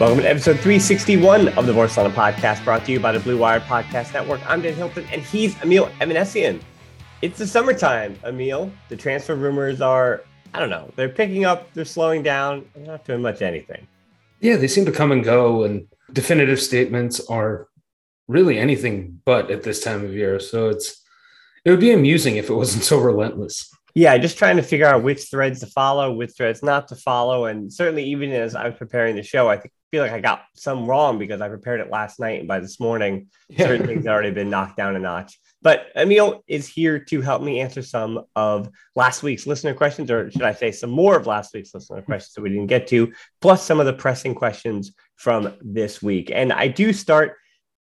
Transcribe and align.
Welcome 0.00 0.20
to 0.20 0.30
episode 0.30 0.54
361 0.54 1.48
of 1.58 1.66
the 1.66 1.74
Barcelona 1.74 2.14
podcast, 2.14 2.64
brought 2.64 2.86
to 2.86 2.92
you 2.92 2.98
by 2.98 3.12
the 3.12 3.20
Blue 3.20 3.36
Wire 3.36 3.60
Podcast 3.60 4.14
Network. 4.14 4.40
I'm 4.48 4.62
Dan 4.62 4.72
Hilton, 4.72 5.04
and 5.12 5.20
he's 5.20 5.60
Emile 5.62 5.90
Avanessian. 6.00 6.62
It's 7.20 7.36
the 7.36 7.46
summertime, 7.46 8.18
Emile. 8.24 8.72
The 8.88 8.96
transfer 8.96 9.34
rumors 9.34 9.82
are, 9.82 10.22
I 10.54 10.58
don't 10.58 10.70
know, 10.70 10.90
they're 10.96 11.10
picking 11.10 11.44
up, 11.44 11.70
they're 11.74 11.84
slowing 11.84 12.22
down, 12.22 12.64
they're 12.74 12.86
not 12.86 13.04
doing 13.04 13.20
much 13.20 13.42
anything. 13.42 13.86
Yeah, 14.40 14.56
they 14.56 14.68
seem 14.68 14.86
to 14.86 14.90
come 14.90 15.12
and 15.12 15.22
go, 15.22 15.64
and 15.64 15.86
definitive 16.14 16.62
statements 16.62 17.20
are 17.28 17.68
really 18.26 18.58
anything 18.58 19.20
but 19.26 19.50
at 19.50 19.64
this 19.64 19.84
time 19.84 20.02
of 20.02 20.14
year. 20.14 20.40
So 20.40 20.70
it's 20.70 21.04
it 21.66 21.70
would 21.70 21.78
be 21.78 21.92
amusing 21.92 22.36
if 22.36 22.48
it 22.48 22.54
wasn't 22.54 22.84
so 22.84 22.98
relentless. 22.98 23.70
Yeah, 23.94 24.16
just 24.16 24.38
trying 24.38 24.56
to 24.56 24.62
figure 24.62 24.86
out 24.86 25.02
which 25.02 25.24
threads 25.24 25.60
to 25.60 25.66
follow, 25.66 26.10
which 26.10 26.30
threads 26.30 26.62
not 26.62 26.88
to 26.88 26.96
follow. 26.96 27.44
And 27.44 27.70
certainly, 27.70 28.04
even 28.04 28.32
as 28.32 28.54
I 28.54 28.66
was 28.66 28.78
preparing 28.78 29.14
the 29.14 29.22
show, 29.22 29.50
I 29.50 29.58
think, 29.58 29.74
feel 29.90 30.02
like 30.02 30.12
I 30.12 30.20
got 30.20 30.44
some 30.54 30.86
wrong 30.86 31.18
because 31.18 31.40
I 31.40 31.48
prepared 31.48 31.80
it 31.80 31.90
last 31.90 32.20
night. 32.20 32.40
And 32.40 32.48
by 32.48 32.60
this 32.60 32.78
morning, 32.78 33.28
yeah. 33.48 33.66
certain 33.66 33.86
things 33.86 34.04
had 34.04 34.12
already 34.12 34.30
been 34.30 34.50
knocked 34.50 34.76
down 34.76 34.96
a 34.96 34.98
notch. 34.98 35.38
But 35.62 35.88
Emile 35.96 36.42
is 36.46 36.66
here 36.68 36.98
to 36.98 37.20
help 37.20 37.42
me 37.42 37.60
answer 37.60 37.82
some 37.82 38.22
of 38.34 38.70
last 38.94 39.22
week's 39.22 39.46
listener 39.46 39.74
questions, 39.74 40.10
or 40.10 40.30
should 40.30 40.42
I 40.42 40.54
say, 40.54 40.72
some 40.72 40.90
more 40.90 41.16
of 41.16 41.26
last 41.26 41.52
week's 41.52 41.74
listener 41.74 42.02
questions 42.02 42.34
that 42.34 42.42
we 42.42 42.50
didn't 42.50 42.68
get 42.68 42.86
to, 42.88 43.12
plus 43.40 43.64
some 43.64 43.80
of 43.80 43.86
the 43.86 43.92
pressing 43.92 44.34
questions 44.34 44.92
from 45.16 45.54
this 45.60 46.00
week. 46.00 46.30
And 46.32 46.52
I 46.52 46.68
do 46.68 46.92
start 46.92 47.36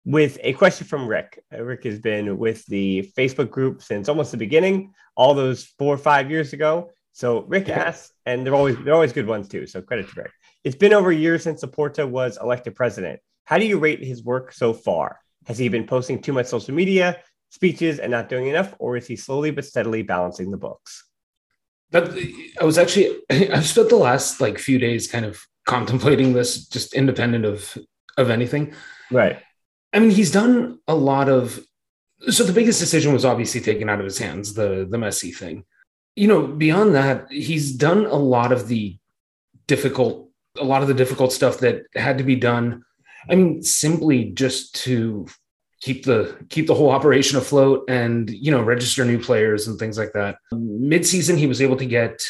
with 0.07 0.39
a 0.43 0.53
question 0.53 0.87
from 0.87 1.07
Rick. 1.07 1.43
Uh, 1.53 1.63
Rick 1.63 1.85
has 1.85 1.99
been 1.99 2.39
with 2.39 2.65
the 2.67 3.13
Facebook 3.19 3.51
group 3.51 3.83
since 3.83 4.09
almost 4.09 4.31
the 4.31 4.39
beginning, 4.39 4.95
all 5.17 5.35
those 5.35 5.65
four 5.79 5.93
or 5.93 5.99
five 5.99 6.31
years 6.31 6.53
ago. 6.53 6.91
So 7.13 7.43
Rick 7.43 7.69
asks, 7.69 8.13
and 8.25 8.47
they're 8.47 8.55
always 8.55 8.77
they're 8.85 8.95
always 8.95 9.13
good 9.13 9.27
ones 9.27 9.49
too. 9.49 9.67
So 9.67 9.83
credit 9.83 10.09
to 10.11 10.21
Rick. 10.21 10.33
It's 10.65 10.77
been 10.77 10.93
over 10.93 11.11
a 11.11 11.17
year 11.17 11.39
since 11.39 11.63
Laporta 11.63 12.09
was 12.09 12.39
elected 12.41 12.75
president. 12.75 13.21
How 13.45 13.59
do 13.59 13.67
you 13.67 13.79
rate 13.79 14.03
his 14.03 14.23
work 14.25 14.53
so 14.53 14.73
far? 14.73 15.21
Has 15.47 15.59
he 15.59 15.69
been 15.69 15.87
posting 15.87 16.21
too 16.21 16.33
much 16.33 16.47
social 16.47 16.75
media, 16.75 17.21
speeches, 17.51 17.99
and 18.01 18.11
not 18.11 18.29
doing 18.29 18.49
enough, 18.49 18.75
or 18.79 18.97
is 18.97 19.07
he 19.07 19.17
slowly 19.17 19.53
but 19.53 19.65
steadily 19.65 20.03
balancing 20.03 20.51
the 20.51 20.57
books? 20.57 21.09
That 21.91 22.11
I 22.61 22.65
was 22.65 22.79
actually 22.79 23.17
I've 23.31 23.67
spent 23.67 23.91
the 23.91 23.97
last 23.97 24.41
like 24.41 24.59
few 24.59 24.79
days 24.79 25.07
kind 25.07 25.25
of 25.25 25.41
contemplating 25.67 26.33
this, 26.33 26.67
just 26.67 26.95
independent 26.95 27.45
of 27.45 27.79
of 28.17 28.31
anything. 28.31 28.75
Right. 29.11 29.39
I 29.93 30.01
mean, 30.01 30.11
he's 30.11 30.31
done 30.31 30.81
a 30.89 30.95
lot 30.95 31.29
of. 31.29 31.61
So 32.29 32.45
the 32.45 32.53
biggest 32.53 32.81
decision 32.81 33.13
was 33.13 33.25
obviously 33.25 33.61
taken 33.61 33.89
out 33.89 33.99
of 33.99 34.05
his 34.05 34.19
hands, 34.19 34.55
the 34.55 34.87
the 34.89 34.99
messy 34.99 35.33
thing. 35.33 35.65
You 36.15 36.29
know, 36.29 36.47
beyond 36.47 36.95
that, 36.95 37.31
he's 37.31 37.73
done 37.73 38.07
a 38.07 38.15
lot 38.15 38.51
of 38.51 38.69
the 38.69 38.97
difficult, 39.67 40.26
a 40.59 40.65
lot 40.65 40.83
of 40.83 40.89
the 40.89 40.95
difficult 40.95 41.33
stuff 41.33 41.59
that 41.59 41.83
had 41.95 42.19
to 42.19 42.25
be 42.25 42.37
done. 42.37 42.85
I 43.29 43.35
mean, 43.35 43.63
simply 43.63 44.27
just 44.27 44.75
to 44.85 45.27
keep 45.81 46.05
the 46.05 46.37
keep 46.49 46.67
the 46.67 46.75
whole 46.75 46.91
operation 46.91 47.39
afloat 47.39 47.85
and 47.89 48.31
you 48.31 48.51
know 48.51 48.63
register 48.63 49.05
new 49.05 49.19
players 49.19 49.69
and 49.69 49.79
things 49.79 49.99
like 49.99 50.13
that. 50.13 50.37
Mid-season, 50.53 51.37
he 51.37 51.47
was 51.47 51.61
able 51.61 51.77
to 51.77 51.87
get, 51.87 52.25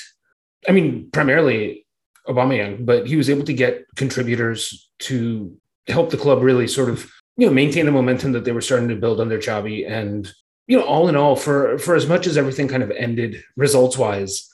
I 0.68 0.72
mean, 0.72 1.10
primarily 1.12 1.86
Aubameyang, 2.28 2.84
but 2.84 3.06
he 3.06 3.16
was 3.16 3.30
able 3.30 3.44
to 3.44 3.52
get 3.52 3.84
contributors 3.96 4.90
to 5.00 5.56
help 5.88 6.10
the 6.10 6.16
club 6.16 6.42
really 6.42 6.66
sort 6.66 6.88
of 6.88 7.10
you 7.36 7.46
know, 7.46 7.52
maintain 7.52 7.86
the 7.86 7.92
momentum 7.92 8.32
that 8.32 8.44
they 8.44 8.52
were 8.52 8.60
starting 8.60 8.88
to 8.88 8.96
build 8.96 9.20
under 9.20 9.38
Xavi. 9.38 9.88
And, 9.88 10.30
you 10.66 10.78
know, 10.78 10.84
all 10.84 11.08
in 11.08 11.16
all, 11.16 11.36
for 11.36 11.78
for 11.78 11.94
as 11.94 12.06
much 12.06 12.26
as 12.26 12.36
everything 12.36 12.68
kind 12.68 12.82
of 12.82 12.90
ended 12.90 13.42
results 13.56 13.98
wise 13.98 14.48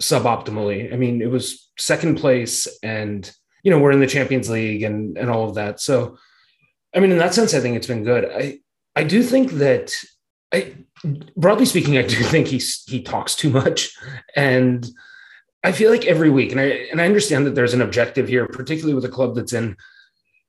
suboptimally, 0.00 0.92
I 0.92 0.96
mean, 0.96 1.22
it 1.22 1.30
was 1.30 1.65
second 1.78 2.16
place 2.18 2.66
and, 2.82 3.30
you 3.62 3.70
know, 3.70 3.78
we're 3.78 3.92
in 3.92 4.00
the 4.00 4.06
Champions 4.06 4.48
League 4.48 4.82
and 4.82 5.16
and 5.18 5.30
all 5.30 5.48
of 5.48 5.54
that. 5.56 5.80
So 5.80 6.18
I 6.94 7.00
mean, 7.00 7.12
in 7.12 7.18
that 7.18 7.34
sense, 7.34 7.52
I 7.54 7.60
think 7.60 7.76
it's 7.76 7.86
been 7.86 8.04
good. 8.04 8.24
I 8.24 8.60
I 8.94 9.04
do 9.04 9.22
think 9.22 9.52
that 9.52 9.92
I 10.52 10.74
broadly 11.36 11.66
speaking, 11.66 11.98
I 11.98 12.02
do 12.02 12.16
think 12.22 12.46
he's 12.48 12.84
he 12.86 13.02
talks 13.02 13.34
too 13.34 13.50
much. 13.50 13.94
And 14.34 14.88
I 15.62 15.72
feel 15.72 15.90
like 15.90 16.06
every 16.06 16.30
week, 16.30 16.52
and 16.52 16.60
I 16.60 16.86
and 16.90 17.00
I 17.00 17.06
understand 17.06 17.46
that 17.46 17.54
there's 17.54 17.74
an 17.74 17.82
objective 17.82 18.28
here, 18.28 18.46
particularly 18.46 18.94
with 18.94 19.04
a 19.04 19.10
club 19.10 19.34
that's 19.34 19.52
in 19.52 19.76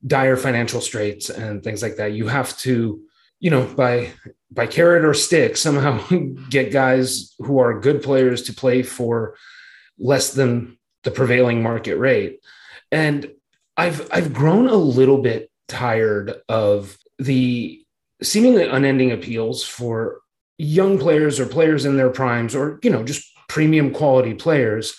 dire 0.06 0.38
financial 0.38 0.80
straits 0.80 1.30
and 1.30 1.64
things 1.64 1.82
like 1.82 1.96
that. 1.98 2.14
You 2.14 2.28
have 2.28 2.58
to, 2.60 3.02
you 3.40 3.50
know, 3.50 3.66
by 3.76 4.12
by 4.52 4.68
carrot 4.68 5.04
or 5.04 5.14
stick, 5.14 5.58
somehow 5.58 6.02
get 6.50 6.72
guys 6.72 7.36
who 7.40 7.60
are 7.60 7.80
good 7.80 8.02
players 8.02 8.44
to 8.44 8.54
play 8.54 8.84
for 8.84 9.36
less 10.00 10.32
than 10.32 10.77
the 11.04 11.12
prevailing 11.12 11.62
market 11.62 11.98
rate. 11.98 12.40
And 12.92 13.32
I've 13.76 14.08
I've 14.12 14.34
grown 14.34 14.68
a 14.68 14.76
little 14.76 15.22
bit 15.22 15.52
tired 15.68 16.34
of 16.50 16.98
the 17.20 17.82
seemingly 18.22 18.64
unending 18.64 19.12
appeals 19.12 19.64
for 19.64 20.20
young 20.58 20.98
players 20.98 21.40
or 21.40 21.46
players 21.46 21.86
in 21.86 21.98
their 21.98 22.10
primes 22.10 22.56
or 22.56 22.80
you 22.82 22.90
know 22.90 23.04
just 23.04 23.30
premium 23.48 23.92
quality 23.92 24.34
players 24.34 24.98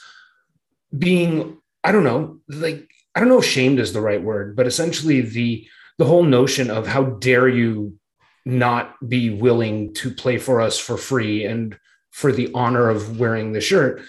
being 0.97 1.58
I 1.82 1.92
don't 1.92 2.04
know 2.04 2.38
like 2.48 2.88
I 3.14 3.20
don't 3.20 3.28
know 3.28 3.38
if 3.38 3.44
shamed 3.44 3.81
is 3.81 3.92
the 3.92 4.00
right 4.00 4.22
word, 4.22 4.54
but 4.54 4.66
essentially 4.66 5.20
the 5.20 5.66
the 5.98 6.04
whole 6.04 6.22
notion 6.22 6.70
of 6.70 6.87
how 6.87 7.04
dare 7.04 7.48
you 7.48 7.98
not 8.44 8.94
be 9.08 9.31
willing 9.31 9.92
to 9.94 10.14
play 10.14 10.38
for 10.38 10.60
us 10.60 10.78
for 10.78 10.97
free 10.97 11.44
and 11.44 11.76
for 12.10 12.31
the 12.31 12.50
honor 12.54 12.88
of 12.88 13.19
wearing 13.19 13.52
the 13.52 13.61
shirt. 13.61 14.02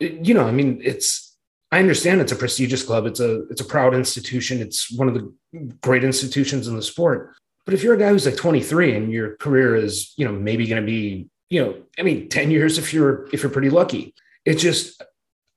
You 0.00 0.34
know, 0.34 0.46
I 0.46 0.52
mean, 0.52 0.80
it's 0.82 1.36
I 1.70 1.78
understand 1.80 2.20
it's 2.20 2.32
a 2.32 2.36
prestigious 2.36 2.82
club. 2.82 3.06
It's 3.06 3.20
a 3.20 3.42
it's 3.48 3.60
a 3.60 3.64
proud 3.64 3.94
institution. 3.94 4.60
It's 4.60 4.90
one 4.90 5.08
of 5.08 5.14
the 5.14 5.32
great 5.80 6.04
institutions 6.04 6.68
in 6.68 6.76
the 6.76 6.82
sport. 6.82 7.34
But 7.64 7.74
if 7.74 7.82
you're 7.82 7.94
a 7.94 7.98
guy 7.98 8.08
who's 8.08 8.24
like 8.24 8.36
23 8.36 8.96
and 8.96 9.12
your 9.12 9.36
career 9.36 9.76
is, 9.76 10.14
you 10.16 10.24
know, 10.24 10.32
maybe 10.32 10.66
going 10.66 10.80
to 10.80 10.86
be, 10.86 11.28
you 11.50 11.62
know, 11.62 11.76
I 11.98 12.02
mean, 12.02 12.30
10 12.30 12.50
years 12.50 12.78
if 12.78 12.94
you're 12.94 13.28
if 13.32 13.42
you're 13.42 13.52
pretty 13.52 13.70
lucky. 13.70 14.14
It's 14.46 14.62
just 14.62 15.02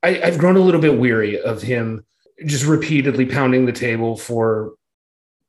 I, 0.03 0.21
I've 0.21 0.37
grown 0.37 0.57
a 0.57 0.61
little 0.61 0.81
bit 0.81 0.97
weary 0.97 1.39
of 1.39 1.61
him 1.61 2.05
just 2.45 2.65
repeatedly 2.65 3.25
pounding 3.25 3.65
the 3.65 3.71
table 3.71 4.17
for 4.17 4.73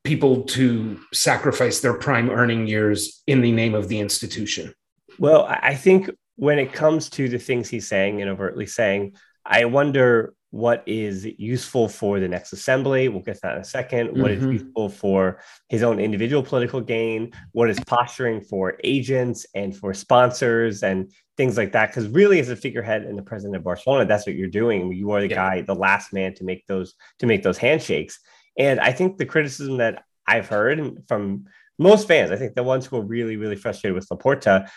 people 0.04 0.42
to 0.42 1.00
sacrifice 1.12 1.80
their 1.80 1.94
prime 1.94 2.28
earning 2.28 2.66
years 2.66 3.22
in 3.26 3.40
the 3.40 3.52
name 3.52 3.74
of 3.74 3.88
the 3.88 3.98
institution. 4.00 4.74
Well, 5.18 5.46
I 5.48 5.74
think 5.74 6.10
when 6.36 6.58
it 6.58 6.72
comes 6.72 7.10
to 7.10 7.28
the 7.28 7.38
things 7.38 7.68
he's 7.68 7.88
saying 7.88 8.20
and 8.20 8.30
overtly 8.30 8.66
saying, 8.66 9.16
I 9.44 9.64
wonder 9.64 10.34
what 10.52 10.82
is 10.86 11.26
useful 11.38 11.88
for 11.88 12.20
the 12.20 12.28
next 12.28 12.52
assembly. 12.52 13.08
We'll 13.08 13.22
get 13.22 13.36
to 13.36 13.40
that 13.44 13.54
in 13.54 13.60
a 13.60 13.64
2nd 13.64 14.10
mm-hmm. 14.10 14.20
What 14.20 14.30
is 14.30 14.42
mm-hmm. 14.42 14.52
useful 14.52 14.88
for 14.90 15.40
his 15.70 15.82
own 15.82 15.98
individual 15.98 16.42
political 16.42 16.80
gain? 16.80 17.32
What 17.52 17.70
is 17.70 17.80
posturing 17.80 18.42
for 18.42 18.78
agents 18.84 19.46
and 19.54 19.74
for 19.74 19.94
sponsors 19.94 20.82
and 20.82 21.10
things 21.38 21.56
like 21.56 21.72
that? 21.72 21.88
Because 21.88 22.06
really, 22.08 22.38
as 22.38 22.50
a 22.50 22.56
figurehead 22.56 23.04
and 23.04 23.18
the 23.18 23.22
president 23.22 23.56
of 23.56 23.64
Barcelona, 23.64 24.04
that's 24.04 24.26
what 24.26 24.36
you're 24.36 24.48
doing. 24.48 24.92
You 24.92 25.10
are 25.12 25.22
the 25.22 25.28
yeah. 25.28 25.36
guy, 25.36 25.62
the 25.62 25.74
last 25.74 26.12
man 26.12 26.34
to 26.34 26.44
make 26.44 26.66
those 26.66 26.94
to 27.20 27.26
make 27.26 27.42
those 27.42 27.58
handshakes. 27.58 28.20
And 28.58 28.78
I 28.78 28.92
think 28.92 29.16
the 29.16 29.26
criticism 29.26 29.78
that 29.78 30.04
I've 30.26 30.48
heard 30.48 31.02
from 31.08 31.46
most 31.78 32.06
fans, 32.06 32.30
I 32.30 32.36
think 32.36 32.54
the 32.54 32.62
ones 32.62 32.84
who 32.84 32.98
are 32.98 33.04
really, 33.04 33.36
really 33.36 33.56
frustrated 33.56 33.94
with 33.94 34.08
Laporta 34.10 34.68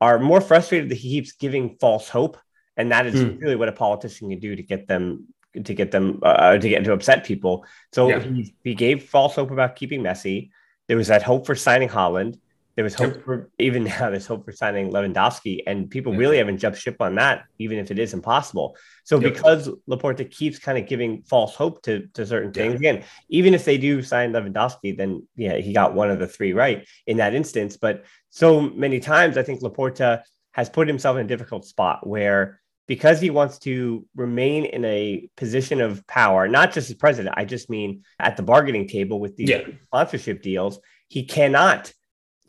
are 0.00 0.18
more 0.18 0.40
frustrated 0.40 0.90
that 0.90 0.98
he 0.98 1.10
keeps 1.10 1.32
giving 1.32 1.76
false 1.80 2.08
hope 2.08 2.36
and 2.76 2.90
that 2.92 3.06
is 3.06 3.14
mm. 3.14 3.40
really 3.40 3.56
what 3.56 3.68
a 3.68 3.72
politician 3.72 4.30
can 4.30 4.38
do 4.38 4.56
to 4.56 4.62
get 4.62 4.88
them 4.88 5.26
to 5.62 5.74
get 5.74 5.92
them 5.92 6.18
uh, 6.22 6.56
to 6.56 6.68
get 6.68 6.84
to 6.84 6.92
upset 6.92 7.24
people. 7.24 7.64
So 7.92 8.08
yeah. 8.08 8.18
he, 8.20 8.54
he 8.64 8.74
gave 8.74 9.04
false 9.04 9.36
hope 9.36 9.50
about 9.50 9.76
keeping 9.76 10.02
Messi. 10.02 10.50
There 10.88 10.96
was 10.96 11.08
that 11.08 11.22
hope 11.22 11.46
for 11.46 11.54
signing 11.54 11.88
Haaland. 11.88 12.38
There 12.76 12.84
was 12.84 12.94
hope 12.94 13.22
for 13.24 13.50
even 13.58 13.84
now. 13.84 14.10
There's 14.10 14.26
hope 14.26 14.44
for 14.44 14.52
signing 14.52 14.90
Lewandowski, 14.90 15.62
and 15.66 15.88
people 15.88 16.12
yeah. 16.12 16.18
really 16.18 16.38
haven't 16.38 16.58
jumped 16.58 16.78
ship 16.78 16.96
on 17.00 17.14
that, 17.16 17.44
even 17.58 17.78
if 17.78 17.90
it 17.90 17.98
is 17.98 18.14
impossible. 18.14 18.76
So 19.04 19.20
yep. 19.20 19.32
because 19.32 19.68
Laporta 19.88 20.28
keeps 20.28 20.58
kind 20.58 20.78
of 20.78 20.86
giving 20.86 21.22
false 21.22 21.54
hope 21.54 21.82
to 21.82 22.06
to 22.14 22.26
certain 22.26 22.52
things, 22.52 22.74
again, 22.74 23.04
even 23.28 23.54
if 23.54 23.64
they 23.64 23.78
do 23.78 24.02
sign 24.02 24.32
Lewandowski, 24.32 24.96
then 24.96 25.26
yeah, 25.36 25.56
he 25.56 25.72
got 25.72 25.94
one 25.94 26.10
of 26.10 26.18
the 26.18 26.26
three 26.26 26.52
right 26.52 26.86
in 27.06 27.18
that 27.18 27.34
instance. 27.34 27.76
But 27.76 28.04
so 28.30 28.60
many 28.60 29.00
times, 29.00 29.38
I 29.38 29.42
think 29.42 29.60
Laporta 29.62 30.22
has 30.52 30.68
put 30.68 30.88
himself 30.88 31.16
in 31.16 31.26
a 31.26 31.28
difficult 31.28 31.64
spot 31.64 32.06
where 32.06 32.60
because 32.86 33.20
he 33.20 33.30
wants 33.30 33.58
to 33.60 34.04
remain 34.14 34.66
in 34.66 34.84
a 34.84 35.28
position 35.36 35.80
of 35.80 36.06
power, 36.06 36.48
not 36.48 36.72
just 36.72 36.90
as 36.90 36.96
president, 36.96 37.34
I 37.36 37.44
just 37.44 37.70
mean 37.70 38.02
at 38.18 38.36
the 38.36 38.42
bargaining 38.42 38.88
table 38.88 39.20
with 39.20 39.36
these 39.36 39.48
yeah. 39.48 39.62
sponsorship 39.84 40.42
deals, 40.42 40.78
he 41.08 41.24
cannot 41.24 41.92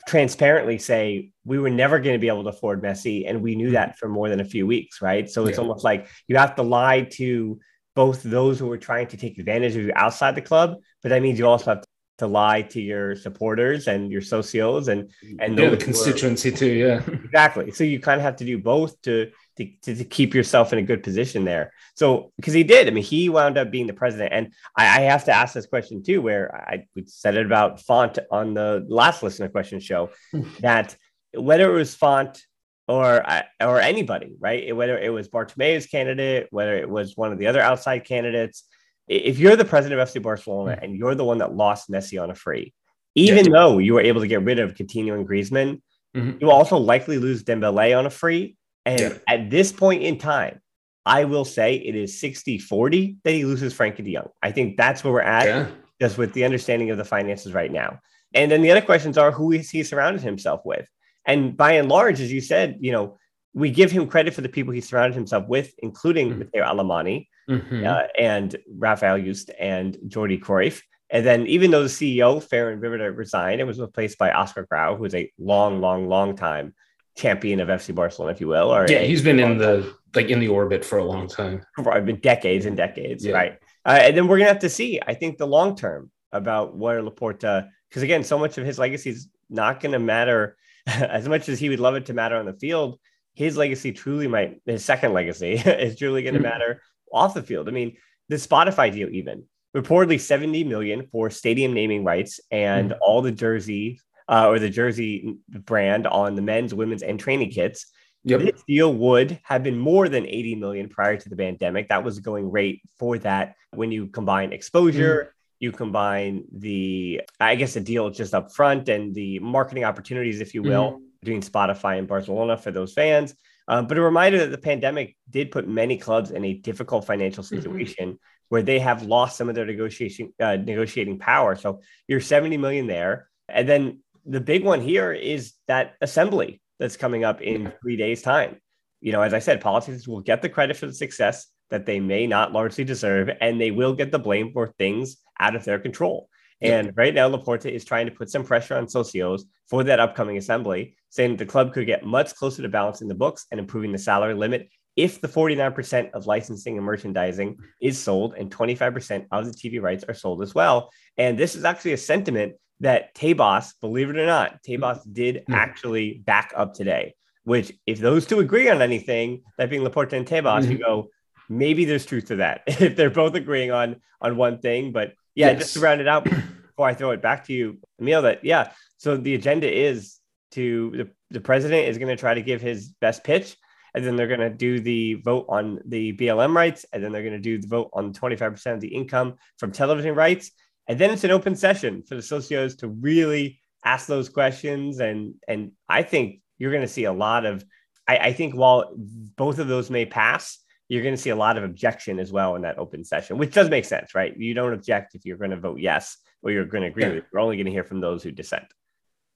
transparently 0.06 0.78
say 0.78 1.32
we 1.44 1.58
were 1.58 1.70
never 1.70 2.00
going 2.00 2.14
to 2.14 2.20
be 2.20 2.28
able 2.28 2.44
to 2.44 2.50
afford 2.50 2.82
Messi, 2.82 3.28
and 3.28 3.42
we 3.42 3.56
knew 3.56 3.68
mm-hmm. 3.68 3.74
that 3.74 3.98
for 3.98 4.08
more 4.08 4.30
than 4.30 4.40
a 4.40 4.46
few 4.46 4.68
weeks, 4.68 5.02
right? 5.02 5.30
So 5.30 5.46
it's 5.46 5.58
yeah. 5.58 5.64
almost 5.64 5.84
like 5.84 6.08
you 6.28 6.38
have 6.38 6.56
to 6.56 6.64
lie 6.64 7.02
to 7.14 7.60
both 7.96 8.24
those 8.24 8.60
who 8.60 8.72
are 8.72 8.78
trying 8.78 9.08
to 9.08 9.18
take 9.18 9.38
advantage 9.40 9.76
of 9.76 9.84
you 9.84 9.92
outside 9.96 10.36
the 10.36 10.42
club, 10.42 10.76
but 11.02 11.10
that 11.10 11.22
means 11.22 11.40
you 11.40 11.48
also 11.48 11.76
have 11.76 11.84
to 12.18 12.28
lie 12.28 12.62
to 12.62 12.82
your 12.82 13.16
supporters 13.16 13.88
and 13.88 14.12
your 14.12 14.22
socios 14.22 14.88
and 14.88 15.12
and 15.40 15.58
yeah, 15.58 15.70
the 15.70 15.78
constituency 15.78 16.50
are, 16.50 16.58
too. 16.58 16.72
Yeah, 16.72 17.02
exactly. 17.08 17.72
So 17.72 17.84
you 17.84 18.00
kind 18.00 18.20
of 18.20 18.24
have 18.24 18.38
to 18.38 18.46
do 18.46 18.58
both 18.58 19.02
to 19.02 19.32
to, 19.58 19.66
to, 19.84 19.96
to, 19.96 20.04
keep 20.04 20.34
yourself 20.34 20.74
in 20.74 20.80
a 20.80 20.84
good 20.84 21.04
position 21.04 21.46
there. 21.46 21.72
So, 21.96 22.32
because 22.36 22.54
he 22.54 22.64
did, 22.64 22.88
I 22.88 22.92
mean, 22.92 23.04
he 23.04 23.30
wound 23.30 23.58
up 23.58 23.72
being 23.72 23.88
the 23.88 23.94
president. 23.94 24.34
And 24.34 24.54
I, 24.78 25.00
I, 25.00 25.02
have 25.04 25.26
to 25.26 25.32
ask 25.32 25.54
this 25.54 25.66
question 25.66 26.04
too, 26.04 26.22
where 26.22 26.54
I 26.56 26.88
said 27.06 27.36
it 27.36 27.46
about 27.46 27.82
Font 27.82 28.20
on 28.32 28.54
the 28.54 28.86
last 28.88 29.24
listener 29.24 29.50
question 29.50 29.80
show 29.80 30.10
that 30.60 30.96
whether 31.34 31.74
it 31.74 31.78
was 31.78 31.96
Font 31.96 32.46
or 32.88 33.24
or 33.62 33.80
anybody, 33.80 34.36
right? 34.40 34.76
Whether 34.76 34.98
it 34.98 35.12
was 35.12 35.28
Bartomeu's 35.28 35.88
candidate, 35.88 36.48
whether 36.52 36.76
it 36.78 36.90
was 36.90 37.18
one 37.18 37.32
of 37.32 37.40
the 37.40 37.48
other 37.48 37.62
outside 37.62 38.00
candidates, 38.00 38.64
if 39.08 39.40
you're 39.40 39.56
the 39.56 39.66
president 39.66 40.00
of 40.00 40.08
FC 40.08 40.22
Barcelona 40.22 40.78
and 40.82 40.96
you're 40.96 41.16
the 41.16 41.26
one 41.26 41.40
that 41.40 41.56
lost 41.56 41.90
Messi 41.90 42.22
on 42.22 42.30
a 42.30 42.36
free, 42.36 42.74
even 43.16 43.46
yeah. 43.46 43.52
though 43.52 43.78
you 43.78 43.94
were 43.94 44.02
able 44.02 44.22
to 44.22 44.28
get 44.28 44.44
rid 44.44 44.60
of 44.60 44.76
Coutinho 44.76 45.14
and 45.14 45.28
Griezmann, 45.28 45.82
mm-hmm. 46.16 46.38
you 46.40 46.52
also 46.52 46.78
likely 46.78 47.18
lose 47.18 47.44
Dembele 47.44 47.98
on 47.98 48.06
a 48.06 48.10
free 48.10 48.56
and 48.86 49.00
yeah. 49.00 49.18
at 49.28 49.50
this 49.50 49.72
point 49.72 50.04
in 50.04 50.18
time, 50.18 50.62
I 51.06 51.26
will 51.26 51.46
say 51.46 51.76
it 51.76 51.96
is 51.96 52.20
60 52.20 52.58
40 52.58 53.18
that 53.24 53.32
he 53.32 53.46
loses 53.46 53.74
Frenkie 53.74 54.04
de 54.04 54.14
Jong. 54.14 54.30
I 54.42 54.52
think 54.52 54.78
that's 54.78 55.04
where 55.04 55.14
we're 55.14 55.22
at, 55.22 55.46
yeah. 55.46 55.68
just 56.02 56.18
with 56.18 56.34
the 56.34 56.44
understanding 56.44 56.90
of 56.90 56.98
the 56.98 57.06
finances 57.06 57.54
right 57.54 57.72
now. 57.72 58.00
And 58.34 58.52
then 58.52 58.62
the 58.62 58.72
other 58.72 58.82
questions 58.82 59.18
are 59.18 59.32
who 59.32 59.52
is 59.52 59.70
he 59.70 59.84
surrounded 59.84 60.22
himself 60.22 60.62
with? 60.66 60.88
And 61.26 61.56
by 61.56 61.74
and 61.74 61.90
large, 61.90 62.22
as 62.22 62.32
you 62.32 62.42
said, 62.42 62.78
you 62.80 62.92
know, 62.92 63.18
we 63.54 63.72
give 63.72 63.92
him 63.92 64.08
credit 64.08 64.34
for 64.34 64.42
the 64.42 64.50
people 64.50 64.74
he 64.74 64.82
surrounded 64.82 65.16
himself 65.16 65.48
with, 65.48 65.74
including 65.80 66.32
mm-hmm. 66.32 66.42
Mateu 66.42 66.66
Alemany 66.66 67.28
mm-hmm. 67.50 67.86
uh, 67.86 68.04
and 68.20 68.56
Rafael 68.78 69.18
Yuste 69.18 69.52
and 69.60 69.98
Jordi 70.08 70.40
Cruyff. 70.40 70.82
And 71.10 71.26
then 71.26 71.48
even 71.48 71.72
though 71.72 71.84
the 71.84 71.90
CEO, 71.90 72.44
Ferran 72.44 72.82
Ribera, 72.82 73.12
resigned 73.12 73.62
and 73.62 73.68
was 73.68 73.80
replaced 73.80 74.18
by 74.18 74.32
Oscar 74.32 74.68
Grau, 74.70 74.98
who 74.98 75.06
is 75.06 75.16
a 75.16 75.32
long, 75.40 75.80
long, 75.80 76.08
long 76.08 76.36
time 76.36 76.74
champion 77.16 77.60
of 77.60 77.70
FC 77.70 77.94
Barcelona, 77.94 78.34
if 78.34 78.42
you 78.42 78.48
will. 78.48 78.74
Or 78.74 78.86
yeah, 78.90 79.00
he's 79.00 79.22
been 79.22 79.40
in 79.40 79.58
the 79.58 79.94
like 80.14 80.30
in 80.30 80.40
the 80.40 80.48
orbit 80.48 80.86
for 80.86 80.98
a 80.98 81.04
long 81.04 81.28
time. 81.28 81.64
I've 81.78 82.06
been 82.06 82.20
decades 82.20 82.66
and 82.66 82.78
decades, 82.78 83.26
yeah. 83.26 83.34
right? 83.34 83.60
Uh, 83.86 84.00
and 84.02 84.18
then 84.18 84.28
we're 84.28 84.38
gonna 84.38 84.50
have 84.50 84.60
to 84.60 84.70
see. 84.70 85.00
I 85.06 85.14
think 85.14 85.38
the 85.38 85.48
long 85.48 85.76
term 85.76 86.12
about 86.32 86.76
where 86.76 87.02
Laporta, 87.02 87.70
because 87.90 88.04
again, 88.04 88.24
so 88.24 88.38
much 88.38 88.58
of 88.58 88.66
his 88.66 88.78
legacy 88.78 89.10
is 89.10 89.30
not 89.50 89.80
going 89.80 89.94
to 89.94 90.00
matter 90.00 90.58
as 90.88 91.28
much 91.28 91.50
as 91.50 91.60
he 91.60 91.70
would 91.70 91.80
love 91.80 91.96
it 91.96 92.06
to 92.08 92.14
matter 92.14 92.36
on 92.36 92.46
the 92.46 92.54
field. 92.54 93.00
His 93.34 93.58
legacy 93.58 93.92
truly 93.92 94.28
might, 94.28 94.62
his 94.66 94.86
second 94.86 95.14
legacy 95.14 95.54
is 95.66 95.98
truly 95.98 96.24
going 96.24 96.36
to 96.36 96.40
mm-hmm. 96.40 96.50
matter 96.50 96.82
off 97.12 97.34
the 97.34 97.44
field. 97.44 97.68
I 97.68 97.72
mean, 97.72 97.98
the 98.30 98.36
Spotify 98.36 98.92
deal, 98.92 99.10
even 99.10 99.44
reportedly 99.76 100.20
70 100.20 100.64
million 100.64 101.08
for 101.12 101.30
stadium 101.30 101.74
naming 101.74 102.04
rights 102.04 102.40
and 102.50 102.92
mm-hmm. 102.92 103.00
all 103.02 103.22
the 103.22 103.32
jersey 103.32 104.00
uh, 104.28 104.48
or 104.48 104.60
the 104.60 104.70
jersey 104.70 105.38
brand 105.50 106.08
on 106.08 106.36
the 106.36 106.42
men's, 106.42 106.74
women's, 106.74 107.04
and 107.04 107.20
training 107.20 107.52
kits. 107.52 107.88
Yep. 108.24 108.42
This 108.42 108.64
deal 108.68 108.92
would 108.94 109.40
have 109.44 109.62
been 109.62 109.78
more 109.78 110.10
than 110.10 110.26
80 110.26 110.56
million 110.56 110.90
prior 110.90 111.16
to 111.16 111.30
the 111.30 111.36
pandemic. 111.36 111.90
That 111.90 112.04
was 112.04 112.16
the 112.16 112.22
going 112.22 112.50
rate 112.50 112.82
for 112.98 113.20
that 113.20 113.56
when 113.72 113.92
you 113.92 114.08
combine 114.08 114.52
exposure, 114.52 115.26
mm. 115.26 115.30
you 115.60 115.72
combine 115.72 116.46
the, 116.52 117.22
I 117.40 117.54
guess, 117.54 117.76
the 117.76 117.82
deal 117.82 118.10
just 118.10 118.34
up 118.34 118.52
front 118.52 118.90
and 118.90 119.14
the 119.14 119.38
marketing 119.40 119.84
opportunities, 119.84 120.42
if 120.42 120.56
you 120.56 120.64
will, 120.64 120.94
mm. 120.94 121.02
between 121.22 121.42
Spotify 121.42 122.00
and 122.00 122.08
Barcelona 122.08 122.58
for 122.58 122.72
those 122.72 122.94
fans. 122.94 123.36
Um, 123.68 123.88
but 123.88 123.98
a 123.98 124.02
reminder 124.02 124.40
that 124.40 124.52
the 124.52 124.58
pandemic 124.58 125.16
did 125.30 125.52
put 125.52 125.68
many 125.68 125.98
clubs 125.98 126.32
in 126.32 126.44
a 126.46 126.54
difficult 126.54 127.06
financial 127.06 127.44
mm-hmm. 127.44 127.56
situation 127.56 128.10
mm-hmm. 128.10 128.16
where 128.50 128.62
they 128.62 128.80
have 128.80 129.04
lost 129.04 129.38
some 129.38 129.50
of 129.50 129.56
their 129.56 129.66
negotiation 129.66 130.34
uh, 130.40 130.56
negotiating 130.56 131.20
power. 131.20 131.56
So 131.56 131.82
you're 132.08 132.22
70 132.22 132.58
million 132.58 132.88
there. 132.88 133.30
And 133.50 133.68
then 133.68 134.00
the 134.26 134.42
big 134.42 134.64
one 134.64 134.82
here 134.82 135.12
is 135.12 135.54
that 135.68 135.94
assembly 136.02 136.62
that's 136.80 136.98
coming 136.98 137.24
up 137.24 137.42
in 137.42 137.72
three 137.82 137.96
days' 137.96 138.22
time. 138.22 138.58
You 139.02 139.12
know, 139.12 139.22
as 139.22 139.34
I 139.34 139.40
said, 139.40 139.62
politicians 139.62 140.08
will 140.08 140.22
get 140.22 140.42
the 140.42 140.50
credit 140.50 140.78
for 140.78 140.88
the 140.88 140.94
success 140.94 141.48
that 141.70 141.86
they 141.86 142.00
may 142.00 142.28
not 142.28 142.54
largely 142.54 142.84
deserve, 142.84 143.30
and 143.42 143.60
they 143.60 143.72
will 143.72 143.94
get 143.94 144.12
the 144.12 144.20
blame 144.20 144.52
for 144.52 144.68
things 144.68 145.18
out 145.40 145.56
of 145.56 145.64
their 145.64 145.80
control. 145.80 146.30
And 146.62 146.94
right 146.96 147.14
now, 147.14 147.30
Laporta 147.30 147.70
is 147.70 147.86
trying 147.86 148.06
to 148.06 148.12
put 148.12 148.30
some 148.30 148.44
pressure 148.44 148.76
on 148.76 148.86
socios 148.86 149.42
for 149.70 149.84
that 149.84 150.00
upcoming 150.00 150.38
assembly, 150.38 150.96
saying 151.10 151.32
that 151.32 151.38
the 151.38 151.52
club 151.52 151.74
could 151.74 151.86
get 151.86 152.06
much 152.06 152.34
closer 152.36 152.62
to 152.62 152.70
balancing 152.70 153.08
the 153.08 153.16
books 153.16 153.46
and 153.52 153.60
improving 153.60 153.92
the 153.92 153.98
salary 153.98 154.34
limit 154.34 154.70
if 154.96 155.20
the 155.20 155.28
49% 155.28 156.12
of 156.12 156.26
licensing 156.26 156.78
and 156.78 156.86
merchandising 156.86 157.58
is 157.82 158.02
sold 158.02 158.34
and 158.36 158.50
25% 158.50 159.26
of 159.32 159.46
the 159.46 159.52
TV 159.52 159.82
rights 159.82 160.06
are 160.08 160.14
sold 160.14 160.42
as 160.42 160.56
well. 160.56 160.90
And 161.18 161.38
this 161.38 161.56
is 161.56 161.66
actually 161.66 161.94
a 161.94 161.98
sentiment 161.98 162.54
that 162.86 163.16
Tebas, 163.16 163.74
believe 163.82 164.12
it 164.12 164.16
or 164.16 164.28
not, 164.28 164.62
Tebas 164.64 165.02
did 165.12 165.38
mm-hmm. 165.38 165.54
actually 165.56 166.22
back 166.24 166.54
up 166.56 166.76
today. 166.76 167.16
Which, 167.44 167.72
if 167.86 168.00
those 168.00 168.28
two 168.28 168.40
agree 168.40 168.70
on 168.70 168.82
anything, 168.82 169.42
that 169.58 169.72
being 169.72 169.82
Laporta 169.82 170.14
and 170.14 170.26
Tebas, 170.26 170.62
mm-hmm. 170.62 170.72
you 170.72 170.78
go, 170.78 171.10
maybe 171.50 171.86
there's 171.86 172.06
truth 172.06 172.26
to 172.28 172.38
that 172.38 172.62
if 172.68 172.96
they're 172.96 173.10
both 173.10 173.34
agreeing 173.34 173.72
on 173.72 173.98
on 174.22 174.38
one 174.38 174.60
thing. 174.60 174.92
But 174.92 175.14
yeah, 175.34 175.52
yes. 175.52 175.60
just 175.60 175.74
to 175.74 175.80
round 175.80 176.00
it 176.00 176.08
out 176.08 176.24
before 176.24 176.88
I 176.88 176.94
throw 176.94 177.12
it 177.12 177.24
back 177.24 177.46
to 177.46 177.54
you, 177.54 177.80
Emile, 178.00 178.22
that 178.22 178.46
yeah. 178.46 178.72
So 178.98 179.18
the 179.18 179.34
agenda 179.34 179.72
is 179.72 180.20
to 180.52 180.92
the, 180.96 181.10
the 181.32 181.42
president 181.42 181.88
is 181.88 181.98
going 181.98 182.16
to 182.16 182.20
try 182.20 182.36
to 182.36 182.42
give 182.42 182.62
his 182.62 182.90
best 183.02 183.24
pitch, 183.24 183.58
and 183.96 184.06
then 184.06 184.16
they're 184.16 184.28
going 184.28 184.40
to 184.40 184.50
do 184.52 184.80
the 184.80 185.16
vote 185.16 185.48
on 185.50 185.80
the 185.86 186.14
BLM 186.14 186.56
rights, 186.56 186.86
and 186.94 187.04
then 187.04 187.12
they're 187.12 187.24
going 187.24 187.34
to 187.34 187.40
do 187.40 187.60
the 187.60 187.68
vote 187.68 187.90
on 187.94 188.14
25% 188.14 188.74
of 188.74 188.80
the 188.80 188.94
income 188.94 189.36
from 189.58 189.72
television 189.72 190.14
rights. 190.14 190.52
And 190.88 191.00
then 191.00 191.12
it's 191.12 191.24
an 191.24 191.32
open 191.32 191.56
session 191.56 192.04
for 192.04 192.16
the 192.16 192.22
socios 192.22 192.78
to 192.80 192.88
really 192.88 193.60
ask 193.84 194.08
those 194.08 194.30
questions. 194.30 195.00
And 195.00 195.36
and 195.48 195.72
I 195.90 196.04
think 196.04 196.42
you're 196.58 196.72
going 196.72 196.82
to 196.82 196.88
see 196.88 197.06
a 197.06 197.14
lot 197.14 197.46
of. 197.46 197.66
I, 198.08 198.18
I 198.18 198.34
think 198.34 198.56
while 198.56 198.94
both 198.96 199.58
of 199.58 199.68
those 199.68 199.90
may 199.90 200.06
pass, 200.06 200.60
you're 200.88 201.02
going 201.02 201.16
to 201.16 201.22
see 201.22 201.32
a 201.32 201.36
lot 201.36 201.58
of 201.58 201.64
objection 201.64 202.20
as 202.20 202.32
well 202.32 202.56
in 202.56 202.62
that 202.62 202.78
open 202.78 203.04
session, 203.04 203.38
which 203.38 203.54
does 203.54 203.70
make 203.70 203.86
sense, 203.86 204.14
right? 204.14 204.38
You 204.38 204.54
don't 204.54 204.74
object 204.74 205.16
if 205.16 205.26
you're 205.26 205.38
going 205.38 205.52
to 205.52 205.58
vote 205.58 205.80
yes 205.80 206.18
or 206.44 206.52
you're 206.52 206.66
going 206.66 206.84
to 206.84 206.90
agree 206.90 207.04
yeah. 207.04 207.14
with 207.14 207.24
you're 207.32 207.42
only 207.42 207.58
going 207.58 207.66
to 207.66 207.72
hear 207.72 207.84
from 207.84 208.02
those 208.02 208.22
who 208.22 208.32
dissent. 208.32 208.66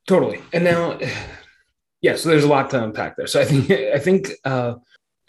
Totally. 0.08 0.42
And 0.54 0.64
now, 0.64 1.00
yeah, 2.02 2.16
so 2.16 2.30
there's 2.30 2.44
a 2.44 2.48
lot 2.48 2.70
to 2.72 2.84
unpack 2.84 3.18
there. 3.18 3.28
So 3.28 3.42
I 3.42 3.46
think 3.46 3.72
I 3.72 4.00
think 4.00 4.30
uh, 4.46 4.76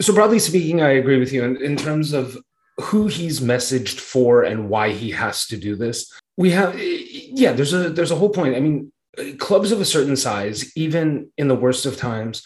so. 0.01 0.15
Broadly 0.15 0.39
speaking, 0.39 0.83
I 0.83 0.91
agree 0.91 1.19
with 1.19 1.33
you 1.33 1.45
in, 1.45 1.57
in 1.63 1.77
terms 1.77 2.13
of 2.13 2.37
who 2.81 3.07
he's 3.07 3.41
messaged 3.41 4.01
for 4.01 4.43
and 4.43 4.69
why 4.69 4.93
he 4.93 5.11
has 5.11 5.47
to 5.47 5.57
do 5.57 5.77
this. 5.77 6.13
We 6.37 6.51
have, 6.51 6.79
yeah, 6.79 7.53
there's 7.53 7.73
a 7.73 7.91
there's 7.91 8.11
a 8.11 8.17
whole 8.17 8.31
point. 8.31 8.57
I 8.57 8.61
mean, 8.61 8.93
clubs 9.39 9.73
of 9.73 9.81
a 9.81 9.85
certain 9.85 10.17
size, 10.17 10.75
even 10.77 11.31
in 11.37 11.49
the 11.49 11.57
worst 11.57 11.87
of 11.87 11.97
times, 11.97 12.43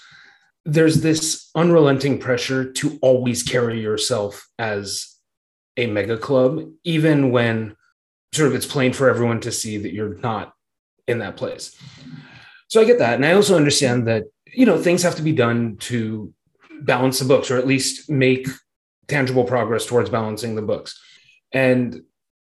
there's 0.65 1.03
this 1.03 1.51
unrelenting 1.55 2.19
pressure 2.19 2.73
to 2.73 2.99
always 3.03 3.43
carry 3.43 3.81
yourself 3.81 4.49
as 4.59 5.15
a 5.77 5.87
mega 5.87 6.17
club, 6.17 6.71
even 6.85 7.31
when 7.31 7.77
sort 8.33 8.49
of 8.49 8.55
it's 8.55 8.67
plain 8.67 8.93
for 8.93 9.09
everyone 9.09 9.41
to 9.41 9.53
see 9.53 9.79
that 9.79 9.93
you're 9.93 10.17
not 10.19 10.53
in 11.07 11.19
that 11.19 11.37
place. 11.37 11.77
So 12.69 12.81
I 12.81 12.85
get 12.85 12.99
that. 12.99 13.15
And 13.15 13.27
I 13.27 13.33
also 13.33 13.57
understand 13.57 14.07
that, 14.09 14.25
you 14.47 14.67
know, 14.67 14.79
things 14.79 15.03
have 15.03 15.17
to 15.17 15.23
be 15.23 15.33
done 15.33 15.77
to 15.77 16.33
balance 16.81 17.19
the 17.19 17.25
books 17.27 17.51
or 17.51 17.59
at 17.59 17.67
least 17.67 18.11
make 18.11 18.49
tangible 19.09 19.45
progress 19.45 19.87
towards 19.87 20.11
balancing 20.11 20.55
the 20.55 20.63
books. 20.63 21.01
And 21.53 22.03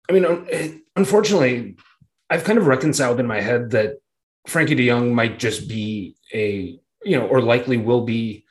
I 0.10 0.14
mean, 0.14 0.82
unfortunately, 0.96 1.78
I've 2.30 2.44
kind 2.44 2.58
of 2.58 2.68
reconciled 2.68 3.20
in 3.20 3.28
my 3.28 3.42
head 3.42 3.72
that 3.72 3.98
Frenkie 4.48 4.76
de 4.76 4.88
Jong 4.88 5.14
might 5.14 5.40
just 5.40 5.68
be 5.68 6.16
a, 6.34 6.80
you 7.04 7.18
know, 7.18 7.28
or 7.28 7.42
likely 7.42 7.78
will 7.78 8.06
be, 8.06 8.46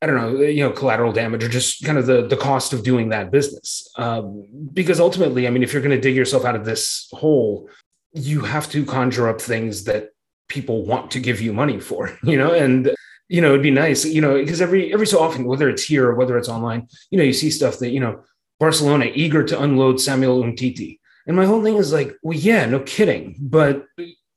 I 0.00 0.06
don't 0.06 0.16
know, 0.16 0.40
you 0.40 0.64
know, 0.64 0.72
collateral 0.72 1.12
damage 1.12 1.44
or 1.44 1.48
just 1.48 1.84
kind 1.84 1.98
of 1.98 2.06
the 2.06 2.26
the 2.26 2.36
cost 2.36 2.72
of 2.72 2.82
doing 2.82 3.10
that 3.10 3.30
business. 3.30 3.88
Um, 3.96 4.46
because 4.72 4.98
ultimately, 4.98 5.46
I 5.46 5.50
mean, 5.50 5.62
if 5.62 5.72
you're 5.72 5.82
going 5.82 5.96
to 5.96 6.00
dig 6.00 6.16
yourself 6.16 6.44
out 6.44 6.56
of 6.56 6.64
this 6.64 7.08
hole, 7.12 7.68
you 8.12 8.40
have 8.40 8.70
to 8.70 8.84
conjure 8.84 9.28
up 9.28 9.40
things 9.40 9.84
that 9.84 10.10
people 10.48 10.84
want 10.84 11.10
to 11.12 11.20
give 11.20 11.40
you 11.40 11.52
money 11.52 11.78
for, 11.80 12.16
you 12.24 12.36
know, 12.36 12.52
and 12.52 12.94
you 13.32 13.40
know, 13.40 13.48
it'd 13.48 13.62
be 13.62 13.70
nice, 13.70 14.04
you 14.04 14.20
know, 14.20 14.34
because 14.34 14.60
every 14.60 14.92
every 14.92 15.06
so 15.06 15.18
often, 15.18 15.44
whether 15.44 15.66
it's 15.70 15.82
here 15.82 16.06
or 16.06 16.14
whether 16.14 16.36
it's 16.36 16.50
online, 16.50 16.86
you 17.10 17.16
know, 17.16 17.24
you 17.24 17.32
see 17.32 17.50
stuff 17.50 17.78
that, 17.78 17.88
you 17.88 17.98
know, 17.98 18.22
Barcelona 18.60 19.10
eager 19.14 19.42
to 19.42 19.62
unload 19.62 20.02
Samuel 20.02 20.42
Umtiti. 20.42 20.98
And 21.26 21.34
my 21.34 21.46
whole 21.46 21.62
thing 21.62 21.76
is 21.76 21.94
like, 21.94 22.14
well, 22.22 22.36
yeah, 22.36 22.66
no 22.66 22.80
kidding. 22.80 23.36
But 23.40 23.86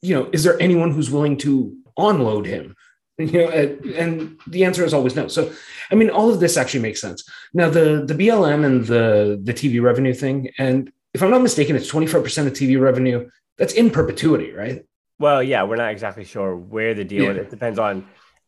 you 0.01 0.15
know, 0.15 0.29
is 0.31 0.45
there 0.45 0.57
anyone 0.61 0.91
who's 0.91 1.11
willing 1.11 1.35
to 1.39 1.75
unload 1.97 2.45
him? 2.47 2.75
You 3.17 3.31
know, 3.31 3.49
and 3.49 4.37
the 4.45 4.65
answer 4.65 4.83
is 4.83 4.93
always 4.93 5.15
no. 5.15 5.29
So, 5.29 5.49
I 5.89 5.95
mean, 5.95 6.09
all 6.09 6.33
of 6.33 6.41
this 6.41 6.57
actually 6.57 6.81
makes 6.81 6.99
sense. 6.99 7.23
Now, 7.53 7.69
the 7.69 8.03
the 8.05 8.13
BLM 8.13 8.65
and 8.65 8.85
the 8.85 9.39
the 9.41 9.53
TV 9.53 9.81
revenue 9.81 10.13
thing, 10.13 10.49
and 10.57 10.91
if 11.13 11.23
I'm 11.23 11.31
not 11.31 11.41
mistaken, 11.41 11.77
it's 11.77 11.89
25% 11.89 12.47
of 12.47 12.51
TV 12.51 12.77
revenue. 12.77 13.29
That's 13.57 13.73
in 13.73 13.89
perpetuity, 13.89 14.51
right? 14.51 14.83
Well, 15.17 15.41
yeah, 15.41 15.63
we're 15.63 15.77
not 15.77 15.91
exactly 15.91 16.25
sure 16.25 16.57
where 16.57 16.93
the 16.93 17.05
deal. 17.05 17.23
Yeah. 17.23 17.41
It 17.43 17.49
depends 17.49 17.79
on 17.79 18.05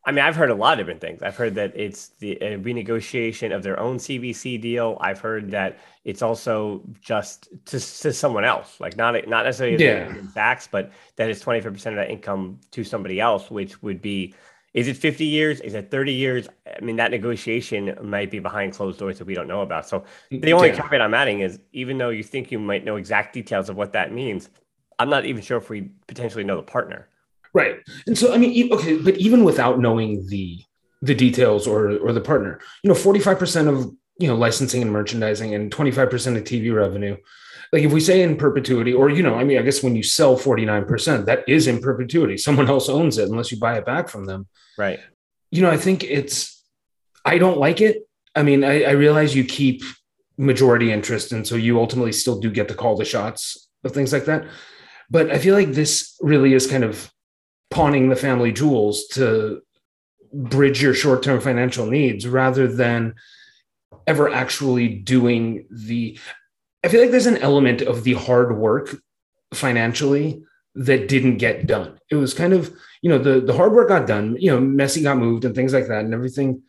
I 0.08 0.10
mean, 0.10 0.24
I've 0.24 0.36
heard 0.36 0.48
a 0.48 0.54
lot 0.54 0.72
of 0.72 0.78
different 0.78 1.02
things. 1.02 1.22
I've 1.22 1.36
heard 1.36 1.54
that 1.56 1.74
it's 1.76 2.08
the 2.18 2.38
renegotiation 2.40 3.54
of 3.54 3.62
their 3.62 3.78
own 3.78 3.98
CVC 3.98 4.58
deal. 4.58 4.96
I've 5.02 5.20
heard 5.20 5.50
that 5.50 5.80
it's 6.06 6.22
also 6.22 6.82
just 6.98 7.50
to, 7.66 7.78
to 7.78 8.10
someone 8.14 8.42
else, 8.42 8.80
like 8.80 8.96
not 8.96 9.28
not 9.28 9.44
necessarily 9.44 9.84
yeah. 9.84 10.10
facts, 10.32 10.66
but 10.66 10.92
that 11.16 11.28
it's 11.28 11.40
twenty 11.40 11.60
five 11.60 11.74
percent 11.74 11.98
of 11.98 12.02
that 12.02 12.10
income 12.10 12.58
to 12.70 12.84
somebody 12.84 13.20
else, 13.20 13.50
which 13.50 13.82
would 13.82 14.00
be. 14.00 14.34
Is 14.74 14.86
it 14.86 14.98
50 14.98 15.24
years? 15.24 15.60
Is 15.60 15.74
it 15.74 15.90
30 15.90 16.12
years? 16.12 16.48
I 16.66 16.84
mean, 16.84 16.96
that 16.96 17.10
negotiation 17.10 17.96
might 18.02 18.30
be 18.30 18.38
behind 18.38 18.74
closed 18.74 18.98
doors 18.98 19.18
that 19.18 19.24
we 19.24 19.34
don't 19.34 19.48
know 19.48 19.62
about. 19.62 19.88
So 19.88 20.04
mm, 20.30 20.42
the 20.42 20.52
only 20.52 20.68
yeah. 20.68 20.80
caveat 20.80 21.00
I'm 21.00 21.14
adding 21.14 21.40
is 21.40 21.58
even 21.72 21.96
though 21.96 22.10
you 22.10 22.22
think 22.22 22.52
you 22.52 22.58
might 22.58 22.84
know 22.84 22.96
exact 22.96 23.32
details 23.32 23.70
of 23.70 23.76
what 23.76 23.94
that 23.94 24.12
means, 24.12 24.50
I'm 24.98 25.08
not 25.08 25.24
even 25.24 25.42
sure 25.42 25.56
if 25.56 25.70
we 25.70 25.90
potentially 26.06 26.44
know 26.44 26.56
the 26.56 26.62
partner. 26.62 27.08
Right. 27.58 27.80
And 28.06 28.16
so, 28.16 28.32
I 28.32 28.38
mean, 28.38 28.72
okay, 28.72 28.96
but 28.98 29.16
even 29.16 29.42
without 29.42 29.80
knowing 29.80 30.24
the 30.28 30.60
the 31.02 31.14
details 31.14 31.66
or 31.66 31.98
or 31.98 32.12
the 32.12 32.20
partner, 32.20 32.60
you 32.84 32.88
know, 32.88 32.94
45% 32.94 33.68
of, 33.68 33.92
you 34.20 34.28
know, 34.28 34.36
licensing 34.36 34.80
and 34.80 34.92
merchandising 34.92 35.54
and 35.54 35.72
25% 35.72 36.36
of 36.36 36.44
TV 36.44 36.72
revenue. 36.72 37.16
Like 37.72 37.82
if 37.82 37.92
we 37.92 38.00
say 38.00 38.22
in 38.22 38.36
perpetuity, 38.36 38.94
or, 38.94 39.10
you 39.10 39.24
know, 39.24 39.34
I 39.34 39.42
mean, 39.42 39.58
I 39.58 39.62
guess 39.62 39.82
when 39.82 39.96
you 39.96 40.04
sell 40.04 40.38
49%, 40.38 41.24
that 41.26 41.48
is 41.48 41.66
in 41.66 41.80
perpetuity. 41.80 42.36
Someone 42.36 42.68
else 42.68 42.88
owns 42.88 43.18
it 43.18 43.28
unless 43.28 43.50
you 43.50 43.58
buy 43.58 43.76
it 43.76 43.84
back 43.84 44.08
from 44.08 44.24
them. 44.24 44.46
Right. 44.78 45.00
You 45.50 45.62
know, 45.62 45.70
I 45.70 45.76
think 45.76 46.04
it's, 46.04 46.64
I 47.24 47.38
don't 47.38 47.58
like 47.58 47.80
it. 47.80 48.08
I 48.36 48.44
mean, 48.44 48.62
I, 48.62 48.84
I 48.84 48.92
realize 48.92 49.34
you 49.34 49.44
keep 49.44 49.82
majority 50.36 50.92
interest. 50.92 51.32
And 51.32 51.44
so 51.44 51.56
you 51.56 51.80
ultimately 51.80 52.12
still 52.12 52.38
do 52.38 52.50
get 52.50 52.68
to 52.68 52.74
call 52.74 52.96
the 52.96 53.04
shots 53.04 53.68
of 53.84 53.92
things 53.92 54.12
like 54.12 54.26
that. 54.26 54.46
But 55.10 55.30
I 55.30 55.38
feel 55.38 55.54
like 55.54 55.72
this 55.72 56.16
really 56.20 56.54
is 56.54 56.66
kind 56.66 56.84
of 56.84 57.10
pawning 57.70 58.08
the 58.08 58.16
family 58.16 58.52
jewels 58.52 59.06
to 59.08 59.60
bridge 60.32 60.82
your 60.82 60.94
short-term 60.94 61.40
financial 61.40 61.86
needs 61.86 62.26
rather 62.26 62.66
than 62.66 63.14
ever 64.06 64.28
actually 64.32 64.88
doing 64.88 65.66
the 65.70 66.18
I 66.84 66.88
feel 66.88 67.00
like 67.00 67.10
there's 67.10 67.26
an 67.26 67.38
element 67.38 67.82
of 67.82 68.04
the 68.04 68.14
hard 68.14 68.56
work 68.56 68.96
financially 69.52 70.42
that 70.74 71.08
didn't 71.08 71.38
get 71.38 71.66
done. 71.66 71.98
It 72.10 72.14
was 72.14 72.32
kind 72.32 72.52
of, 72.52 72.72
you 73.02 73.10
know, 73.10 73.18
the 73.18 73.40
the 73.40 73.54
hard 73.54 73.72
work 73.72 73.88
got 73.88 74.06
done, 74.06 74.36
you 74.38 74.50
know, 74.50 74.60
Messi 74.60 75.02
got 75.02 75.18
moved 75.18 75.44
and 75.44 75.54
things 75.54 75.72
like 75.72 75.88
that 75.88 76.04
and 76.04 76.14
everything. 76.14 76.62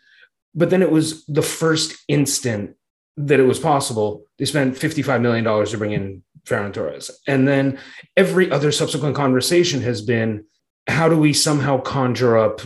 But 0.56 0.72
then 0.72 0.82
it 0.82 0.92
was 0.92 1.26
the 1.26 1.44
first 1.44 1.96
instant 2.08 2.76
that 3.18 3.40
it 3.40 3.44
was 3.44 3.60
possible. 3.60 4.26
They 4.40 4.46
spent 4.46 4.76
$55 4.76 5.22
million 5.22 5.44
to 5.44 5.78
bring 5.78 5.92
in 5.92 6.24
Ferran 6.46 6.74
Torres. 6.74 7.12
And 7.28 7.48
then 7.48 7.78
every 8.18 8.50
other 8.50 8.72
subsequent 8.72 9.16
conversation 9.16 9.82
has 9.82 10.02
been 10.02 10.46
how 10.90 11.08
do 11.08 11.18
we 11.18 11.34
somehow 11.34 11.80
conjure 11.80 12.38
up, 12.38 12.62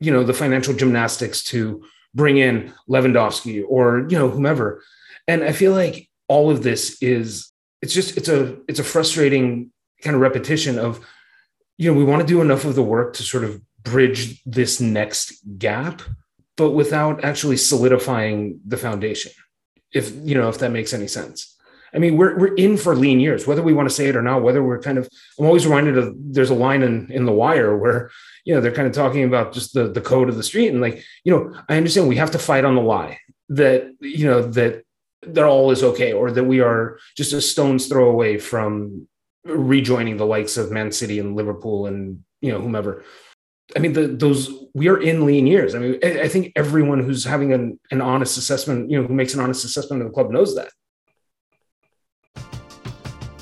you 0.00 0.12
know, 0.12 0.24
the 0.24 0.34
financial 0.34 0.74
gymnastics 0.74 1.42
to 1.44 1.84
bring 2.14 2.38
in 2.38 2.72
Lewandowski 2.88 3.64
or 3.66 4.06
you 4.08 4.18
know 4.18 4.28
whomever? 4.28 4.82
And 5.28 5.44
I 5.44 5.52
feel 5.52 5.72
like 5.72 6.08
all 6.28 6.50
of 6.50 6.62
this 6.62 7.00
is 7.02 7.50
it's 7.82 7.94
just 7.94 8.16
it's 8.16 8.28
a 8.28 8.56
it's 8.68 8.78
a 8.78 8.84
frustrating 8.84 9.72
kind 10.02 10.14
of 10.14 10.22
repetition 10.22 10.78
of 10.78 11.04
you 11.78 11.90
know 11.90 11.98
we 11.98 12.04
want 12.04 12.20
to 12.20 12.26
do 12.26 12.40
enough 12.40 12.64
of 12.64 12.74
the 12.74 12.82
work 12.82 13.14
to 13.14 13.22
sort 13.22 13.44
of 13.44 13.60
bridge 13.82 14.42
this 14.44 14.80
next 14.80 15.32
gap 15.58 16.02
but 16.56 16.70
without 16.70 17.24
actually 17.24 17.56
solidifying 17.56 18.60
the 18.66 18.76
foundation 18.76 19.32
if 19.92 20.12
you 20.22 20.34
know 20.34 20.48
if 20.48 20.58
that 20.58 20.70
makes 20.70 20.92
any 20.92 21.06
sense 21.06 21.56
I 21.94 21.98
mean, 21.98 22.16
we're 22.16 22.38
we're 22.38 22.54
in 22.54 22.76
for 22.76 22.94
lean 22.94 23.20
years, 23.20 23.46
whether 23.46 23.62
we 23.62 23.72
want 23.72 23.88
to 23.88 23.94
say 23.94 24.06
it 24.06 24.16
or 24.16 24.22
not. 24.22 24.42
Whether 24.42 24.62
we're 24.62 24.80
kind 24.80 24.98
of, 24.98 25.08
I'm 25.38 25.46
always 25.46 25.66
reminded 25.66 25.98
of 25.98 26.14
there's 26.16 26.50
a 26.50 26.54
line 26.54 26.82
in 26.82 27.10
in 27.10 27.24
the 27.24 27.32
Wire 27.32 27.76
where 27.76 28.10
you 28.44 28.54
know 28.54 28.60
they're 28.60 28.72
kind 28.72 28.88
of 28.88 28.94
talking 28.94 29.24
about 29.24 29.52
just 29.52 29.74
the 29.74 29.88
the 29.88 30.00
code 30.00 30.28
of 30.28 30.36
the 30.36 30.42
street, 30.42 30.68
and 30.68 30.80
like 30.80 31.02
you 31.24 31.32
know, 31.32 31.54
I 31.68 31.76
understand 31.76 32.08
we 32.08 32.16
have 32.16 32.30
to 32.32 32.38
fight 32.38 32.64
on 32.64 32.74
the 32.74 32.82
lie 32.82 33.18
that 33.48 33.90
you 34.00 34.26
know 34.26 34.42
that 34.42 34.84
that 35.22 35.44
all 35.44 35.70
is 35.70 35.82
okay, 35.82 36.12
or 36.12 36.30
that 36.30 36.44
we 36.44 36.60
are 36.60 36.98
just 37.16 37.32
a 37.32 37.40
stone's 37.40 37.86
throw 37.86 38.08
away 38.08 38.38
from 38.38 39.08
rejoining 39.44 40.16
the 40.16 40.26
likes 40.26 40.56
of 40.56 40.70
Man 40.70 40.92
City 40.92 41.18
and 41.18 41.36
Liverpool 41.36 41.86
and 41.86 42.22
you 42.40 42.52
know 42.52 42.60
whomever. 42.60 43.04
I 43.76 43.78
mean, 43.78 43.92
the, 43.92 44.08
those 44.08 44.50
we 44.74 44.88
are 44.88 45.00
in 45.00 45.26
lean 45.26 45.46
years. 45.46 45.74
I 45.74 45.78
mean, 45.78 45.98
I, 46.02 46.22
I 46.22 46.28
think 46.28 46.52
everyone 46.56 47.02
who's 47.02 47.24
having 47.24 47.52
an, 47.52 47.78
an 47.90 48.00
honest 48.00 48.36
assessment, 48.36 48.90
you 48.90 49.00
know, 49.00 49.06
who 49.06 49.14
makes 49.14 49.34
an 49.34 49.40
honest 49.40 49.64
assessment 49.64 50.02
of 50.02 50.08
the 50.08 50.14
club 50.14 50.30
knows 50.30 50.56
that. 50.56 50.70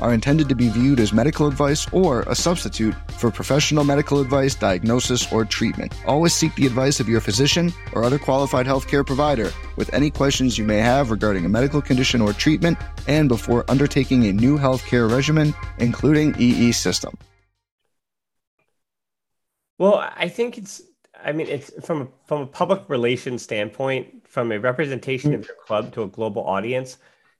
are 0.00 0.12
intended 0.12 0.48
to 0.48 0.54
be 0.54 0.68
viewed 0.68 1.00
as 1.00 1.12
medical 1.12 1.46
advice 1.46 1.86
or 1.92 2.22
a 2.22 2.34
substitute 2.34 2.94
for 3.12 3.30
professional 3.30 3.84
medical 3.84 4.20
advice, 4.20 4.54
diagnosis, 4.54 5.32
or 5.32 5.44
treatment. 5.44 5.92
Always 6.06 6.34
seek 6.34 6.54
the 6.54 6.66
advice 6.66 7.00
of 7.00 7.08
your 7.08 7.20
physician 7.20 7.72
or 7.92 8.04
other 8.04 8.18
qualified 8.18 8.66
healthcare 8.66 9.06
provider 9.06 9.52
with 9.76 9.92
any 9.92 10.10
questions 10.10 10.58
you 10.58 10.64
may 10.64 10.78
have 10.78 11.10
regarding 11.10 11.44
a 11.44 11.48
medical 11.48 11.82
condition 11.82 12.20
or 12.20 12.32
treatment 12.32 12.78
and 13.08 13.28
before 13.28 13.64
undertaking 13.68 14.26
a 14.26 14.32
new 14.32 14.58
healthcare 14.58 15.10
regimen, 15.10 15.54
including 15.78 16.34
EE 16.38 16.72
system. 16.72 17.16
Well, 19.78 19.96
I 20.16 20.28
think 20.28 20.56
it's 20.58 20.82
I 21.24 21.32
mean, 21.32 21.48
it's 21.48 21.72
from 21.84 22.02
a, 22.02 22.08
from 22.26 22.42
a 22.42 22.46
public 22.46 22.82
relations 22.88 23.42
standpoint, 23.42 24.28
from 24.28 24.52
a 24.52 24.58
representation 24.58 25.32
of 25.32 25.40
mm. 25.40 25.48
your 25.48 25.56
club 25.56 25.92
to 25.94 26.02
a 26.02 26.06
global 26.06 26.44
audience. 26.46 26.98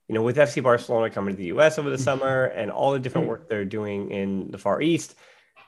You 0.08 0.14
know, 0.14 0.23
with 0.23 0.37
FC 0.37 0.62
Barcelona 0.62 1.11
coming 1.11 1.34
to 1.34 1.38
the 1.38 1.46
U.S. 1.46 1.78
over 1.78 1.88
the 1.88 1.99
summer 1.99 2.46
and 2.46 2.70
all 2.70 2.92
the 2.92 2.99
different 2.99 3.26
work 3.26 3.49
they're 3.49 3.64
doing 3.64 4.11
in 4.11 4.50
the 4.50 4.58
Far 4.58 4.82
East, 4.82 5.14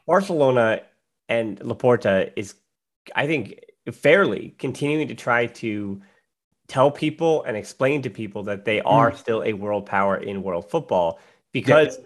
Barcelona 0.07 0.83
and 1.29 1.59
Laporta 1.61 2.33
is, 2.37 2.55
I 3.15 3.27
think, 3.27 3.61
fairly 3.93 4.55
continuing 4.59 5.09
to 5.09 5.15
try 5.15 5.47
to 5.47 6.03
tell 6.69 6.91
people 6.91 7.45
and 7.45 7.57
explain 7.57 8.03
to 8.03 8.11
people 8.11 8.43
that 8.45 8.65
they 8.65 8.81
are 8.83 9.11
mm. 9.11 9.17
still 9.17 9.43
a 9.43 9.55
world 9.55 9.87
power 9.87 10.17
in 10.17 10.43
world 10.43 10.71
football 10.71 11.19
because. 11.53 11.99
Yeah 11.99 12.06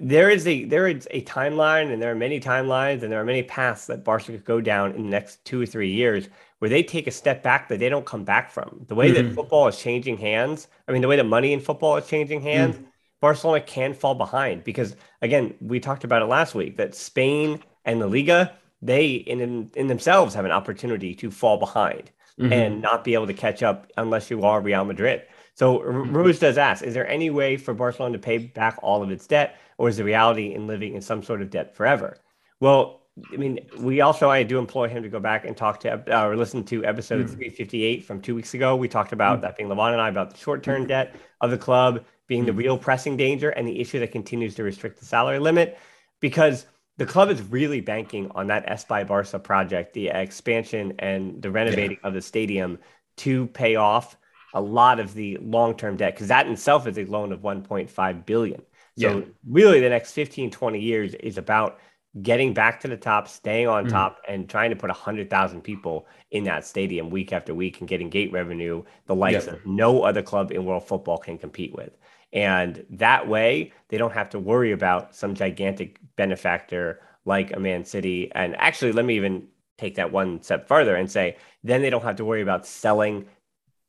there 0.00 0.30
is 0.30 0.46
a 0.46 0.64
there 0.64 0.86
is 0.86 1.06
a 1.10 1.22
timeline 1.22 1.92
and 1.92 2.00
there 2.00 2.10
are 2.10 2.16
many 2.16 2.40
timelines 2.40 3.02
and 3.02 3.12
there 3.12 3.20
are 3.20 3.24
many 3.24 3.42
paths 3.42 3.86
that 3.86 4.04
Barca 4.04 4.32
could 4.32 4.44
go 4.44 4.60
down 4.60 4.92
in 4.92 5.04
the 5.04 5.08
next 5.08 5.44
two 5.44 5.60
or 5.60 5.66
three 5.66 5.90
years 5.90 6.28
where 6.58 6.68
they 6.68 6.82
take 6.82 7.06
a 7.06 7.10
step 7.10 7.42
back 7.42 7.68
that 7.68 7.78
they 7.78 7.88
don't 7.88 8.06
come 8.06 8.24
back 8.24 8.50
from. 8.50 8.84
The 8.88 8.94
way 8.94 9.12
mm-hmm. 9.12 9.28
that 9.28 9.34
football 9.34 9.68
is 9.68 9.78
changing 9.78 10.16
hands, 10.18 10.68
I 10.88 10.92
mean 10.92 11.02
the 11.02 11.08
way 11.08 11.16
that 11.16 11.24
money 11.24 11.52
in 11.52 11.60
football 11.60 11.96
is 11.96 12.06
changing 12.06 12.40
hands, 12.40 12.76
mm-hmm. 12.76 12.84
Barcelona 13.20 13.60
can 13.60 13.94
fall 13.94 14.14
behind 14.14 14.64
because 14.64 14.96
again, 15.22 15.54
we 15.60 15.80
talked 15.80 16.04
about 16.04 16.22
it 16.22 16.26
last 16.26 16.54
week 16.54 16.76
that 16.76 16.94
Spain 16.94 17.62
and 17.84 18.00
the 18.00 18.06
Liga, 18.06 18.52
they 18.82 19.14
in 19.14 19.70
in 19.74 19.86
themselves 19.86 20.34
have 20.34 20.44
an 20.44 20.52
opportunity 20.52 21.14
to 21.14 21.30
fall 21.30 21.58
behind 21.58 22.10
mm-hmm. 22.38 22.52
and 22.52 22.82
not 22.82 23.04
be 23.04 23.14
able 23.14 23.26
to 23.26 23.34
catch 23.34 23.62
up 23.62 23.90
unless 23.96 24.30
you 24.30 24.42
are 24.42 24.60
Real 24.60 24.84
Madrid. 24.84 25.22
So 25.54 25.82
Rose 25.82 26.38
does 26.38 26.58
ask, 26.58 26.84
is 26.84 26.92
there 26.92 27.08
any 27.08 27.30
way 27.30 27.56
for 27.56 27.72
Barcelona 27.72 28.18
to 28.18 28.22
pay 28.22 28.36
back 28.36 28.78
all 28.82 29.02
of 29.02 29.10
its 29.10 29.26
debt, 29.26 29.56
or 29.78 29.88
is 29.88 29.96
the 29.96 30.04
reality 30.04 30.54
in 30.54 30.66
living 30.66 30.94
in 30.94 31.02
some 31.02 31.22
sort 31.22 31.42
of 31.42 31.50
debt 31.50 31.74
forever? 31.74 32.18
Well, 32.60 33.02
I 33.32 33.36
mean, 33.36 33.60
we 33.78 34.02
also 34.02 34.28
I 34.30 34.42
do 34.42 34.58
employ 34.58 34.88
him 34.88 35.02
to 35.02 35.08
go 35.08 35.20
back 35.20 35.46
and 35.46 35.56
talk 35.56 35.80
to 35.80 35.92
uh, 36.14 36.26
or 36.26 36.36
listen 36.36 36.64
to 36.64 36.84
episode 36.84 37.26
mm. 37.26 37.30
358 37.30 38.04
from 38.04 38.20
two 38.20 38.34
weeks 38.34 38.52
ago. 38.54 38.76
We 38.76 38.88
talked 38.88 39.12
about 39.12 39.38
mm. 39.38 39.42
that 39.42 39.56
being 39.56 39.68
Levon 39.68 39.92
and 39.92 40.00
I 40.00 40.08
about 40.08 40.30
the 40.32 40.38
short 40.38 40.62
term 40.62 40.84
mm. 40.84 40.88
debt 40.88 41.16
of 41.40 41.50
the 41.50 41.58
club 41.58 42.04
being 42.26 42.44
the 42.44 42.52
real 42.52 42.76
pressing 42.76 43.16
danger 43.16 43.50
and 43.50 43.66
the 43.66 43.80
issue 43.80 44.00
that 44.00 44.12
continues 44.12 44.54
to 44.56 44.64
restrict 44.64 44.98
the 44.98 45.06
salary 45.06 45.38
limit 45.38 45.78
because 46.20 46.66
the 46.98 47.06
club 47.06 47.30
is 47.30 47.40
really 47.42 47.80
banking 47.80 48.30
on 48.34 48.46
that 48.48 48.66
Espai 48.66 49.06
Barca 49.06 49.38
project, 49.38 49.92
the 49.92 50.08
expansion 50.08 50.94
and 50.98 51.40
the 51.40 51.50
renovating 51.50 51.98
yeah. 52.02 52.08
of 52.08 52.14
the 52.14 52.22
stadium 52.22 52.78
to 53.18 53.46
pay 53.48 53.76
off 53.76 54.16
a 54.54 54.60
lot 54.60 54.98
of 54.98 55.14
the 55.14 55.36
long-term 55.40 55.96
debt 55.96 56.14
because 56.14 56.28
that 56.28 56.46
in 56.46 56.52
itself 56.52 56.86
is 56.86 56.98
a 56.98 57.04
loan 57.04 57.32
of 57.32 57.40
1.5 57.40 58.26
billion. 58.26 58.62
So 58.98 59.18
yeah. 59.18 59.24
really 59.48 59.80
the 59.80 59.88
next 59.88 60.12
15 60.12 60.50
20 60.50 60.80
years 60.80 61.14
is 61.14 61.38
about 61.38 61.78
getting 62.22 62.54
back 62.54 62.80
to 62.80 62.88
the 62.88 62.96
top, 62.96 63.28
staying 63.28 63.68
on 63.68 63.84
mm-hmm. 63.84 63.92
top 63.92 64.22
and 64.26 64.48
trying 64.48 64.70
to 64.70 64.76
put 64.76 64.88
100,000 64.88 65.60
people 65.60 66.06
in 66.30 66.44
that 66.44 66.64
stadium 66.64 67.10
week 67.10 67.32
after 67.32 67.54
week 67.54 67.80
and 67.80 67.88
getting 67.88 68.08
gate 68.08 68.32
revenue 68.32 68.82
the 69.06 69.14
likes 69.14 69.46
yeah. 69.46 69.52
of 69.52 69.66
no 69.66 70.02
other 70.02 70.22
club 70.22 70.50
in 70.50 70.64
world 70.64 70.86
football 70.86 71.18
can 71.18 71.36
compete 71.36 71.74
with. 71.74 71.96
And 72.32 72.84
that 72.90 73.28
way, 73.28 73.72
they 73.88 73.98
don't 73.98 74.12
have 74.12 74.30
to 74.30 74.38
worry 74.38 74.72
about 74.72 75.14
some 75.14 75.34
gigantic 75.34 75.98
benefactor 76.16 77.00
like 77.24 77.54
a 77.54 77.60
Man 77.60 77.84
City. 77.84 78.30
And 78.34 78.56
actually, 78.56 78.92
let 78.92 79.04
me 79.04 79.16
even 79.16 79.48
take 79.78 79.96
that 79.96 80.12
one 80.12 80.42
step 80.42 80.66
further 80.66 80.96
and 80.96 81.10
say, 81.10 81.36
then 81.62 81.82
they 81.82 81.90
don't 81.90 82.02
have 82.02 82.16
to 82.16 82.24
worry 82.24 82.42
about 82.42 82.66
selling 82.66 83.26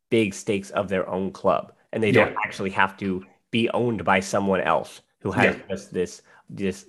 big 0.09 0.33
stakes 0.33 0.69
of 0.71 0.89
their 0.89 1.07
own 1.09 1.31
club, 1.31 1.73
and 1.91 2.01
they 2.01 2.11
yeah. 2.11 2.25
don't 2.25 2.37
actually 2.43 2.69
have 2.71 2.97
to 2.97 3.25
be 3.51 3.69
owned 3.69 4.03
by 4.03 4.19
someone 4.19 4.61
else 4.61 5.01
who 5.19 5.31
has 5.31 5.55
yeah. 5.55 5.61
just 5.69 5.93
this 5.93 6.21
this 6.49 6.85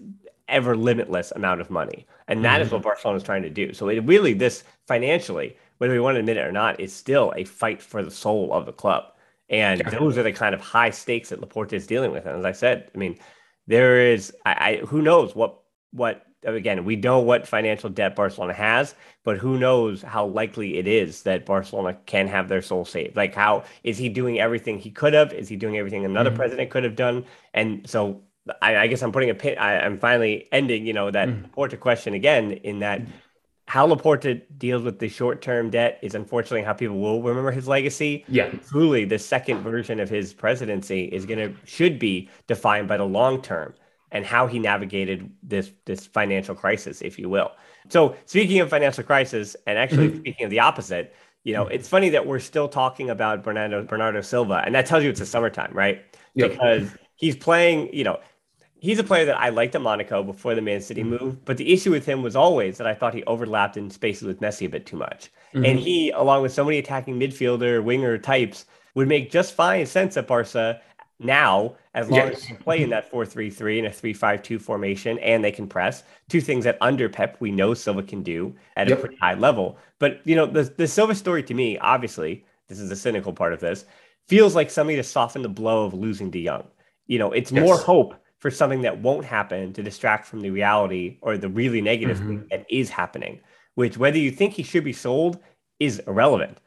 ever 0.49 0.77
limitless 0.77 1.31
amount 1.33 1.61
of 1.61 1.71
money. 1.71 2.07
And 2.27 2.45
that 2.45 2.57
mm-hmm. 2.57 2.67
is 2.67 2.73
what 2.73 2.83
Barcelona 2.83 3.17
is 3.17 3.23
trying 3.23 3.43
to 3.43 3.51
do. 3.51 3.73
So 3.73 3.89
it 3.89 4.01
really 4.01 4.33
this 4.33 4.65
financially, 4.87 5.57
whether 5.79 5.93
we 5.93 6.01
want 6.01 6.17
to 6.17 6.21
admit 6.21 6.37
it 6.37 6.47
or 6.47 6.53
not, 6.53 6.81
is 6.81 6.93
still 6.93 7.33
a 7.37 7.45
fight 7.45 7.83
for 7.83 8.03
the 8.03 8.11
soul 8.11 8.53
of 8.53 8.67
the 8.67 8.73
club. 8.73 9.13
And 9.51 9.81
yeah. 9.81 9.91
those 9.91 10.19
are 10.19 10.23
the 10.23 10.33
kind 10.33 10.55
of 10.55 10.61
high 10.61 10.91
stakes 10.91 11.31
that 11.31 11.41
Laporta 11.41 11.73
is 11.75 11.87
dealing 11.87 12.13
with. 12.13 12.27
And 12.27 12.39
as 12.39 12.45
I 12.45 12.53
said, 12.53 12.91
I 12.95 12.99
mean, 12.99 13.19
there 13.67 14.01
is 14.01 14.33
I, 14.45 14.53
I 14.53 14.77
who 14.87 15.03
knows 15.03 15.35
what 15.35 15.61
what 15.93 16.25
again, 16.45 16.85
we 16.85 16.97
know 16.97 17.19
what 17.19 17.47
financial 17.47 17.91
debt 17.91 18.15
Barcelona 18.15 18.53
has, 18.55 18.95
but 19.25 19.39
who 19.39 19.59
knows 19.59 20.03
how 20.03 20.27
likely 20.27 20.79
it 20.79 20.87
is 20.87 21.23
that 21.23 21.45
Barcelona 21.45 21.97
can 22.07 22.29
have 22.29 22.49
their 22.49 22.63
soul 22.63 22.85
saved? 22.85 23.17
Like, 23.17 23.35
how 23.35 23.65
is 23.85 23.99
he 23.99 24.09
doing 24.09 24.39
everything 24.39 24.79
he 24.79 24.91
could 24.91 25.15
have? 25.15 25.33
Is 25.33 25.49
he 25.49 25.57
doing 25.57 25.77
everything 25.77 26.05
another 26.05 26.31
mm-hmm. 26.31 26.39
president 26.39 26.71
could 26.71 26.85
have 26.85 26.97
done? 26.97 27.25
And 27.55 27.89
so, 27.89 28.23
I, 28.63 28.77
I 28.77 28.87
guess 28.87 29.03
I'm 29.03 29.13
putting 29.13 29.31
a 29.31 29.35
pin. 29.35 29.59
I, 29.59 29.85
am 29.85 29.99
finally 29.99 30.49
ending, 30.53 30.87
you 30.87 30.93
know, 30.93 31.11
that 31.11 31.29
mm-hmm. 31.29 31.47
Laporta 31.47 31.79
question 31.79 32.15
again. 32.15 32.53
In 32.53 32.79
that, 32.79 33.03
how 33.67 33.87
Laporta 33.87 34.41
deals 34.57 34.83
with 34.83 34.99
the 34.99 35.09
short-term 35.09 35.69
debt 35.69 35.99
is 36.03 36.15
unfortunately 36.15 36.63
how 36.63 36.73
people 36.73 36.99
will 36.99 37.23
remember 37.23 37.51
his 37.51 37.69
legacy. 37.69 38.25
Yeah, 38.29 38.49
truly, 38.69 39.05
the 39.05 39.19
second 39.19 39.63
version 39.63 40.01
of 40.01 40.09
his 40.09 40.33
presidency 40.33 41.05
is 41.05 41.27
going 41.27 41.39
to 41.41 41.55
should 41.67 41.99
be 41.99 42.31
defined 42.47 42.89
by 42.89 42.97
the 42.97 43.05
long 43.05 43.43
term 43.43 43.75
and 44.13 44.25
how 44.25 44.47
he 44.47 44.59
navigated 44.59 45.31
this 45.43 45.71
this 45.85 46.07
financial 46.07 46.55
crisis, 46.55 47.03
if 47.03 47.19
you 47.19 47.29
will. 47.29 47.53
So 47.89 48.17
speaking 48.27 48.61
of 48.61 48.71
financial 48.71 49.05
crisis, 49.05 49.57
and 49.67 49.79
actually 49.79 50.09
mm-hmm. 50.09 50.19
speaking 50.19 50.45
of 50.45 50.51
the 50.51 50.61
opposite, 50.61 51.15
you 51.45 51.55
know, 51.55 51.67
it's 51.67 51.89
funny 51.89 52.09
that 52.11 52.27
we're 52.27 52.39
still 52.39 52.69
talking 52.69 53.11
about 53.11 53.43
Bernardo 53.43 53.85
Bernardo 53.85 54.21
Silva, 54.21 54.63
and 54.65 54.75
that 54.75 54.87
tells 54.87 55.05
you 55.05 55.11
it's 55.11 55.21
the 55.21 55.27
summertime, 55.27 55.73
right? 55.73 56.03
Yep. 56.35 56.51
Because 56.51 56.91
he's 57.17 57.37
playing, 57.37 57.93
you 57.93 58.05
know, 58.05 58.21
he's 58.81 58.99
a 58.99 59.05
player 59.05 59.25
that 59.25 59.39
I 59.39 59.49
liked 59.49 59.75
at 59.75 59.81
Monaco 59.81 60.23
before 60.23 60.55
the 60.55 60.61
Man 60.63 60.81
City 60.81 61.03
mm-hmm. 61.03 61.25
move. 61.25 61.45
But 61.45 61.57
the 61.57 61.73
issue 61.73 61.91
with 61.91 62.07
him 62.07 62.23
was 62.23 62.37
always 62.37 62.79
that 62.79 62.87
I 62.87 62.95
thought 62.95 63.15
he 63.15 63.25
overlapped 63.25 63.77
in 63.77 63.91
spaces 63.91 64.27
with 64.27 64.41
Messi 64.41 64.67
a 64.67 64.69
bit 64.69 64.87
too 64.87 64.97
much. 64.97 65.31
Mm-hmm. 65.55 65.65
And 65.65 65.79
he, 65.79 66.11
along 66.11 66.43
with 66.43 66.53
so 66.53 66.65
many 66.65 66.79
attacking 66.79 67.19
midfielder, 67.19 67.83
winger 67.83 68.19
types, 68.19 68.67
would 68.95 69.09
make 69.09 69.31
just 69.31 69.55
fine 69.55 69.87
sense 69.87 70.17
at 70.17 70.27
Barca 70.27 70.81
now 71.19 71.75
as 71.95 72.09
long 72.09 72.29
yes. 72.29 72.39
as 72.39 72.49
you 72.49 72.55
play 72.57 72.83
in 72.83 72.91
that 72.91 73.11
4-3-3 73.11 73.79
and 73.79 73.87
a 73.89 73.91
3-5-2 73.91 74.61
formation 74.61 75.19
and 75.19 75.43
they 75.43 75.51
can 75.51 75.67
press 75.67 76.05
two 76.29 76.41
things 76.41 76.65
that 76.65 76.79
under 76.81 77.09
pep 77.09 77.37
we 77.41 77.51
know 77.51 77.75
silva 77.75 78.03
can 78.03 78.23
do 78.23 78.55
at 78.77 78.89
yep. 78.89 78.99
a 78.99 79.01
pretty 79.01 79.17
high 79.17 79.35
level 79.35 79.77
but 79.99 80.21
you 80.25 80.37
know 80.37 80.47
the, 80.47 80.63
the 80.77 80.87
silva 80.87 81.15
story 81.15 81.43
to 81.43 81.55
me 81.55 81.77
obviously 81.79 82.45
this 82.69 82.79
is 82.79 82.89
the 82.89 82.97
cynical 82.97 83.33
part 83.33 83.53
of 83.53 83.61
this 83.61 83.85
feels 84.29 84.55
like 84.55 84.71
something 84.71 84.97
to 84.97 85.03
soften 85.03 85.43
the 85.43 85.49
blow 85.49 85.85
of 85.85 85.95
losing 85.95 86.31
de 86.31 86.45
Jong 86.45 86.67
you 87.07 87.19
know 87.19 87.33
it's 87.33 87.51
yes. 87.51 87.65
more 87.65 87.77
hope 87.77 88.15
for 88.39 88.51
something 88.51 88.83
that 88.83 89.01
won't 89.01 89.25
happen 89.25 89.73
to 89.73 89.83
distract 89.83 90.25
from 90.25 90.41
the 90.41 90.51
reality 90.51 91.19
or 91.23 91.37
the 91.37 91.49
really 91.49 91.81
negative 91.81 92.19
mm-hmm. 92.19 92.29
thing 92.29 92.47
that 92.51 92.65
is 92.71 92.91
happening 92.91 93.41
which 93.75 93.99
whether 93.99 94.19
you 94.19 94.31
think 94.31 94.55
he 94.55 94.63
should 94.63 94.85
be 94.85 94.93
sold 94.93 95.41
is 95.81 95.99
irrelevant 96.07 96.59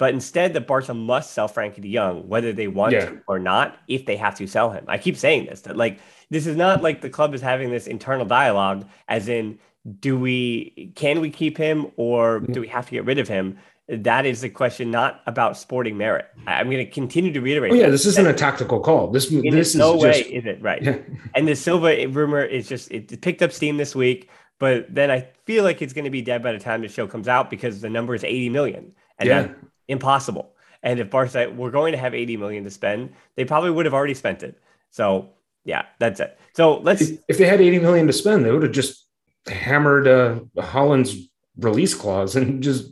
but 0.00 0.14
instead, 0.14 0.54
the 0.54 0.62
Barca 0.62 0.94
must 0.94 1.32
sell 1.32 1.46
Frenkie 1.46 1.82
de 1.82 1.92
Jong, 1.92 2.26
whether 2.26 2.54
they 2.54 2.68
want 2.68 2.94
yeah. 2.94 3.04
to 3.04 3.20
or 3.26 3.38
not, 3.38 3.76
if 3.86 4.06
they 4.06 4.16
have 4.16 4.34
to 4.36 4.46
sell 4.46 4.70
him. 4.70 4.82
I 4.88 4.96
keep 4.96 5.14
saying 5.14 5.44
this 5.44 5.60
that 5.60 5.76
like 5.76 6.00
this 6.30 6.46
is 6.46 6.56
not 6.56 6.82
like 6.82 7.02
the 7.02 7.10
club 7.10 7.34
is 7.34 7.42
having 7.42 7.70
this 7.70 7.86
internal 7.86 8.24
dialogue, 8.24 8.88
as 9.08 9.28
in, 9.28 9.58
do 10.00 10.18
we 10.18 10.90
can 10.96 11.20
we 11.20 11.28
keep 11.28 11.58
him 11.58 11.88
or 11.96 12.40
do 12.40 12.62
we 12.62 12.68
have 12.68 12.86
to 12.86 12.92
get 12.92 13.04
rid 13.04 13.18
of 13.18 13.28
him? 13.28 13.58
That 13.88 14.24
is 14.24 14.40
the 14.40 14.48
question, 14.48 14.90
not 14.90 15.20
about 15.26 15.58
sporting 15.58 15.98
merit. 15.98 16.28
I'm 16.46 16.70
going 16.70 16.78
to 16.78 16.90
continue 16.90 17.34
to 17.34 17.40
reiterate. 17.42 17.72
Oh 17.72 17.74
yeah, 17.74 17.90
this 17.90 18.06
isn't 18.06 18.26
a 18.26 18.32
tactical 18.32 18.80
call. 18.80 19.08
This 19.08 19.28
this 19.28 19.68
is 19.68 19.76
no 19.76 20.00
just... 20.00 20.02
way 20.02 20.32
is 20.32 20.46
it 20.46 20.62
right. 20.62 21.04
and 21.34 21.46
the 21.46 21.54
Silva 21.54 22.08
rumor 22.08 22.42
is 22.42 22.66
just 22.66 22.90
it 22.90 23.20
picked 23.20 23.42
up 23.42 23.52
steam 23.52 23.76
this 23.76 23.94
week 23.94 24.30
but 24.58 24.94
then 24.94 25.10
I 25.10 25.26
feel 25.46 25.64
like 25.64 25.82
it's 25.82 25.94
going 25.94 26.04
to 26.04 26.10
be 26.10 26.20
dead 26.22 26.42
by 26.42 26.52
the 26.52 26.58
time 26.58 26.82
the 26.82 26.88
show 26.88 27.06
comes 27.06 27.28
out 27.28 27.48
because 27.48 27.80
the 27.80 27.88
number 27.88 28.14
is 28.14 28.22
80 28.22 28.50
million, 28.50 28.92
and 29.18 29.26
yeah. 29.26 29.42
that's 29.42 29.54
impossible. 29.90 30.54
And 30.82 30.98
if 30.98 31.10
Barca 31.10 31.50
were 31.50 31.70
going 31.70 31.92
to 31.92 31.98
have 31.98 32.14
80 32.14 32.38
million 32.38 32.64
to 32.64 32.70
spend, 32.70 33.12
they 33.34 33.44
probably 33.44 33.70
would 33.70 33.84
have 33.84 33.94
already 33.94 34.14
spent 34.14 34.42
it. 34.42 34.58
So 34.90 35.30
yeah, 35.64 35.86
that's 35.98 36.20
it. 36.20 36.38
So 36.54 36.78
let's. 36.78 37.02
If 37.28 37.38
they 37.38 37.46
had 37.46 37.60
80 37.60 37.80
million 37.80 38.06
to 38.06 38.12
spend, 38.12 38.44
they 38.44 38.50
would 38.50 38.62
have 38.62 38.72
just 38.72 39.06
hammered 39.46 40.08
uh, 40.08 40.40
Haaland's 40.56 41.28
release 41.58 41.94
clause 41.94 42.36
and 42.36 42.62
just 42.62 42.90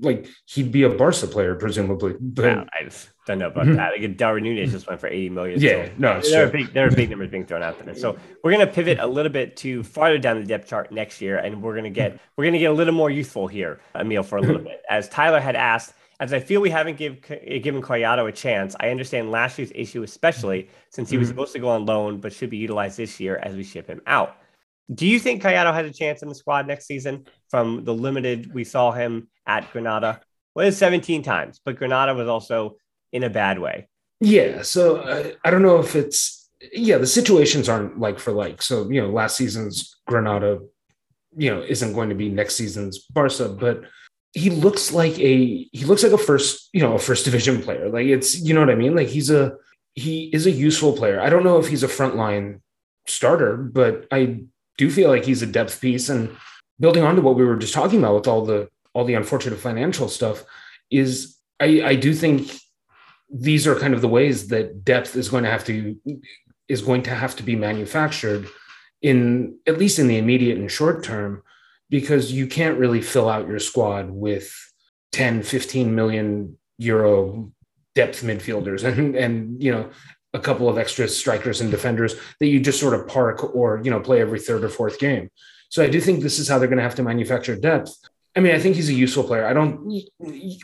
like 0.00 0.26
he'd 0.46 0.72
be 0.72 0.82
a 0.82 0.88
Barca 0.88 1.26
player, 1.26 1.54
presumably. 1.54 2.14
But 2.20 2.44
yeah, 2.44 2.64
I 2.78 2.84
just 2.84 3.10
don't 3.26 3.38
know 3.38 3.48
about 3.48 3.66
mm-hmm. 3.66 3.76
that. 3.76 3.98
Like 3.98 4.16
Darwin 4.16 4.44
Nunez 4.44 4.72
just 4.72 4.88
went 4.88 5.00
for 5.00 5.08
80 5.08 5.30
million. 5.30 5.60
Yeah, 5.60 5.86
so 5.86 5.92
no, 5.98 6.20
there 6.20 6.46
are, 6.46 6.50
big, 6.50 6.72
there 6.72 6.86
are 6.86 6.90
big 6.90 7.10
numbers 7.10 7.30
being 7.30 7.46
thrown 7.46 7.62
out 7.62 7.82
there. 7.84 7.94
So 7.94 8.18
we're 8.42 8.52
gonna 8.52 8.66
pivot 8.66 8.98
a 8.98 9.06
little 9.06 9.32
bit 9.32 9.56
to 9.58 9.82
farther 9.82 10.18
down 10.18 10.40
the 10.40 10.46
depth 10.46 10.68
chart 10.68 10.92
next 10.92 11.20
year, 11.20 11.38
and 11.38 11.62
we're 11.62 11.74
gonna 11.74 11.90
get 11.90 12.18
we're 12.36 12.44
gonna 12.44 12.58
get 12.58 12.70
a 12.70 12.74
little 12.74 12.94
more 12.94 13.10
youthful 13.10 13.46
here, 13.46 13.80
Emile, 13.94 14.22
for 14.22 14.38
a 14.38 14.42
little 14.42 14.62
bit. 14.70 14.82
As 14.88 15.08
Tyler 15.08 15.40
had 15.40 15.56
asked, 15.56 15.94
as 16.20 16.34
I 16.34 16.38
feel 16.38 16.60
we 16.60 16.68
haven't 16.68 16.98
give, 16.98 17.22
given 17.22 17.80
Collado 17.80 18.28
a 18.28 18.32
chance, 18.32 18.76
I 18.78 18.90
understand 18.90 19.30
last 19.30 19.58
year's 19.58 19.72
issue, 19.74 20.02
especially 20.02 20.68
since 20.90 21.08
he 21.08 21.16
was 21.16 21.28
mm-hmm. 21.28 21.32
supposed 21.32 21.52
to 21.54 21.58
go 21.58 21.70
on 21.70 21.86
loan, 21.86 22.20
but 22.20 22.34
should 22.34 22.50
be 22.50 22.58
utilized 22.58 22.98
this 22.98 23.18
year 23.18 23.40
as 23.42 23.56
we 23.56 23.64
ship 23.64 23.86
him 23.88 24.02
out. 24.06 24.36
Do 24.92 25.06
you 25.06 25.18
think 25.18 25.42
Collado 25.42 25.72
has 25.72 25.88
a 25.88 25.92
chance 25.92 26.22
in 26.22 26.28
the 26.28 26.34
squad 26.34 26.66
next 26.66 26.86
season 26.86 27.24
from 27.48 27.84
the 27.84 27.94
limited 27.94 28.52
we 28.52 28.64
saw 28.64 28.92
him 28.92 29.28
at 29.46 29.72
Granada? 29.72 30.20
Well, 30.54 30.68
it's 30.68 30.76
17 30.76 31.22
times, 31.22 31.60
but 31.64 31.76
Granada 31.76 32.12
was 32.12 32.28
also 32.28 32.76
in 33.12 33.24
a 33.24 33.30
bad 33.30 33.58
way. 33.58 33.88
Yeah. 34.20 34.60
So 34.60 34.96
uh, 34.96 35.30
I 35.42 35.50
don't 35.50 35.62
know 35.62 35.78
if 35.78 35.96
it's, 35.96 36.50
yeah, 36.72 36.98
the 36.98 37.06
situations 37.06 37.68
aren't 37.68 37.98
like 37.98 38.18
for 38.18 38.32
like. 38.32 38.60
So, 38.60 38.90
you 38.90 39.00
know, 39.00 39.08
last 39.08 39.36
season's 39.36 39.96
Granada, 40.06 40.58
you 41.34 41.54
know, 41.54 41.62
isn't 41.62 41.94
going 41.94 42.10
to 42.10 42.14
be 42.14 42.28
next 42.28 42.56
season's 42.56 42.98
Barca, 42.98 43.48
but 43.48 43.84
he 44.32 44.50
looks 44.50 44.92
like 44.92 45.18
a, 45.18 45.68
he 45.72 45.84
looks 45.84 46.02
like 46.02 46.12
a 46.12 46.18
first, 46.18 46.68
you 46.72 46.80
know, 46.80 46.94
a 46.94 46.98
first 46.98 47.24
division 47.24 47.62
player. 47.62 47.88
Like 47.88 48.06
it's, 48.06 48.40
you 48.40 48.54
know 48.54 48.60
what 48.60 48.70
I 48.70 48.74
mean? 48.76 48.94
Like 48.94 49.08
he's 49.08 49.30
a, 49.30 49.56
he 49.94 50.30
is 50.32 50.46
a 50.46 50.50
useful 50.50 50.92
player. 50.92 51.20
I 51.20 51.30
don't 51.30 51.44
know 51.44 51.58
if 51.58 51.68
he's 51.68 51.82
a 51.82 51.88
frontline 51.88 52.60
starter, 53.06 53.56
but 53.56 54.06
I 54.12 54.44
do 54.78 54.90
feel 54.90 55.10
like 55.10 55.24
he's 55.24 55.42
a 55.42 55.46
depth 55.46 55.80
piece. 55.80 56.08
And 56.08 56.36
building 56.78 57.02
on 57.02 57.16
to 57.16 57.22
what 57.22 57.36
we 57.36 57.44
were 57.44 57.56
just 57.56 57.74
talking 57.74 57.98
about 57.98 58.14
with 58.14 58.28
all 58.28 58.44
the 58.44 58.68
all 58.92 59.04
the 59.04 59.14
unfortunate 59.14 59.58
financial 59.58 60.08
stuff, 60.08 60.44
is 60.90 61.36
I, 61.60 61.82
I 61.84 61.94
do 61.94 62.12
think 62.12 62.50
these 63.30 63.66
are 63.66 63.78
kind 63.78 63.94
of 63.94 64.00
the 64.00 64.08
ways 64.08 64.48
that 64.48 64.84
depth 64.84 65.14
is 65.14 65.28
going 65.28 65.44
to 65.44 65.50
have 65.50 65.64
to 65.66 65.96
is 66.68 66.82
going 66.82 67.02
to 67.02 67.14
have 67.14 67.36
to 67.36 67.42
be 67.42 67.56
manufactured 67.56 68.46
in 69.02 69.58
at 69.66 69.78
least 69.78 69.98
in 69.98 70.08
the 70.08 70.18
immediate 70.18 70.58
and 70.58 70.70
short 70.70 71.04
term 71.04 71.42
because 71.90 72.32
you 72.32 72.46
can't 72.46 72.78
really 72.78 73.02
fill 73.02 73.28
out 73.28 73.48
your 73.48 73.58
squad 73.58 74.10
with 74.10 74.54
10 75.12 75.42
15 75.42 75.94
million 75.94 76.56
euro 76.78 77.52
depth 77.94 78.22
midfielders 78.22 78.84
and 78.98 79.16
and 79.16 79.62
you 79.62 79.72
know 79.72 79.90
a 80.32 80.38
couple 80.38 80.68
of 80.68 80.78
extra 80.78 81.08
strikers 81.08 81.60
and 81.60 81.70
defenders 81.70 82.14
that 82.38 82.46
you 82.46 82.60
just 82.60 82.80
sort 82.80 82.94
of 82.94 83.06
park 83.08 83.54
or 83.54 83.80
you 83.82 83.90
know 83.90 84.00
play 84.00 84.20
every 84.20 84.38
third 84.38 84.64
or 84.64 84.68
fourth 84.68 84.98
game. 84.98 85.28
So 85.68 85.82
I 85.82 85.88
do 85.88 86.00
think 86.00 86.20
this 86.20 86.38
is 86.38 86.48
how 86.48 86.58
they're 86.58 86.68
going 86.68 86.78
to 86.78 86.84
have 86.84 86.96
to 86.96 87.02
manufacture 87.02 87.56
depth. 87.56 87.92
I 88.36 88.40
mean, 88.40 88.54
I 88.54 88.58
think 88.58 88.76
he's 88.76 88.88
a 88.88 88.94
useful 88.94 89.24
player. 89.24 89.46
I 89.46 89.52
don't 89.52 89.92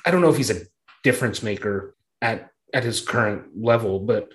I 0.04 0.10
don't 0.10 0.20
know 0.20 0.30
if 0.30 0.36
he's 0.36 0.50
a 0.50 0.60
difference 1.02 1.42
maker 1.42 1.96
at 2.22 2.50
at 2.72 2.84
his 2.84 3.00
current 3.00 3.44
level, 3.60 4.00
but 4.00 4.28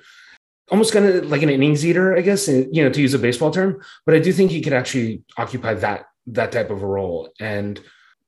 almost 0.70 0.94
kind 0.94 1.06
of 1.06 1.30
like 1.30 1.42
an 1.42 1.50
innings 1.50 1.86
eater, 1.86 2.16
I 2.16 2.22
guess, 2.22 2.48
you 2.48 2.84
know, 2.84 2.90
to 2.90 3.02
use 3.02 3.14
a 3.14 3.20
baseball 3.20 3.52
term. 3.52 3.82
But 4.06 4.16
I 4.16 4.20
do 4.20 4.32
think 4.32 4.52
he 4.52 4.62
could 4.62 4.74
actually 4.74 5.24
occupy 5.38 5.74
that 5.76 6.06
that 6.28 6.52
type 6.52 6.70
of 6.70 6.82
a 6.82 6.86
role 6.86 7.30
and 7.40 7.80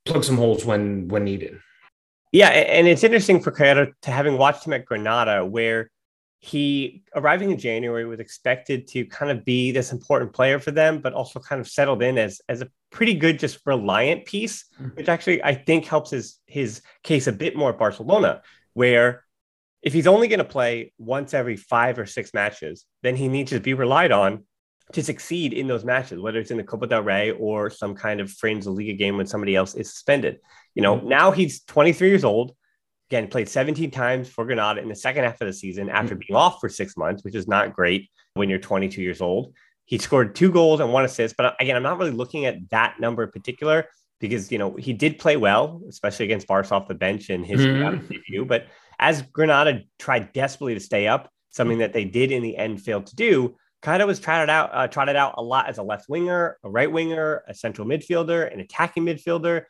plug 0.05 0.23
some 0.23 0.37
holes 0.37 0.65
when 0.65 1.07
when 1.07 1.23
needed. 1.23 1.59
Yeah, 2.31 2.49
and 2.49 2.87
it's 2.87 3.03
interesting 3.03 3.41
for 3.41 3.51
Collado 3.51 3.93
to 4.01 4.11
having 4.11 4.37
watched 4.37 4.65
him 4.65 4.73
at 4.73 4.85
Granada, 4.85 5.45
where 5.45 5.91
he 6.39 7.03
arriving 7.15 7.51
in 7.51 7.57
January 7.57 8.05
was 8.05 8.19
expected 8.19 8.85
to 8.85 9.05
kind 9.05 9.31
of 9.31 9.45
be 9.45 9.71
this 9.71 9.93
important 9.93 10.33
player 10.33 10.59
for 10.59 10.71
them, 10.71 10.99
but 10.99 11.13
also 11.13 11.39
kind 11.39 11.61
of 11.61 11.69
settled 11.69 12.01
in 12.03 12.17
as 12.17 12.41
as 12.49 12.61
a 12.61 12.69
pretty 12.91 13.13
good, 13.13 13.39
just 13.39 13.59
reliant 13.65 14.25
piece, 14.25 14.65
mm-hmm. 14.79 14.89
which 14.95 15.07
actually 15.07 15.43
I 15.43 15.53
think 15.53 15.85
helps 15.85 16.11
his 16.11 16.39
his 16.45 16.81
case 17.03 17.27
a 17.27 17.31
bit 17.31 17.55
more 17.55 17.69
at 17.69 17.77
Barcelona, 17.77 18.41
where 18.73 19.23
if 19.83 19.93
he's 19.93 20.07
only 20.07 20.27
going 20.27 20.39
to 20.39 20.43
play 20.45 20.91
once 20.97 21.33
every 21.33 21.55
five 21.55 21.99
or 21.99 22.05
six 22.05 22.33
matches, 22.33 22.85
then 23.03 23.15
he 23.15 23.27
needs 23.27 23.51
to 23.51 23.59
be 23.59 23.73
relied 23.73 24.11
on 24.11 24.43
to 24.93 25.03
succeed 25.03 25.53
in 25.53 25.67
those 25.67 25.83
matches, 25.83 26.19
whether 26.19 26.39
it's 26.39 26.51
in 26.51 26.57
the 26.57 26.63
Copa 26.63 26.87
del 26.87 27.03
Rey 27.03 27.31
or 27.31 27.69
some 27.69 27.95
kind 27.95 28.19
of 28.19 28.31
fringe 28.31 28.65
Liga 28.65 28.93
game 28.93 29.17
when 29.17 29.27
somebody 29.27 29.55
else 29.55 29.75
is 29.75 29.91
suspended. 29.91 30.39
You 30.75 30.81
know, 30.81 30.97
mm-hmm. 30.97 31.09
now 31.09 31.31
he's 31.31 31.63
23 31.63 32.09
years 32.09 32.23
old 32.23 32.55
again 33.13 33.27
played 33.27 33.47
17 33.47 33.91
times 33.91 34.27
for 34.27 34.43
Granada 34.43 34.81
in 34.81 34.89
the 34.89 34.95
second 34.95 35.23
half 35.23 35.39
of 35.39 35.47
the 35.47 35.53
season 35.53 35.89
after 35.89 36.15
being 36.15 36.35
off 36.35 36.59
for 36.59 36.67
six 36.67 36.97
months, 36.97 37.23
which 37.23 37.35
is 37.35 37.47
not 37.47 37.75
great 37.75 38.09
when 38.33 38.49
you're 38.49 38.59
22 38.59 39.01
years 39.01 39.21
old. 39.21 39.53
He 39.85 39.99
scored 39.99 40.33
two 40.33 40.51
goals 40.51 40.79
and 40.79 40.91
one 40.91 41.05
assist, 41.05 41.37
but 41.37 41.55
again, 41.59 41.75
I'm 41.75 41.83
not 41.83 41.99
really 41.99 42.11
looking 42.11 42.45
at 42.45 42.69
that 42.71 42.99
number 42.99 43.23
in 43.23 43.29
particular 43.29 43.87
because 44.19 44.51
you 44.51 44.57
know 44.57 44.75
he 44.75 44.93
did 44.93 45.19
play 45.19 45.37
well, 45.37 45.81
especially 45.87 46.25
against 46.25 46.47
Barca 46.47 46.73
off 46.73 46.87
the 46.87 46.95
bench 46.95 47.29
in 47.29 47.43
his 47.43 47.61
mm-hmm. 47.61 48.07
debut. 48.07 48.45
But 48.45 48.67
as 48.97 49.21
Granada 49.21 49.81
tried 49.99 50.33
desperately 50.33 50.73
to 50.73 50.79
stay 50.79 51.07
up, 51.07 51.29
something 51.51 51.79
that 51.79 51.93
they 51.93 52.05
did 52.05 52.31
in 52.31 52.41
the 52.41 52.57
end 52.57 52.81
fail 52.81 53.01
to 53.03 53.15
do, 53.15 53.55
Collado 53.83 54.07
was 54.07 54.19
trotted 54.19 54.49
out, 54.49 54.69
uh, 54.73 54.87
trotted 54.87 55.15
out 55.15 55.35
a 55.37 55.43
lot 55.43 55.67
as 55.67 55.77
a 55.77 55.83
left 55.83 56.07
winger, 56.07 56.57
a 56.63 56.69
right 56.69 56.91
winger, 56.91 57.43
a 57.47 57.53
central 57.53 57.85
midfielder, 57.85 58.51
an 58.51 58.61
attacking 58.61 59.05
midfielder, 59.05 59.63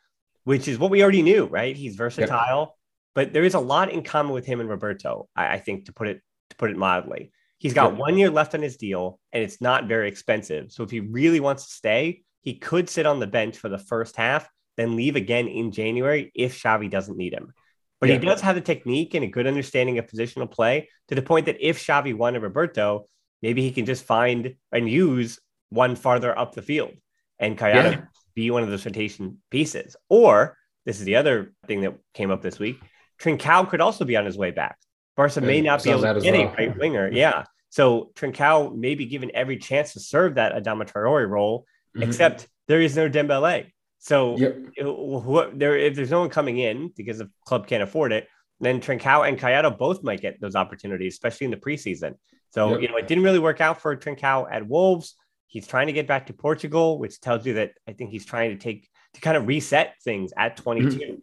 which 0.44 0.68
is 0.68 0.78
what 0.78 0.90
we 0.90 1.02
already 1.02 1.22
knew, 1.22 1.46
right? 1.46 1.76
He's 1.76 1.96
versatile. 1.96 2.76
But 3.14 3.32
there 3.32 3.44
is 3.44 3.54
a 3.54 3.60
lot 3.60 3.90
in 3.90 4.02
common 4.02 4.32
with 4.32 4.46
him 4.46 4.60
and 4.60 4.68
Roberto, 4.68 5.28
I, 5.34 5.54
I 5.54 5.58
think, 5.58 5.86
to 5.86 5.92
put 5.92 6.08
it 6.08 6.20
to 6.50 6.56
put 6.56 6.70
it 6.70 6.76
mildly. 6.76 7.32
He's 7.58 7.74
got 7.74 7.96
one 7.96 8.18
year 8.18 8.28
left 8.28 8.54
on 8.54 8.60
his 8.60 8.76
deal, 8.76 9.18
and 9.32 9.42
it's 9.42 9.60
not 9.60 9.88
very 9.88 10.08
expensive. 10.08 10.70
So 10.70 10.82
if 10.82 10.90
he 10.90 11.00
really 11.00 11.40
wants 11.40 11.66
to 11.66 11.72
stay, 11.72 12.22
he 12.42 12.58
could 12.58 12.90
sit 12.90 13.06
on 13.06 13.20
the 13.20 13.26
bench 13.26 13.56
for 13.56 13.70
the 13.70 13.78
first 13.78 14.16
half, 14.16 14.46
then 14.76 14.96
leave 14.96 15.16
again 15.16 15.48
in 15.48 15.72
January 15.72 16.30
if 16.34 16.60
Xavi 16.60 16.90
doesn't 16.90 17.16
need 17.16 17.32
him. 17.32 17.54
But 18.00 18.10
yeah. 18.10 18.18
he 18.18 18.26
does 18.26 18.42
have 18.42 18.54
the 18.54 18.60
technique 18.60 19.14
and 19.14 19.24
a 19.24 19.28
good 19.28 19.46
understanding 19.46 19.98
of 19.98 20.06
positional 20.06 20.50
play 20.50 20.90
to 21.08 21.14
the 21.14 21.22
point 21.22 21.46
that 21.46 21.56
if 21.58 21.84
Xavi 21.84 22.14
wanted 22.14 22.42
Roberto, 22.42 23.08
maybe 23.44 23.60
he 23.60 23.70
can 23.70 23.84
just 23.84 24.04
find 24.04 24.54
and 24.72 24.88
use 24.88 25.38
one 25.68 25.96
farther 25.96 26.36
up 26.36 26.54
the 26.54 26.62
field 26.62 26.94
and 27.38 27.58
Collado 27.58 27.92
yeah. 27.92 28.00
be 28.34 28.50
one 28.50 28.62
of 28.62 28.70
those 28.70 28.86
rotation 28.86 29.42
pieces. 29.50 29.96
Or 30.08 30.56
this 30.86 30.98
is 30.98 31.04
the 31.04 31.16
other 31.16 31.52
thing 31.66 31.82
that 31.82 31.94
came 32.14 32.30
up 32.30 32.40
this 32.40 32.58
week. 32.58 32.78
Trincao 33.20 33.68
could 33.68 33.82
also 33.82 34.06
be 34.06 34.16
on 34.16 34.24
his 34.24 34.38
way 34.38 34.50
back. 34.50 34.78
Barca 35.14 35.42
may 35.42 35.60
not 35.60 35.84
be 35.84 35.90
able 35.90 36.00
to 36.00 36.20
get 36.22 36.32
well. 36.32 36.54
a 36.54 36.56
right 36.56 36.78
winger. 36.78 37.10
Yeah. 37.12 37.44
So 37.68 38.12
Trincao 38.14 38.74
may 38.74 38.94
be 38.94 39.04
given 39.04 39.30
every 39.34 39.58
chance 39.58 39.92
to 39.92 40.00
serve 40.00 40.36
that 40.36 40.54
Adama 40.54 40.90
Traore 40.90 41.28
role, 41.28 41.66
mm-hmm. 41.94 42.08
except 42.08 42.48
there 42.66 42.80
is 42.80 42.96
no 42.96 43.10
Dembele. 43.10 43.66
So 43.98 44.38
yep. 44.38 44.56
if, 44.74 45.58
there, 45.58 45.76
if 45.76 45.94
there's 45.94 46.10
no 46.10 46.20
one 46.20 46.30
coming 46.30 46.56
in 46.58 46.92
because 46.96 47.18
the 47.18 47.30
club 47.44 47.66
can't 47.66 47.82
afford 47.82 48.10
it, 48.12 48.26
then 48.60 48.80
Trincao 48.80 49.28
and 49.28 49.38
Collado 49.38 49.76
both 49.76 50.02
might 50.02 50.22
get 50.22 50.40
those 50.40 50.56
opportunities, 50.56 51.12
especially 51.12 51.44
in 51.44 51.50
the 51.50 51.58
preseason. 51.58 52.14
So, 52.54 52.70
yep. 52.70 52.82
you 52.82 52.88
know, 52.88 52.96
it 52.96 53.08
didn't 53.08 53.24
really 53.24 53.40
work 53.40 53.60
out 53.60 53.80
for 53.80 53.96
Trincao 53.96 54.46
at 54.48 54.68
Wolves. 54.68 55.16
He's 55.48 55.66
trying 55.66 55.88
to 55.88 55.92
get 55.92 56.06
back 56.06 56.26
to 56.28 56.32
Portugal, 56.32 57.00
which 57.00 57.20
tells 57.20 57.44
you 57.44 57.54
that 57.54 57.72
I 57.88 57.94
think 57.94 58.10
he's 58.10 58.24
trying 58.24 58.50
to 58.50 58.56
take 58.56 58.88
to 59.14 59.20
kind 59.20 59.36
of 59.36 59.48
reset 59.48 59.94
things 60.04 60.32
at 60.36 60.56
22. 60.56 60.88
Mm-hmm. 60.88 61.14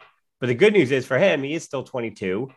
But 0.42 0.48
the 0.48 0.56
good 0.56 0.74
news 0.74 0.92
is 0.92 1.06
for 1.06 1.18
him, 1.18 1.42
he 1.44 1.54
is 1.54 1.64
still 1.64 1.84
22. 1.84 2.50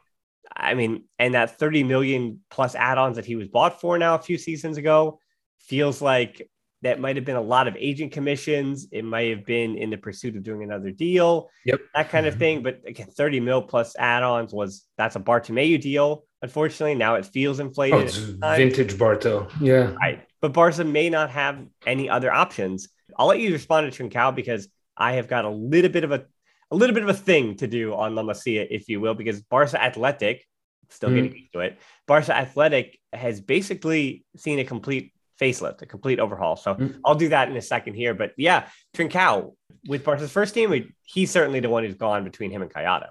I 0.56 0.74
mean, 0.74 1.04
and 1.20 1.34
that 1.34 1.56
30 1.56 1.84
million 1.84 2.40
plus 2.50 2.74
add-ons 2.74 3.14
that 3.14 3.24
he 3.24 3.36
was 3.36 3.46
bought 3.46 3.80
for 3.80 3.96
now 3.96 4.16
a 4.16 4.20
few 4.20 4.38
seasons 4.38 4.76
ago 4.76 5.20
feels 5.60 6.02
like 6.02 6.50
that 6.84 7.00
might 7.00 7.16
have 7.16 7.24
been 7.24 7.36
a 7.36 7.40
lot 7.40 7.66
of 7.66 7.74
agent 7.78 8.12
commissions. 8.12 8.86
It 8.92 9.06
might 9.06 9.30
have 9.30 9.46
been 9.46 9.76
in 9.76 9.88
the 9.88 9.96
pursuit 9.96 10.36
of 10.36 10.42
doing 10.42 10.62
another 10.62 10.90
deal, 10.90 11.50
yep. 11.64 11.80
that 11.94 12.10
kind 12.10 12.26
of 12.26 12.36
thing. 12.36 12.62
But 12.62 12.82
again, 12.86 13.08
30 13.08 13.40
mil 13.40 13.62
plus 13.62 13.96
add-ons 13.96 14.52
was 14.52 14.84
that's 14.98 15.16
a 15.16 15.20
Bartomeu 15.20 15.80
deal. 15.80 16.24
Unfortunately, 16.42 16.94
now 16.94 17.14
it 17.14 17.24
feels 17.24 17.58
inflated. 17.58 17.98
Oh, 17.98 18.02
it's 18.02 18.16
vintage 18.16 18.98
Barto. 18.98 19.48
Yeah. 19.60 19.94
Right. 19.94 20.26
But 20.42 20.52
Barca 20.52 20.84
may 20.84 21.08
not 21.08 21.30
have 21.30 21.66
any 21.86 22.10
other 22.10 22.30
options. 22.30 22.88
I'll 23.18 23.28
let 23.28 23.40
you 23.40 23.50
respond 23.50 23.90
to 23.90 24.04
Trincao 24.04 24.34
because 24.34 24.68
I 24.94 25.12
have 25.12 25.26
got 25.26 25.46
a 25.46 25.50
little 25.50 25.90
bit 25.90 26.04
of 26.04 26.12
a 26.12 26.26
a 26.70 26.76
little 26.76 26.92
bit 26.92 27.02
of 27.02 27.08
a 27.08 27.14
thing 27.14 27.56
to 27.56 27.66
do 27.66 27.94
on 27.94 28.14
La 28.14 28.22
Masia, 28.22 28.66
if 28.70 28.88
you 28.88 29.00
will, 29.00 29.14
because 29.14 29.40
Barca 29.40 29.82
Athletic, 29.82 30.44
still 30.90 31.08
mm. 31.08 31.14
getting 31.14 31.32
used 31.32 31.52
to 31.52 31.60
it, 31.60 31.78
Barca 32.06 32.36
Athletic 32.36 32.98
has 33.12 33.40
basically 33.40 34.26
seen 34.36 34.58
a 34.58 34.64
complete 34.64 35.13
facelift, 35.40 35.82
a 35.82 35.86
complete 35.86 36.20
overhaul. 36.20 36.56
So 36.56 36.74
mm. 36.74 36.98
I'll 37.04 37.14
do 37.14 37.28
that 37.30 37.48
in 37.48 37.56
a 37.56 37.62
second 37.62 37.94
here. 37.94 38.14
But 38.14 38.32
yeah, 38.36 38.68
Trincao 38.96 39.54
with 39.86 40.04
Barca's 40.04 40.30
first 40.30 40.54
team, 40.54 40.92
he's 41.02 41.30
certainly 41.30 41.60
the 41.60 41.68
one 41.68 41.84
who's 41.84 41.94
gone 41.94 42.24
between 42.24 42.50
him 42.50 42.62
and 42.62 42.72
Collado. 42.72 43.08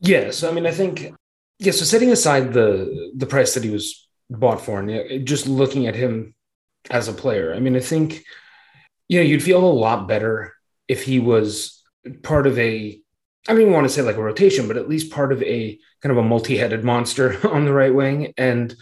Yeah. 0.00 0.30
So, 0.30 0.50
I 0.50 0.52
mean, 0.52 0.66
I 0.66 0.70
think, 0.72 1.14
yeah, 1.58 1.72
so 1.72 1.84
setting 1.84 2.10
aside 2.10 2.52
the 2.52 3.12
the 3.16 3.26
price 3.26 3.54
that 3.54 3.62
he 3.62 3.70
was 3.70 4.08
bought 4.28 4.60
for 4.60 4.80
and 4.80 5.26
just 5.26 5.46
looking 5.46 5.86
at 5.86 5.94
him 5.94 6.34
as 6.90 7.08
a 7.08 7.12
player, 7.12 7.54
I 7.54 7.60
mean, 7.60 7.76
I 7.76 7.80
think– 7.80 8.24
you 9.12 9.18
know, 9.18 9.24
you'd 9.24 9.42
feel 9.42 9.62
a 9.62 9.66
lot 9.66 10.08
better 10.08 10.54
if 10.88 11.04
he 11.04 11.20
was 11.20 11.82
part 12.22 12.46
of 12.46 12.58
a, 12.58 12.98
I 13.46 13.52
don't 13.52 13.60
even 13.60 13.74
want 13.74 13.84
to 13.84 13.92
say 13.92 14.00
like 14.00 14.16
a 14.16 14.22
rotation, 14.22 14.68
but 14.68 14.78
at 14.78 14.88
least 14.88 15.12
part 15.12 15.32
of 15.32 15.42
a 15.42 15.78
kind 16.00 16.12
of 16.12 16.16
a 16.16 16.26
multi 16.26 16.56
headed 16.56 16.82
monster 16.82 17.46
on 17.52 17.66
the 17.66 17.74
right 17.74 17.94
wing. 17.94 18.32
And, 18.38 18.74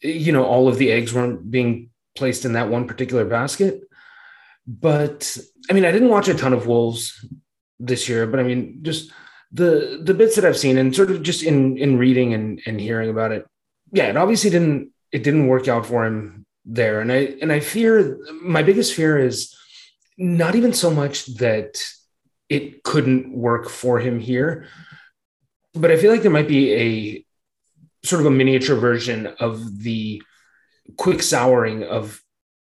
you 0.00 0.32
know, 0.32 0.44
all 0.44 0.68
of 0.68 0.78
the 0.78 0.90
eggs 0.90 1.12
weren't 1.12 1.50
being 1.50 1.87
placed 2.18 2.44
in 2.44 2.52
that 2.52 2.68
one 2.68 2.86
particular 2.86 3.24
basket. 3.24 3.82
But 4.66 5.38
I 5.70 5.72
mean, 5.72 5.84
I 5.84 5.92
didn't 5.92 6.10
watch 6.10 6.28
a 6.28 6.34
ton 6.34 6.52
of 6.52 6.66
Wolves 6.66 7.24
this 7.80 8.08
year, 8.08 8.26
but 8.26 8.40
I 8.40 8.42
mean, 8.42 8.80
just 8.82 9.10
the 9.50 10.02
the 10.04 10.14
bits 10.14 10.36
that 10.36 10.44
I've 10.44 10.58
seen 10.58 10.76
and 10.76 10.94
sort 10.94 11.10
of 11.10 11.22
just 11.22 11.42
in 11.42 11.78
in 11.78 11.98
reading 11.98 12.34
and 12.34 12.60
and 12.66 12.80
hearing 12.80 13.08
about 13.08 13.32
it, 13.32 13.46
yeah, 13.92 14.08
it 14.08 14.16
obviously 14.16 14.50
didn't 14.50 14.92
it 15.10 15.22
didn't 15.22 15.46
work 15.46 15.68
out 15.68 15.86
for 15.86 16.04
him 16.04 16.44
there. 16.66 17.00
And 17.00 17.10
I 17.10 17.36
and 17.40 17.50
I 17.50 17.60
fear 17.60 18.18
my 18.42 18.62
biggest 18.62 18.94
fear 18.94 19.18
is 19.18 19.56
not 20.18 20.54
even 20.54 20.72
so 20.72 20.90
much 20.90 21.26
that 21.36 21.80
it 22.48 22.82
couldn't 22.82 23.32
work 23.32 23.68
for 23.68 24.00
him 24.00 24.20
here, 24.20 24.66
but 25.74 25.90
I 25.90 25.96
feel 25.96 26.10
like 26.10 26.22
there 26.22 26.30
might 26.30 26.48
be 26.48 26.72
a 26.74 27.24
sort 28.04 28.20
of 28.20 28.26
a 28.26 28.30
miniature 28.30 28.76
version 28.76 29.26
of 29.40 29.82
the 29.82 30.22
quick 30.96 31.22
souring 31.22 31.84
of 31.84 32.22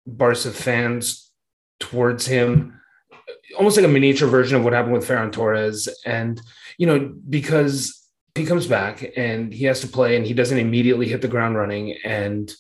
Barca 0.07 0.51
fans 0.51 1.31
towards 1.81 2.27
him, 2.27 2.81
almost 3.57 3.77
like 3.77 3.87
a 3.87 3.89
miniature 3.89 4.29
version 4.29 4.57
of 4.57 4.65
what 4.65 4.73
happened 4.73 4.95
with 4.95 5.07
Ferran 5.07 5.33
Torres. 5.33 5.89
And, 6.05 6.41
you 6.79 6.87
know, 6.87 7.15
because 7.29 8.07
he 8.35 8.47
comes 8.47 8.67
back 8.67 9.13
and 9.17 9.53
he 9.53 9.65
has 9.65 9.81
to 9.81 9.89
play 9.89 10.17
and 10.17 10.27
he 10.27 10.35
doesn't 10.35 10.59
immediately 10.59 11.09
hit 11.09 11.23
the 11.23 11.29
ground 11.29 11.57
running 11.57 11.97
and, 12.05 12.53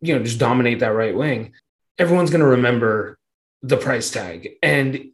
you 0.00 0.14
know, 0.14 0.22
just 0.22 0.38
dominate 0.38 0.80
that 0.80 0.94
right 0.94 1.16
wing, 1.16 1.52
everyone's 1.98 2.30
going 2.30 2.40
to 2.40 2.46
remember 2.46 3.18
the 3.62 3.76
price 3.76 4.10
tag. 4.10 4.50
And 4.62 5.10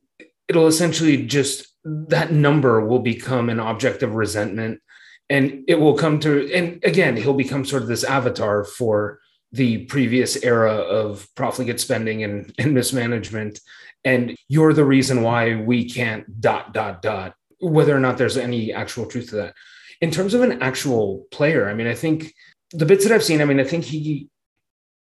it'll 0.48 0.68
essentially 0.68 1.26
just, 1.26 1.66
that 1.84 2.32
number 2.32 2.84
will 2.84 3.00
become 3.00 3.48
an 3.48 3.60
object 3.60 4.02
of 4.02 4.14
resentment 4.14 4.80
and 5.28 5.64
it 5.66 5.76
will 5.76 5.96
come 5.96 6.20
to 6.20 6.52
and 6.52 6.82
again 6.84 7.16
he'll 7.16 7.34
become 7.34 7.64
sort 7.64 7.82
of 7.82 7.88
this 7.88 8.04
avatar 8.04 8.64
for 8.64 9.18
the 9.52 9.84
previous 9.86 10.42
era 10.42 10.72
of 10.72 11.26
profligate 11.34 11.80
spending 11.80 12.24
and, 12.24 12.52
and 12.58 12.74
mismanagement. 12.74 13.60
And 14.04 14.36
you're 14.48 14.72
the 14.72 14.84
reason 14.84 15.22
why 15.22 15.56
we 15.56 15.88
can't 15.88 16.40
dot 16.40 16.72
dot 16.72 17.02
dot 17.02 17.34
whether 17.58 17.96
or 17.96 18.00
not 18.00 18.18
there's 18.18 18.36
any 18.36 18.72
actual 18.72 19.06
truth 19.06 19.30
to 19.30 19.36
that. 19.36 19.54
In 20.00 20.10
terms 20.10 20.34
of 20.34 20.42
an 20.42 20.62
actual 20.62 21.26
player 21.30 21.70
i 21.70 21.74
mean 21.74 21.86
i 21.86 21.94
think 21.94 22.34
the 22.72 22.84
bits 22.84 23.04
that 23.04 23.14
i've 23.14 23.24
seen 23.24 23.40
i 23.40 23.46
mean 23.46 23.58
i 23.58 23.64
think 23.64 23.84
he 23.84 24.28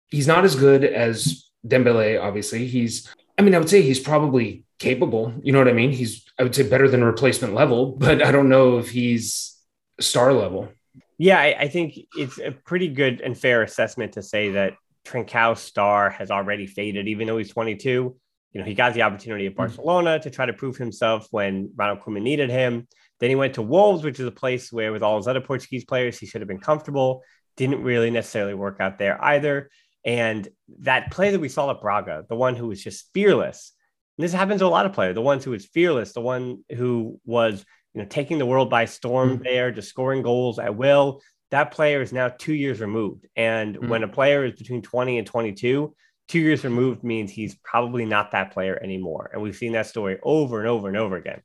he's 0.10 0.28
not 0.28 0.46
as 0.46 0.56
good 0.56 0.84
as 0.84 1.50
dembele 1.66 2.22
obviously. 2.22 2.68
He's 2.68 3.12
i 3.38 3.42
mean 3.42 3.56
i 3.56 3.58
would 3.58 3.70
say 3.70 3.82
he's 3.82 4.00
probably 4.00 4.66
capable 4.78 5.34
you 5.42 5.52
know 5.52 5.60
what 5.60 5.68
i 5.68 5.74
mean? 5.74 5.92
He's 5.92 6.26
i 6.38 6.44
would 6.44 6.54
say 6.54 6.68
better 6.70 6.88
than 6.88 7.04
replacement 7.04 7.56
level 7.56 7.94
but 7.94 8.24
i 8.24 8.32
don't 8.32 8.50
know 8.50 8.78
if 8.78 8.92
he's 8.92 9.58
star 10.00 10.34
level. 10.34 10.70
Yeah, 11.18 11.40
I, 11.40 11.56
I, 11.60 11.68
think 11.68 12.00
it's 12.18 12.40
a 12.40 12.52
pretty 12.52 12.88
good 12.88 13.22
and 13.22 13.38
fair 13.38 13.62
assessment 13.62 14.14
to 14.14 14.24
say 14.24 14.52
that 14.52 14.74
Trincão's 15.06 15.60
star 15.60 16.10
has 16.10 16.32
already 16.32 16.66
faded, 16.66 17.08
even 17.08 17.28
though 17.28 17.38
he's 17.38 17.52
22. 17.52 18.16
You 18.54 18.60
know, 18.60 18.66
he 18.66 18.74
got 18.74 18.94
the 18.94 19.02
opportunity 19.02 19.46
at 19.46 19.54
hmm. 19.54 19.58
Barcelona 19.58 20.12
mm-hmm. 20.12 20.24
to 20.24 20.30
try 20.30 20.46
to 20.46 20.54
prove 20.54 20.78
himself 20.78 21.28
when 21.32 21.72
Ronald 21.76 22.02
Koeman 22.02 22.22
needed 22.22 22.50
him. 22.50 22.88
Then 23.20 23.30
he 23.30 23.36
went 23.36 23.56
to 23.56 23.62
Wolves, 23.62 24.04
which 24.04 24.20
is 24.20 24.28
a 24.28 24.32
place 24.32 24.72
where, 24.72 24.92
with 24.92 25.04
all 25.04 25.18
his 25.18 25.28
other 25.28 25.42
Portuguese 25.42 25.86
players, 25.86 26.18
he 26.20 26.26
should 26.26 26.42
have 26.42 26.48
been 26.48 26.60
comfortable. 26.60 27.22
Didn't 27.58 27.84
really 27.84 28.10
necessarily 28.10 28.54
work 28.54 28.78
out 28.80 28.98
there 28.98 29.24
either. 29.24 29.70
And 30.06 30.48
that 30.80 31.12
play 31.12 31.32
that 31.32 31.40
we 31.40 31.48
saw 31.48 31.72
at 31.72 31.80
Braga, 31.80 32.26
the 32.28 32.36
one 32.36 32.56
who 32.56 32.68
was 32.68 32.84
just 32.84 33.10
fearless, 33.14 33.74
and 34.18 34.24
this 34.24 34.34
happens 34.34 34.60
to 34.60 34.66
a 34.66 34.68
lot 34.68 34.86
of 34.86 34.94
players, 34.94 35.16
the 35.16 35.22
ones 35.22 35.44
who 35.44 35.52
was 35.52 35.66
fearless, 35.66 36.14
the 36.14 36.22
one 36.22 36.64
who 36.76 37.20
was 37.26 37.66
you 37.94 38.02
know, 38.02 38.08
taking 38.08 38.38
the 38.38 38.46
world 38.46 38.70
by 38.70 38.86
storm 38.86 39.36
mm-hmm. 39.36 39.44
there, 39.44 39.72
just 39.72 39.90
scoring 39.90 40.22
goals 40.22 40.60
at 40.60 40.76
will. 40.76 41.22
That 41.52 41.72
player 41.72 42.02
is 42.02 42.12
now 42.12 42.30
two 42.30 42.54
years 42.54 42.82
removed. 42.82 43.28
And 43.36 43.76
mm-hmm. 43.76 43.90
when 43.90 44.04
a 44.04 44.08
player 44.08 44.46
is 44.46 44.54
between 44.54 44.82
20 44.82 45.20
and 45.20 45.28
22, 45.28 45.94
two 46.28 46.40
years 46.40 46.64
removed 46.64 47.04
means 47.04 47.32
he's 47.32 47.56
probably 47.64 48.06
not 48.06 48.32
that 48.32 48.52
player 48.52 48.80
anymore. 48.82 49.30
And 49.32 49.42
we've 49.42 49.56
seen 49.56 49.74
that 49.74 49.88
story 49.88 50.18
over 50.24 50.60
and 50.60 50.68
over 50.68 50.88
and 50.88 50.98
over 50.98 51.16
again. 51.16 51.42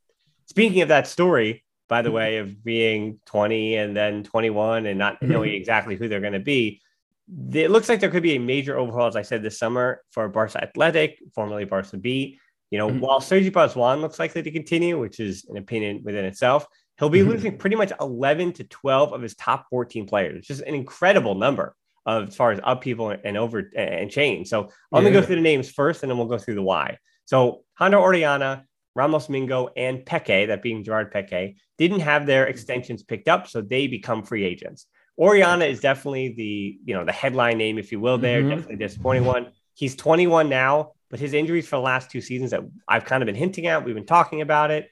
Speaking 0.47 0.81
of 0.81 0.89
that 0.89 1.07
story, 1.07 1.65
by 1.89 2.03
the 2.03 2.09
mm-hmm. 2.09 2.17
way, 2.17 2.37
of 2.39 2.65
being 2.65 3.21
20 3.27 3.77
and 3.77 3.97
then 3.97 4.25
21 4.25 4.87
and 4.87 4.99
not 4.99 5.17
mm-hmm. 5.17 5.33
knowing 5.33 5.53
exactly 5.53 5.97
who 5.97 6.09
they're 6.09 6.21
going 6.21 6.33
to 6.33 6.39
be, 6.39 6.81
it 7.53 7.71
looks 7.71 7.89
like 7.89 8.01
there 8.01 8.11
could 8.11 8.23
be 8.23 8.37
a 8.37 8.41
major 8.41 8.79
overhaul, 8.79 9.07
as 9.07 9.17
I 9.17 9.23
said 9.23 9.43
this 9.43 9.59
summer, 9.59 10.03
for 10.11 10.29
Barca 10.29 10.63
Athletic, 10.63 11.19
formerly 11.35 11.65
Barca 11.65 11.99
B. 11.99 12.39
You 12.71 12.79
know, 12.79 12.89
mm-hmm. 12.89 13.01
while 13.01 13.21
Sergi 13.21 13.51
Barjuan 13.51 14.01
looks 14.01 14.19
likely 14.19 14.43
to 14.43 14.51
continue, 14.51 14.99
which 14.99 15.21
is 15.21 15.47
an 15.49 15.57
opinion 15.57 16.03
within 16.05 16.25
itself, 16.25 16.67
he'll 16.99 17.09
be 17.09 17.21
mm-hmm. 17.21 17.31
losing 17.31 17.59
pretty 17.59 17.77
much 17.77 17.93
11 18.01 18.53
to 18.55 18.65
12 18.65 19.13
of 19.13 19.23
his 19.23 19.35
top 19.37 19.67
14 19.71 20.07
players, 20.07 20.35
which 20.35 20.51
is 20.51 20.61
an 20.61 20.75
incredible 20.75 21.35
number 21.35 21.75
of 22.05 22.29
as 22.29 22.37
far 22.37 22.53
as 22.53 22.61
upheaval 22.63 23.15
and 23.25 23.37
over 23.37 23.71
and 23.77 24.11
change. 24.11 24.49
So 24.49 24.65
I'm 24.93 25.03
yeah. 25.05 25.11
gonna 25.11 25.21
go 25.21 25.27
through 25.27 25.37
the 25.37 25.43
names 25.43 25.71
first, 25.71 26.03
and 26.03 26.11
then 26.11 26.19
we'll 26.19 26.27
go 26.27 26.39
through 26.39 26.57
the 26.57 26.63
why. 26.63 26.99
So 27.27 27.65
Jandro 27.79 28.03
Orellana, 28.03 28.65
Ramos 28.95 29.29
Mingo, 29.29 29.69
and 29.77 30.05
Peque, 30.05 30.47
that 30.47 30.63
being 30.63 30.83
Gerard 30.83 31.11
Peque, 31.11 31.57
didn't 31.77 32.01
have 32.01 32.27
their 32.27 32.47
extensions 32.47 33.03
picked 33.03 33.29
up, 33.29 33.47
so 33.47 33.61
they 33.61 33.87
become 33.87 34.23
free 34.23 34.45
agents. 34.45 34.87
Orellana 35.19 35.69
is 35.69 35.81
definitely 35.81 36.35
the 36.35 36.79
you 36.85 36.95
know 36.95 37.05
the 37.05 37.13
headline 37.13 37.59
name, 37.59 37.79
if 37.79 37.93
you 37.93 38.01
will. 38.01 38.19
There, 38.19 38.41
mm-hmm. 38.41 38.51
definitely 38.51 38.77
disappointing 38.77 39.25
one. 39.25 39.49
He's 39.75 39.95
21 39.95 40.49
now. 40.49 40.93
But 41.11 41.21
his 41.21 41.33
injuries 41.33 41.67
for 41.67 41.77
the 41.77 41.83
last 41.83 42.11
two 42.11 42.21
seasons 42.21 42.51
that 42.51 42.61
I've 42.87 43.05
kind 43.05 43.23
of 43.23 43.27
been 43.27 43.35
hinting 43.35 43.67
at, 43.67 43.85
we've 43.85 43.95
been 43.95 44.07
talking 44.07 44.43
about 44.43 44.71
it. 44.71 44.91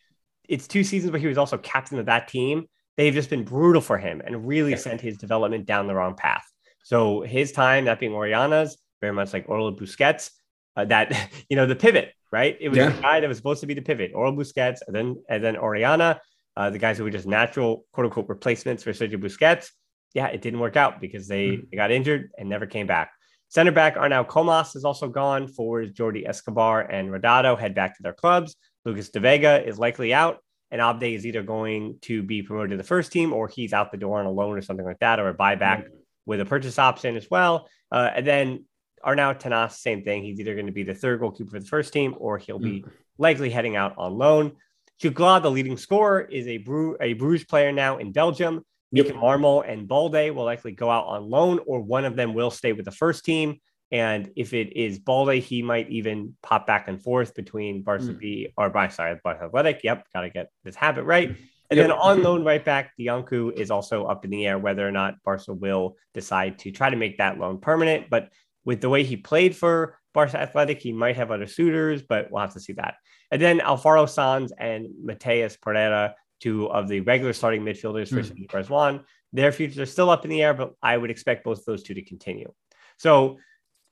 It's 0.49 0.67
two 0.67 0.85
seasons 0.85 1.13
where 1.13 1.21
he 1.21 1.27
was 1.27 1.39
also 1.39 1.59
captain 1.59 1.99
of 1.99 2.07
that 2.07 2.29
team. 2.29 2.67
They've 2.97 3.13
just 3.13 3.29
been 3.29 3.45
brutal 3.45 3.83
for 3.83 3.99
him 3.99 4.23
and 4.25 4.47
really 4.47 4.71
yeah. 4.71 4.79
sent 4.79 5.01
his 5.01 5.19
development 5.19 5.67
down 5.67 5.87
the 5.87 5.95
wrong 5.95 6.15
path. 6.15 6.45
So 6.85 7.21
his 7.23 7.53
time, 7.53 7.87
that 7.87 8.01
being 8.01 8.13
Orellana's, 8.13 8.79
very 9.01 9.13
much 9.13 9.33
like 9.33 9.47
Oriol 9.49 9.79
Busquets, 9.79 10.31
uh, 10.77 10.85
that 10.87 11.31
you 11.51 11.57
know 11.57 11.67
the 11.67 11.77
pivot, 11.77 12.13
right? 12.33 12.57
It 12.61 12.69
was 12.69 12.79
yeah. 12.79 12.91
the 12.91 13.03
guy 13.03 13.21
that 13.21 13.29
was 13.29 13.37
supposed 13.37 13.61
to 13.61 13.67
be 13.67 13.75
the 13.75 13.83
pivot, 13.83 14.15
Oriol 14.15 14.37
Busquets, 14.37 14.79
and 14.87 14.95
then 14.95 15.17
and 15.29 15.43
then 15.43 15.57
Orellana, 15.57 16.21
uh, 16.57 16.71
the 16.71 16.79
guys 16.79 16.97
who 16.97 17.05
were 17.05 17.11
just 17.11 17.27
natural 17.27 17.85
quote 17.93 18.07
unquote 18.07 18.29
replacements 18.29 18.83
for 18.83 18.93
Sergio 18.93 19.17
Busquets. 19.17 19.71
Yeah, 20.15 20.29
it 20.29 20.41
didn't 20.41 20.61
work 20.61 20.77
out 20.77 21.01
because 21.01 21.29
they, 21.29 21.49
mm. 21.49 21.71
they 21.71 21.77
got 21.77 21.91
injured 21.91 22.31
and 22.39 22.49
never 22.49 22.65
came 22.65 22.87
back. 22.87 23.11
Center 23.49 23.73
back 23.73 23.97
Arnau 23.97 24.27
Comas 24.27 24.75
is 24.75 24.85
also 24.85 25.09
gone. 25.09 25.49
Forwards 25.49 25.93
Jordi 25.93 26.29
Escobar 26.29 26.83
and 26.83 27.11
Rodado 27.11 27.59
head 27.59 27.75
back 27.75 27.97
to 27.97 28.03
their 28.03 28.13
clubs. 28.13 28.57
Lucas 28.85 29.09
De 29.11 29.21
Vega 29.21 29.65
is 29.67 29.79
likely 29.79 30.13
out, 30.13 30.39
and 30.71 30.81
Abde 30.81 31.15
is 31.15 31.27
either 31.27 31.43
going 31.43 31.99
to 32.03 32.23
be 32.23 32.43
promoted 32.43 32.71
to 32.71 32.77
the 32.77 32.85
first 32.85 33.13
team 33.13 33.33
or 33.33 33.49
he's 33.49 33.73
out 33.73 33.91
the 33.91 33.99
door 33.99 34.21
on 34.21 34.27
a 34.27 34.31
loan 34.31 34.57
or 34.57 34.63
something 34.63 34.87
like 34.87 34.99
that, 35.01 35.19
or 35.21 35.29
a 35.29 35.35
buyback 35.35 35.85
mm-hmm. 35.85 35.97
with 36.27 36.41
a 36.41 36.45
purchase 36.45 36.79
option 36.79 37.17
as 37.17 37.29
well. 37.31 37.69
Uh, 37.91 38.11
and 38.15 38.27
then 38.27 38.65
Arnau 39.05 39.39
Tenas, 39.39 39.79
same 39.79 40.03
thing. 40.03 40.25
He's 40.25 40.41
either 40.41 40.55
going 40.55 40.67
to 40.67 40.73
be 40.73 40.83
the 40.83 40.95
third 40.95 41.21
goalkeeper 41.21 41.51
for 41.51 41.61
the 41.61 41.67
first 41.67 41.93
team 41.93 42.15
or 42.19 42.39
he'll 42.39 42.59
be 42.59 42.81
mm-hmm. 42.81 42.91
likely 43.19 43.51
heading 43.51 43.77
out 43.77 43.95
on 43.97 44.15
loan. 44.15 44.53
Jutgla, 45.01 45.43
the 45.43 45.51
leading 45.51 45.77
scorer, 45.77 46.23
is 46.23 46.47
a, 46.49 46.59
Bru- 46.59 46.97
a 47.01 47.13
Bruges 47.13 47.45
player 47.45 47.71
now 47.71 47.99
in 47.99 48.13
Belgium. 48.13 48.65
Yep. 48.93 49.07
Marmol 49.09 49.69
and 49.69 49.89
Balde 49.89 50.31
will 50.31 50.45
likely 50.45 50.73
go 50.73 50.91
out 50.91 51.07
on 51.07 51.29
loan, 51.29 51.61
or 51.67 51.81
one 51.81 52.05
of 52.05 52.17
them 52.17 52.35
will 52.35 52.51
stay 52.51 52.73
with 52.73 52.85
the 52.85 52.93
first 52.93 53.25
team. 53.25 53.61
And 53.93 54.31
if 54.37 54.53
it 54.53 54.77
is 54.77 54.99
Balde, 54.99 55.35
he 55.35 55.63
might 55.63 55.89
even 55.91 56.37
pop 56.43 56.67
back 56.67 56.89
and 56.89 57.03
forth 57.03 57.35
between 57.35 57.83
Barca 57.83 58.05
mm. 58.05 58.19
B 58.19 58.53
or 58.57 58.71
by 58.71 58.89
sorry, 58.89 59.19
Barca 59.23 59.45
Athletic. 59.45 59.81
Yep, 59.85 60.07
gotta 60.13 60.31
get 60.31 60.51
this 60.65 60.77
habit 60.77 61.05
right. 61.05 61.37
And 61.69 61.79
yep. 61.79 61.89
then 61.89 61.97
on 61.99 62.23
loan 62.23 62.45
right 62.45 62.65
back, 62.65 62.93
Dianku 62.97 63.53
is 63.55 63.73
also 63.73 64.05
up 64.05 64.25
in 64.25 64.31
the 64.31 64.47
air 64.47 64.57
whether 64.57 64.87
or 64.87 64.93
not 64.93 65.21
Barca 65.25 65.53
will 65.53 65.97
decide 66.15 66.61
to 66.61 66.71
try 66.71 66.91
to 66.91 66.97
make 66.97 67.19
that 67.19 67.39
loan 67.41 67.59
permanent. 67.59 68.09
But 68.09 68.31
with 68.65 68.81
the 68.81 68.89
way 68.89 69.03
he 69.03 69.17
played 69.17 69.57
for 69.57 69.99
Barca 70.15 70.41
Athletic, 70.41 70.81
he 70.81 70.93
might 70.93 71.17
have 71.17 71.33
other 71.33 71.49
suitors, 71.49 72.03
but 72.03 72.31
we'll 72.31 72.43
have 72.43 72.53
to 72.53 72.61
see 72.61 72.75
that. 72.75 72.95
And 73.33 73.43
then 73.43 73.59
Alfaro 73.59 74.09
Sanz 74.09 74.53
and 74.57 74.87
Mateus 75.03 75.57
Pereira 75.57 76.15
two 76.41 76.71
of 76.71 76.89
the 76.89 77.01
regular 77.01 77.33
starting 77.33 77.63
midfielders 77.63 78.09
for 78.09 78.23
mm. 78.23 78.49
Barjuan. 78.49 79.03
Their 79.33 79.53
futures 79.53 79.79
are 79.79 79.87
still 79.87 80.11
up 80.11 80.25
in 80.25 80.31
the 80.31 80.43
air, 80.43 80.55
but 80.55 80.73
I 80.83 80.97
would 80.97 81.11
expect 81.11 81.45
both 81.45 81.59
of 81.59 81.65
those 81.65 81.83
two 81.83 81.95
to 81.95 82.03
continue. 82.03 82.53
So 82.99 83.39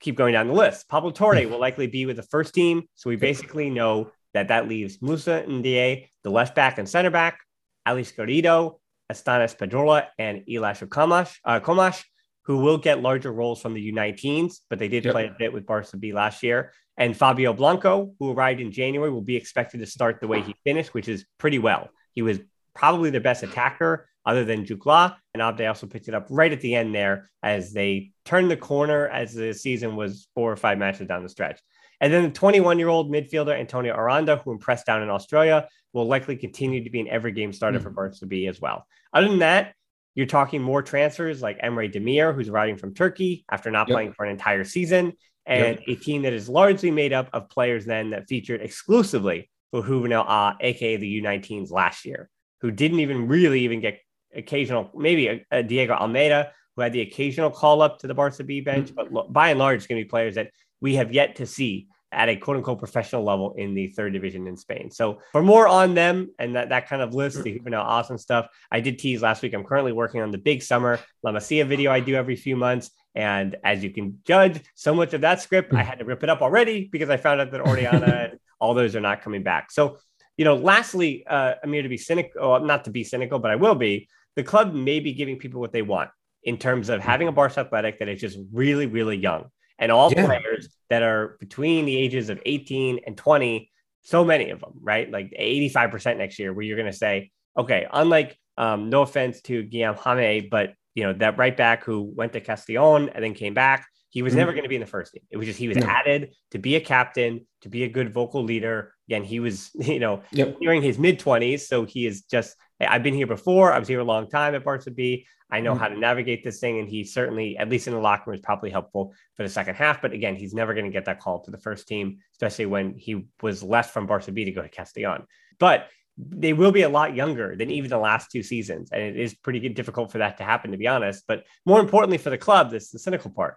keep 0.01 0.17
going 0.17 0.33
down 0.33 0.49
the 0.49 0.55
list. 0.55 0.89
Pablo 0.89 1.11
Torre 1.11 1.47
will 1.47 1.61
likely 1.61 1.87
be 1.87 2.07
with 2.07 2.17
the 2.17 2.23
first 2.23 2.55
team. 2.55 2.85
So 2.95 3.11
we 3.11 3.17
basically 3.17 3.71
know 3.71 4.11
that 4.33 4.49
that 4.49 4.69
leaves 4.69 5.01
Musa 5.01 5.45
Ndiaye, 5.47 6.09
the 6.23 6.31
left 6.31 6.55
back 6.55 6.79
and 6.79 6.89
center 6.89 7.11
back, 7.11 7.39
Alex 7.87 8.13
Garrido, 8.17 8.79
Estanis 9.11 9.57
Pedrola, 9.57 10.07
and 10.19 10.43
Elash 10.49 10.89
Comas, 10.89 11.39
uh, 11.45 11.61
Comas, 11.61 12.03
who 12.43 12.59
will 12.59 12.79
get 12.79 13.01
larger 13.01 13.33
roles 13.33 13.61
from 13.61 13.75
the 13.75 13.93
U19s, 13.93 14.61
but 14.69 14.79
they 14.79 14.89
did 14.89 15.05
yep. 15.05 15.13
play 15.13 15.27
a 15.27 15.37
bit 15.39 15.53
with 15.53 15.67
Barca 15.67 15.97
B 15.97 16.13
last 16.13 16.43
year. 16.43 16.73
And 16.97 17.17
Fabio 17.17 17.53
Blanco, 17.53 18.13
who 18.19 18.33
arrived 18.33 18.61
in 18.61 18.71
January, 18.71 19.11
will 19.11 19.23
be 19.23 19.37
expected 19.37 19.81
to 19.81 19.87
start 19.87 20.21
the 20.21 20.29
way 20.29 20.43
he 20.43 20.55
finished, 20.65 20.95
which 20.95 21.09
is 21.09 21.25
pretty 21.39 21.59
well. 21.59 21.89
He 22.15 22.23
was 22.23 22.41
probably 22.75 23.11
their 23.11 23.21
best 23.21 23.43
attacker 23.43 24.09
other 24.27 24.45
than 24.45 24.65
Jutgla. 24.65 25.17
And 25.33 25.43
Abde 25.43 25.67
also 25.67 25.87
picked 25.87 26.09
it 26.09 26.15
up 26.15 26.27
right 26.31 26.53
at 26.53 26.61
the 26.61 26.75
end 26.75 26.95
there 26.95 27.31
as 27.43 27.73
they 27.73 28.13
turned 28.25 28.51
the 28.51 28.57
corner 28.57 29.09
as 29.09 29.35
the 29.35 29.53
season 29.53 29.97
was 29.97 30.29
four 30.35 30.51
or 30.51 30.57
five 30.57 30.79
matches 30.79 31.07
down 31.07 31.23
the 31.23 31.29
stretch. 31.29 31.61
And 32.01 32.13
then 32.13 32.25
the 32.25 32.31
21 32.31 32.79
year 32.79 32.89
old 32.89 33.11
midfielder 33.11 33.59
Antonio 33.59 33.95
Aranda, 33.95 34.37
who 34.39 34.53
impressed 34.53 34.87
down 34.87 35.03
in 35.03 35.11
Australia, 35.11 35.69
will 35.93 36.07
likely 36.07 36.37
continue 36.37 36.83
to 36.85 36.91
be 36.91 37.01
an 37.01 37.09
every 37.09 37.33
game 37.33 37.53
starter 37.53 37.79
mm-hmm. 37.79 37.85
for 37.85 37.91
Barca 37.91 38.27
B 38.27 38.47
as 38.47 38.61
well. 38.61 38.87
Other 39.13 39.29
than 39.29 39.39
that, 39.41 39.75
you're 40.15 40.27
talking 40.27 40.63
more 40.63 40.83
transfers 40.83 41.43
like 41.43 41.61
Emre 41.61 41.93
Demir, 41.93 42.35
who's 42.35 42.49
arriving 42.49 42.77
from 42.77 42.95
Turkey 42.95 43.45
after 43.51 43.71
not 43.71 43.89
yep. 43.89 43.95
playing 43.95 44.13
for 44.13 44.25
an 44.25 44.31
entire 44.31 44.65
season, 44.65 45.13
and 45.47 45.79
yep. 45.79 45.83
a 45.89 45.95
team 45.97 46.23
that 46.23 46.33
is 46.33 46.49
largely 46.49 46.91
made 46.91 47.13
up 47.13 47.29
of 47.33 47.49
players 47.49 47.85
then 47.85 48.11
that 48.11 48.29
featured 48.29 48.61
exclusively 48.61 49.51
for 49.75 49.83
Juvenil 49.83 50.25
A, 50.29 50.57
aka 50.61 50.97
the 50.97 51.21
U19s 51.21 51.73
last 51.73 52.05
year, 52.05 52.31
who 52.61 52.71
didn't 52.71 53.01
even 53.01 53.27
really 53.27 53.63
even 53.63 53.81
get 53.81 53.99
occasional, 54.35 54.91
maybe 54.95 55.27
a, 55.27 55.45
a 55.51 55.63
Diego 55.65 55.95
Almeida, 55.95 56.53
who 56.77 56.83
had 56.83 56.93
the 56.93 57.01
occasional 57.01 57.51
call 57.51 57.83
up 57.83 57.99
to 57.99 58.07
the 58.07 58.15
Barca 58.15 58.45
B 58.45 58.61
bench, 58.61 58.91
mm-hmm. 58.93 59.13
but 59.13 59.33
by 59.33 59.51
and 59.51 59.59
large, 59.59 59.79
it's 59.79 59.87
going 59.87 60.01
to 60.01 60.05
be 60.05 60.09
players 60.09 60.37
that 60.37 60.51
we 60.81 60.95
have 60.95 61.13
yet 61.13 61.37
to 61.37 61.47
see 61.47 61.89
at 62.13 62.29
a 62.29 62.37
quote 62.37 62.57
unquote 62.57 62.79
professional 62.79 63.25
level 63.25 63.55
in 63.57 63.75
the 63.75 63.89
third 63.89 64.13
division 64.13 64.47
in 64.47 64.57
Spain. 64.57 64.91
So 64.93 65.19
for 65.33 65.43
more 65.43 65.67
on 65.67 65.95
them 65.95 66.31
and 66.39 66.55
that, 66.55 66.69
that 66.69 66.89
kind 66.89 67.03
of 67.03 67.13
list, 67.13 67.43
the 67.43 67.59
Juvenil 67.59 67.83
awesome 67.83 68.19
stuff, 68.19 68.47
I 68.71 68.79
did 68.79 69.01
tease 69.01 69.23
last 69.23 69.43
week. 69.43 69.55
I'm 69.55 69.65
currently 69.65 69.91
working 69.91 70.21
on 70.21 70.31
the 70.31 70.39
big 70.39 70.63
summer 70.63 71.01
La 71.25 71.33
Masia 71.33 71.67
video 71.67 71.91
I 71.91 71.99
do 71.99 72.15
every 72.15 72.37
few 72.37 72.55
months. 72.55 72.91
And 73.17 73.57
as 73.65 73.83
you 73.83 73.91
can 73.91 74.21
judge, 74.25 74.61
so 74.75 74.95
much 74.95 75.15
of 75.15 75.23
that 75.23 75.41
script, 75.41 75.75
I 75.75 75.83
had 75.83 75.99
to 75.99 76.05
rip 76.05 76.23
it 76.23 76.29
up 76.29 76.43
already 76.43 76.89
because 76.91 77.11
I 77.11 77.17
found 77.17 77.41
out 77.41 77.51
that 77.51 77.61
and 77.67 78.39
all 78.65 78.73
those 78.73 78.97
are 78.97 79.01
not 79.01 79.21
coming 79.21 79.43
back. 79.43 79.71
So, 79.71 79.99
you 80.39 80.45
know, 80.45 80.57
lastly, 80.57 81.25
uh, 81.27 81.55
Amir, 81.63 81.83
to 81.83 81.89
be 81.89 81.99
cynical, 81.99 82.61
not 82.61 82.85
to 82.85 82.91
be 82.91 83.05
cynical, 83.05 83.39
but 83.39 83.51
I 83.51 83.57
will 83.57 83.75
be, 83.75 84.09
the 84.37 84.43
club 84.43 84.73
may 84.73 85.01
be 85.01 85.13
giving 85.13 85.39
people 85.39 85.61
what 85.61 85.73
they 85.73 85.83
want 85.83 86.11
in 86.43 86.57
terms 86.57 86.89
of 86.89 87.01
having 87.01 87.29
a 87.29 87.33
Barca 87.33 87.61
Athletic 87.61 87.99
that 87.99 88.09
is 88.09 88.21
just 88.21 88.39
really, 88.53 88.87
really 88.87 89.17
young 89.17 89.51
and 89.79 89.93
all 89.93 90.11
yeah. 90.11 90.25
players 90.25 90.69
that 90.89 91.03
are 91.03 91.37
between 91.41 91.85
the 91.85 91.97
ages 91.97 92.31
of 92.31 92.41
18 92.47 93.01
and 93.07 93.17
20, 93.17 93.71
so 94.03 94.25
many 94.25 94.49
of 94.51 94.61
them, 94.61 94.73
right? 94.81 95.11
Like 95.11 95.33
85% 95.39 96.17
next 96.17 96.39
year, 96.39 96.53
where 96.53 96.65
you're 96.65 96.79
going 96.79 96.91
to 96.91 96.97
say, 96.97 97.31
okay, 97.57 97.87
unlike, 97.93 98.39
um, 98.57 98.89
no 98.89 99.03
offense 99.03 99.43
to 99.43 99.65
Guillem 99.65 99.97
Jaime, 99.97 100.49
but 100.49 100.75
you 100.95 101.03
know, 101.03 101.13
that 101.15 101.37
right 101.39 101.57
back 101.57 101.85
who 101.85 102.03
went 102.03 102.33
to 102.33 102.41
Castellon 102.41 103.11
and 103.11 103.23
then 103.23 103.35
came 103.35 103.53
back, 103.53 103.87
he 104.15 104.23
was 104.23 104.31
mm-hmm. 104.31 104.39
never 104.39 104.53
going 104.53 104.63
to 104.63 104.69
be 104.69 104.77
in 104.77 104.81
the 104.81 104.87
first 104.87 105.13
team. 105.13 105.25
It 105.29 105.37
was 105.37 105.47
just 105.47 105.59
he 105.59 105.67
was 105.67 105.77
no. 105.77 105.87
added 105.87 106.35
to 106.53 106.59
be 106.59 106.77
a 106.77 106.81
captain, 106.81 107.45
to 107.63 107.69
be 107.69 107.83
a 107.83 107.89
good 107.89 108.15
vocal 108.15 108.45
leader. 108.45 108.95
Again, 109.09 109.25
he 109.25 109.41
was, 109.41 109.73
you 109.75 109.99
know, 109.99 110.23
yep. 110.31 110.57
during 110.61 110.83
his 110.83 111.01
mid 111.01 111.19
20s. 111.19 111.63
So 111.63 111.85
he 111.85 112.07
is 112.07 112.23
just, 112.23 112.55
I've 112.81 113.03
been 113.03 113.15
here 113.15 113.27
before. 113.27 113.73
I 113.73 113.79
was 113.81 113.89
here 113.89 113.99
a 113.99 114.05
long 114.05 114.31
time 114.31 114.55
at 114.55 114.65
Barca 114.65 114.93
B. 114.93 115.27
I 115.51 115.59
know 115.61 115.73
mm-hmm. 115.73 115.81
how 115.81 115.89
to 115.89 115.99
navigate 115.99 116.45
this 116.45 116.61
thing. 116.61 116.79
And 116.79 116.89
he 116.89 117.03
certainly, 117.03 117.57
at 117.57 117.69
least 117.69 117.89
in 117.89 117.93
the 117.93 117.99
locker 117.99 118.31
room, 118.31 118.37
is 118.37 118.41
probably 118.41 118.71
helpful 118.71 119.13
for 119.37 119.43
the 119.43 119.49
second 119.49 119.75
half. 119.75 120.01
But 120.01 120.13
again, 120.13 120.37
he's 120.37 120.55
never 120.55 120.75
going 120.75 120.87
to 120.87 120.93
get 120.93 121.07
that 121.07 121.19
call 121.19 121.41
to 121.41 121.51
the 121.51 121.59
first 121.59 121.89
team, 121.89 122.19
especially 122.35 122.67
when 122.67 122.95
he 122.97 123.27
was 123.43 123.65
left 123.65 123.93
from 123.93 124.07
Barca 124.07 124.31
B 124.31 124.45
to 124.45 124.53
go 124.53 124.63
to 124.63 124.69
Castellon. 124.69 125.25
But 125.59 125.89
they 126.17 126.53
will 126.53 126.71
be 126.71 126.83
a 126.83 126.89
lot 126.89 127.17
younger 127.17 127.57
than 127.57 127.73
even 127.73 127.91
the 127.91 127.99
last 127.99 128.31
two 128.31 128.45
seasons. 128.45 128.91
And 128.93 129.03
it 129.03 129.17
is 129.17 129.35
pretty 129.35 129.69
difficult 129.71 130.13
for 130.13 130.19
that 130.19 130.39
to 130.39 130.45
happen, 130.45 130.71
to 130.71 130.77
be 130.77 130.87
honest. 130.87 131.25
But 131.27 131.43
more 131.67 131.81
importantly 131.81 132.19
for 132.19 132.31
the 132.31 132.39
club, 132.39 132.71
this 132.71 132.85
is 132.85 132.91
the 132.91 132.99
cynical 133.01 133.33
part. 133.33 133.57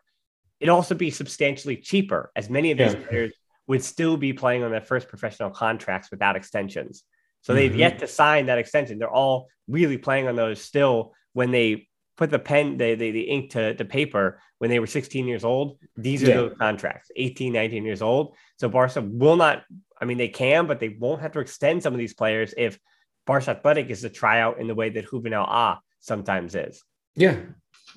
It'd 0.59 0.69
also 0.69 0.95
be 0.95 1.11
substantially 1.11 1.77
cheaper, 1.77 2.31
as 2.35 2.49
many 2.49 2.71
of 2.71 2.77
these 2.77 2.93
yeah. 2.93 3.07
players 3.07 3.33
would 3.67 3.83
still 3.83 4.17
be 4.17 4.33
playing 4.33 4.63
on 4.63 4.71
their 4.71 4.81
first 4.81 5.07
professional 5.07 5.49
contracts 5.49 6.09
without 6.09 6.35
extensions. 6.35 7.03
So 7.41 7.53
mm-hmm. 7.53 7.59
they've 7.59 7.75
yet 7.75 7.99
to 7.99 8.07
sign 8.07 8.47
that 8.47 8.57
extension. 8.57 8.97
They're 8.97 9.09
all 9.09 9.49
really 9.67 9.97
playing 9.97 10.27
on 10.27 10.35
those 10.35 10.61
still 10.61 11.13
when 11.33 11.51
they 11.51 11.87
put 12.15 12.31
the 12.31 12.39
pen, 12.39 12.77
the, 12.77 12.95
the, 12.95 13.11
the 13.11 13.21
ink 13.21 13.51
to, 13.51 13.75
to 13.75 13.85
paper 13.85 14.41
when 14.57 14.69
they 14.69 14.79
were 14.79 14.87
16 14.87 15.27
years 15.27 15.43
old. 15.43 15.77
These 15.95 16.23
are 16.23 16.29
yeah. 16.29 16.35
those 16.35 16.57
contracts, 16.57 17.11
18, 17.15 17.53
19 17.53 17.85
years 17.85 18.01
old. 18.01 18.35
So 18.57 18.67
Barca 18.67 19.01
will 19.01 19.35
not, 19.35 19.63
I 20.01 20.05
mean, 20.05 20.17
they 20.17 20.29
can, 20.29 20.65
but 20.65 20.79
they 20.79 20.89
won't 20.89 21.21
have 21.21 21.33
to 21.33 21.39
extend 21.39 21.83
some 21.83 21.93
of 21.93 21.99
these 21.99 22.15
players 22.15 22.53
if 22.57 22.79
Barca 23.27 23.51
Athletic 23.51 23.89
is 23.89 24.03
a 24.03 24.09
tryout 24.09 24.59
in 24.59 24.67
the 24.67 24.75
way 24.75 24.89
that 24.89 25.07
Juvenil 25.07 25.47
A 25.47 25.79
sometimes 25.99 26.55
is. 26.55 26.83
Yeah. 27.15 27.37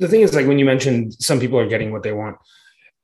The 0.00 0.08
thing 0.08 0.22
is, 0.22 0.34
like 0.34 0.46
when 0.46 0.58
you 0.58 0.64
mentioned 0.64 1.14
some 1.14 1.38
people 1.38 1.58
are 1.58 1.68
getting 1.68 1.92
what 1.92 2.02
they 2.02 2.12
want, 2.12 2.36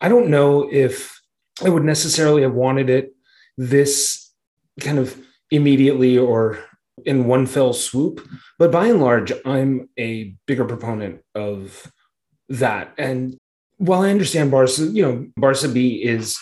I 0.00 0.08
don't 0.08 0.28
know 0.28 0.68
if 0.72 1.20
I 1.64 1.68
would 1.68 1.84
necessarily 1.84 2.42
have 2.42 2.54
wanted 2.54 2.90
it 2.90 3.14
this 3.56 4.32
kind 4.80 4.98
of 4.98 5.18
immediately 5.50 6.18
or 6.18 6.58
in 7.04 7.26
one 7.26 7.46
fell 7.46 7.72
swoop. 7.72 8.26
But 8.58 8.72
by 8.72 8.86
and 8.88 9.00
large, 9.00 9.32
I'm 9.44 9.88
a 9.98 10.34
bigger 10.46 10.64
proponent 10.64 11.20
of 11.34 11.90
that. 12.48 12.94
And 12.98 13.36
while 13.78 14.02
I 14.02 14.10
understand 14.10 14.50
Barca, 14.50 14.82
you 14.82 15.02
know, 15.02 15.26
Barca 15.36 15.68
B 15.68 16.02
is, 16.02 16.38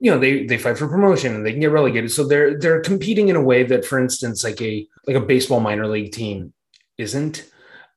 you 0.00 0.10
know, 0.10 0.18
they 0.18 0.46
they 0.46 0.58
fight 0.58 0.78
for 0.78 0.88
promotion 0.88 1.34
and 1.34 1.44
they 1.44 1.52
can 1.52 1.60
get 1.60 1.70
relegated. 1.70 2.12
So 2.12 2.26
they're 2.26 2.58
they're 2.58 2.80
competing 2.80 3.28
in 3.28 3.36
a 3.36 3.42
way 3.42 3.64
that, 3.64 3.84
for 3.84 3.98
instance, 3.98 4.44
like 4.44 4.60
a 4.60 4.86
like 5.06 5.16
a 5.16 5.20
baseball 5.20 5.60
minor 5.60 5.86
league 5.86 6.12
team 6.12 6.52
isn't. 6.98 7.44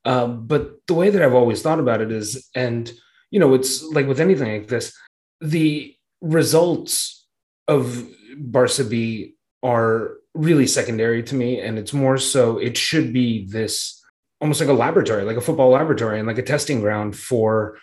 Uh, 0.07 0.27
but 0.27 0.63
the 0.87 0.93
way 0.93 1.09
that 1.11 1.21
I've 1.21 1.39
always 1.41 1.61
thought 1.61 1.81
about 1.81 2.01
it 2.01 2.11
is, 2.11 2.49
and 2.55 2.91
you 3.29 3.39
know, 3.41 3.53
it's 3.53 3.83
like 3.83 4.07
with 4.07 4.21
anything 4.21 4.51
like 4.53 4.69
this, 4.69 4.95
the 5.41 5.93
results 6.21 7.25
of 7.67 8.07
Barca 8.37 8.85
B 8.85 9.35
are 9.61 10.11
really 10.33 10.67
secondary 10.67 11.23
to 11.23 11.35
me. 11.35 11.59
And 11.59 11.77
it's 11.77 11.91
more 11.91 12.17
so, 12.17 12.57
it 12.57 12.77
should 12.77 13.11
be 13.11 13.47
this 13.47 14.01
almost 14.39 14.61
like 14.61 14.69
a 14.69 14.73
laboratory, 14.73 15.23
like 15.25 15.35
a 15.35 15.41
football 15.41 15.71
laboratory 15.71 16.19
and 16.19 16.27
like 16.27 16.37
a 16.37 16.43
testing 16.53 16.79
ground 16.79 17.17
for, 17.17 17.77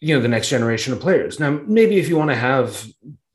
you 0.00 0.14
know, 0.14 0.22
the 0.22 0.28
next 0.28 0.48
generation 0.48 0.94
of 0.94 1.00
players. 1.00 1.38
Now, 1.38 1.60
maybe 1.66 1.98
if 1.98 2.08
you 2.08 2.16
want 2.16 2.30
to 2.30 2.36
have, 2.36 2.86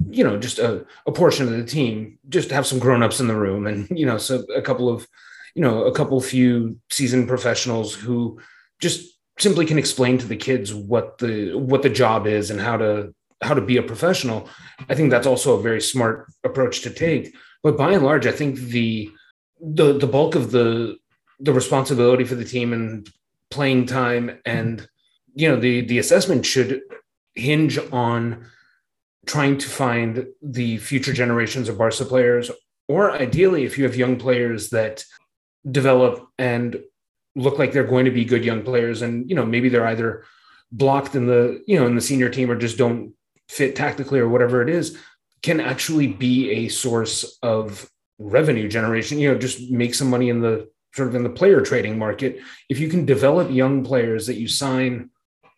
you 0.10 0.24
know, 0.24 0.40
just 0.40 0.58
a, 0.58 0.86
a 1.06 1.12
portion 1.12 1.48
of 1.48 1.54
the 1.54 1.66
team, 1.66 2.18
just 2.30 2.50
have 2.50 2.66
some 2.66 2.80
grown-ups 2.80 3.20
in 3.20 3.28
the 3.28 3.36
room 3.36 3.68
and, 3.68 3.88
you 3.92 4.06
know, 4.06 4.18
so 4.18 4.44
a 4.56 4.62
couple 4.62 4.90
of, 4.90 5.08
you 5.56 5.62
know, 5.62 5.86
a 5.86 5.94
couple 5.94 6.20
few 6.22 6.78
seasoned 6.92 7.28
professionals 7.28 7.96
who 7.96 8.40
just 8.80 9.18
simply 9.40 9.66
can 9.66 9.80
explain 9.80 10.18
to 10.18 10.26
the 10.26 10.36
kids 10.36 10.74
what 10.74 11.18
the 11.18 11.54
what 11.56 11.82
the 11.82 11.90
job 11.90 12.28
is 12.28 12.52
and 12.52 12.62
how 12.62 12.78
to 12.78 13.14
how 13.42 13.54
to 13.54 13.62
be 13.62 13.78
a 13.78 13.84
professional. 13.84 14.50
I 14.90 14.96
think 14.96 15.10
that's 15.10 15.28
also 15.28 15.58
a 15.58 15.62
very 15.62 15.82
smart 15.82 16.28
approach 16.44 16.82
to 16.82 16.90
take. 16.90 17.36
But 17.64 17.78
by 17.78 17.94
and 17.94 18.04
large, 18.04 18.28
I 18.28 18.32
think 18.32 18.58
the 18.58 19.10
the 19.60 19.98
the 19.98 20.08
bulk 20.08 20.36
of 20.36 20.52
the 20.52 20.98
the 21.40 21.54
responsibility 21.54 22.26
for 22.26 22.36
the 22.36 22.46
team 22.46 22.74
and 22.74 23.10
playing 23.50 23.86
time 23.86 24.40
and 24.46 24.88
you 25.34 25.50
know 25.50 25.60
the 25.60 25.82
the 25.82 26.00
assessment 26.00 26.46
should 26.46 26.82
hinge 27.34 27.78
on 27.92 28.46
trying 29.26 29.58
to 29.58 29.68
find 29.68 30.28
the 30.42 30.78
future 30.78 31.14
generations 31.14 31.68
of 31.68 31.78
Barca 31.78 32.06
players, 32.06 32.52
or 32.88 33.12
ideally, 33.12 33.64
if 33.64 33.78
you 33.78 33.84
have 33.84 33.96
young 33.96 34.18
players 34.18 34.70
that 34.70 35.04
develop 35.70 36.28
and 36.38 36.80
look 37.36 37.60
like 37.60 37.74
they're 37.74 37.84
going 37.84 38.06
to 38.06 38.12
be 38.12 38.26
good 38.26 38.46
young 38.46 38.64
players, 38.64 39.02
and 39.02 39.30
you 39.30 39.36
know 39.36 39.46
maybe 39.46 39.70
they're 39.70 39.88
either 39.88 40.24
blocked 40.72 41.16
in 41.16 41.26
the 41.26 41.64
you 41.68 41.80
know 41.80 41.86
in 41.86 41.96
the 41.96 42.02
senior 42.02 42.30
team 42.30 42.50
or 42.50 42.56
just 42.56 42.78
don't 42.78 43.14
fit 43.50 43.76
tactically 43.76 44.20
or 44.20 44.30
whatever 44.30 44.62
it 44.62 44.70
is, 44.70 44.98
can 45.42 45.60
actually 45.60 46.08
be 46.08 46.52
a 46.52 46.68
source 46.68 47.38
of 47.44 47.90
revenue 48.20 48.68
generation. 48.68 49.20
You 49.20 49.34
know 49.34 49.40
just 49.40 49.70
make 49.72 49.94
some 49.94 50.10
money 50.10 50.30
in 50.30 50.42
the 50.42 50.70
sort 50.94 51.10
of 51.10 51.16
in 51.16 51.24
the 51.24 51.30
player 51.30 51.62
trading 51.62 51.98
market. 51.98 52.40
If 52.70 52.80
you 52.80 52.88
can 52.88 53.06
develop 53.06 53.52
young 53.52 53.84
players 53.84 54.28
that 54.28 54.38
you 54.38 54.48
sign 54.48 55.10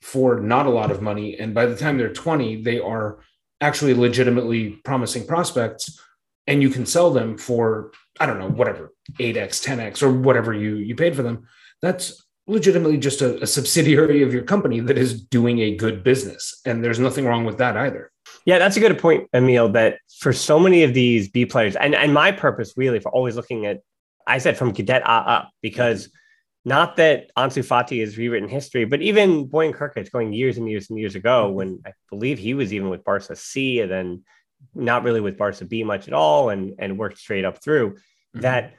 for 0.02 0.40
not 0.40 0.66
a 0.66 0.72
lot 0.72 0.92
of 0.92 1.02
money 1.02 1.38
and 1.38 1.54
by 1.54 1.66
the 1.66 1.76
time 1.76 1.98
they're 1.98 2.14
20 2.14 2.62
they 2.62 2.80
are 2.80 3.20
actually 3.62 3.94
legitimately 3.94 4.70
promising 4.86 5.26
prospects 5.26 6.00
and 6.46 6.62
you 6.62 6.70
can 6.70 6.86
sell 6.86 7.12
them 7.12 7.38
for 7.38 7.92
i 8.20 8.26
don't 8.26 8.40
know 8.40 8.50
whatever 8.50 8.94
8x 9.14 9.66
10x 9.66 10.02
or 10.02 10.12
whatever 10.12 10.54
you 10.54 10.76
you 10.76 10.96
paid 10.96 11.16
for 11.16 11.24
them 11.24 11.48
that's 11.82 12.24
legitimately 12.48 12.98
just 12.98 13.22
a, 13.22 13.42
a 13.44 13.48
subsidiary 13.48 14.24
of 14.24 14.34
your 14.34 14.44
company 14.44 14.80
that 14.80 14.98
is 14.98 15.22
doing 15.22 15.60
a 15.60 15.76
good 15.76 16.04
business 16.04 16.62
and 16.66 16.84
there's 16.84 17.00
nothing 17.00 17.26
wrong 17.26 17.46
with 17.46 17.58
that 17.58 17.76
either 17.76 18.12
yeah, 18.48 18.60
that's 18.60 18.78
a 18.78 18.80
good 18.80 18.98
point, 18.98 19.28
Emile. 19.34 19.68
That 19.68 20.00
for 20.20 20.32
so 20.32 20.58
many 20.58 20.84
of 20.84 20.94
these 20.94 21.30
B 21.30 21.46
players, 21.46 21.76
and, 21.76 21.94
and 21.94 22.14
my 22.14 22.32
purpose 22.32 22.76
really 22.78 23.02
for 23.02 23.12
always 23.12 23.36
looking 23.36 23.66
at, 23.66 23.82
I 24.26 24.38
said 24.38 24.58
from 24.58 24.74
cadet 24.74 25.04
up, 25.06 25.50
because 25.62 26.10
not 26.64 26.96
that 26.96 27.30
Ansu 27.38 27.62
Fati 27.62 28.00
has 28.00 28.18
rewritten 28.18 28.48
history, 28.48 28.86
but 28.86 29.02
even 29.02 29.50
Bojan 29.50 29.76
Krkic 29.76 30.12
going 30.12 30.32
years 30.32 30.58
and 30.58 30.70
years 30.70 30.90
and 30.90 30.98
years 30.98 31.16
ago, 31.16 31.50
when 31.50 31.82
I 31.86 31.92
believe 32.10 32.40
he 32.40 32.54
was 32.54 32.74
even 32.74 32.88
with 32.88 33.04
Barca 33.04 33.36
C 33.36 33.82
and 33.82 33.92
then 33.92 34.24
not 34.76 35.04
really 35.04 35.22
with 35.22 35.38
Barca 35.38 35.66
B 35.66 35.84
much 35.84 36.08
at 36.08 36.14
all 36.14 36.50
and, 36.50 36.76
and 36.80 36.98
worked 36.98 37.18
straight 37.18 37.46
up 37.46 37.62
through, 37.64 37.92
mm-hmm. 37.92 38.42
that 38.42 38.74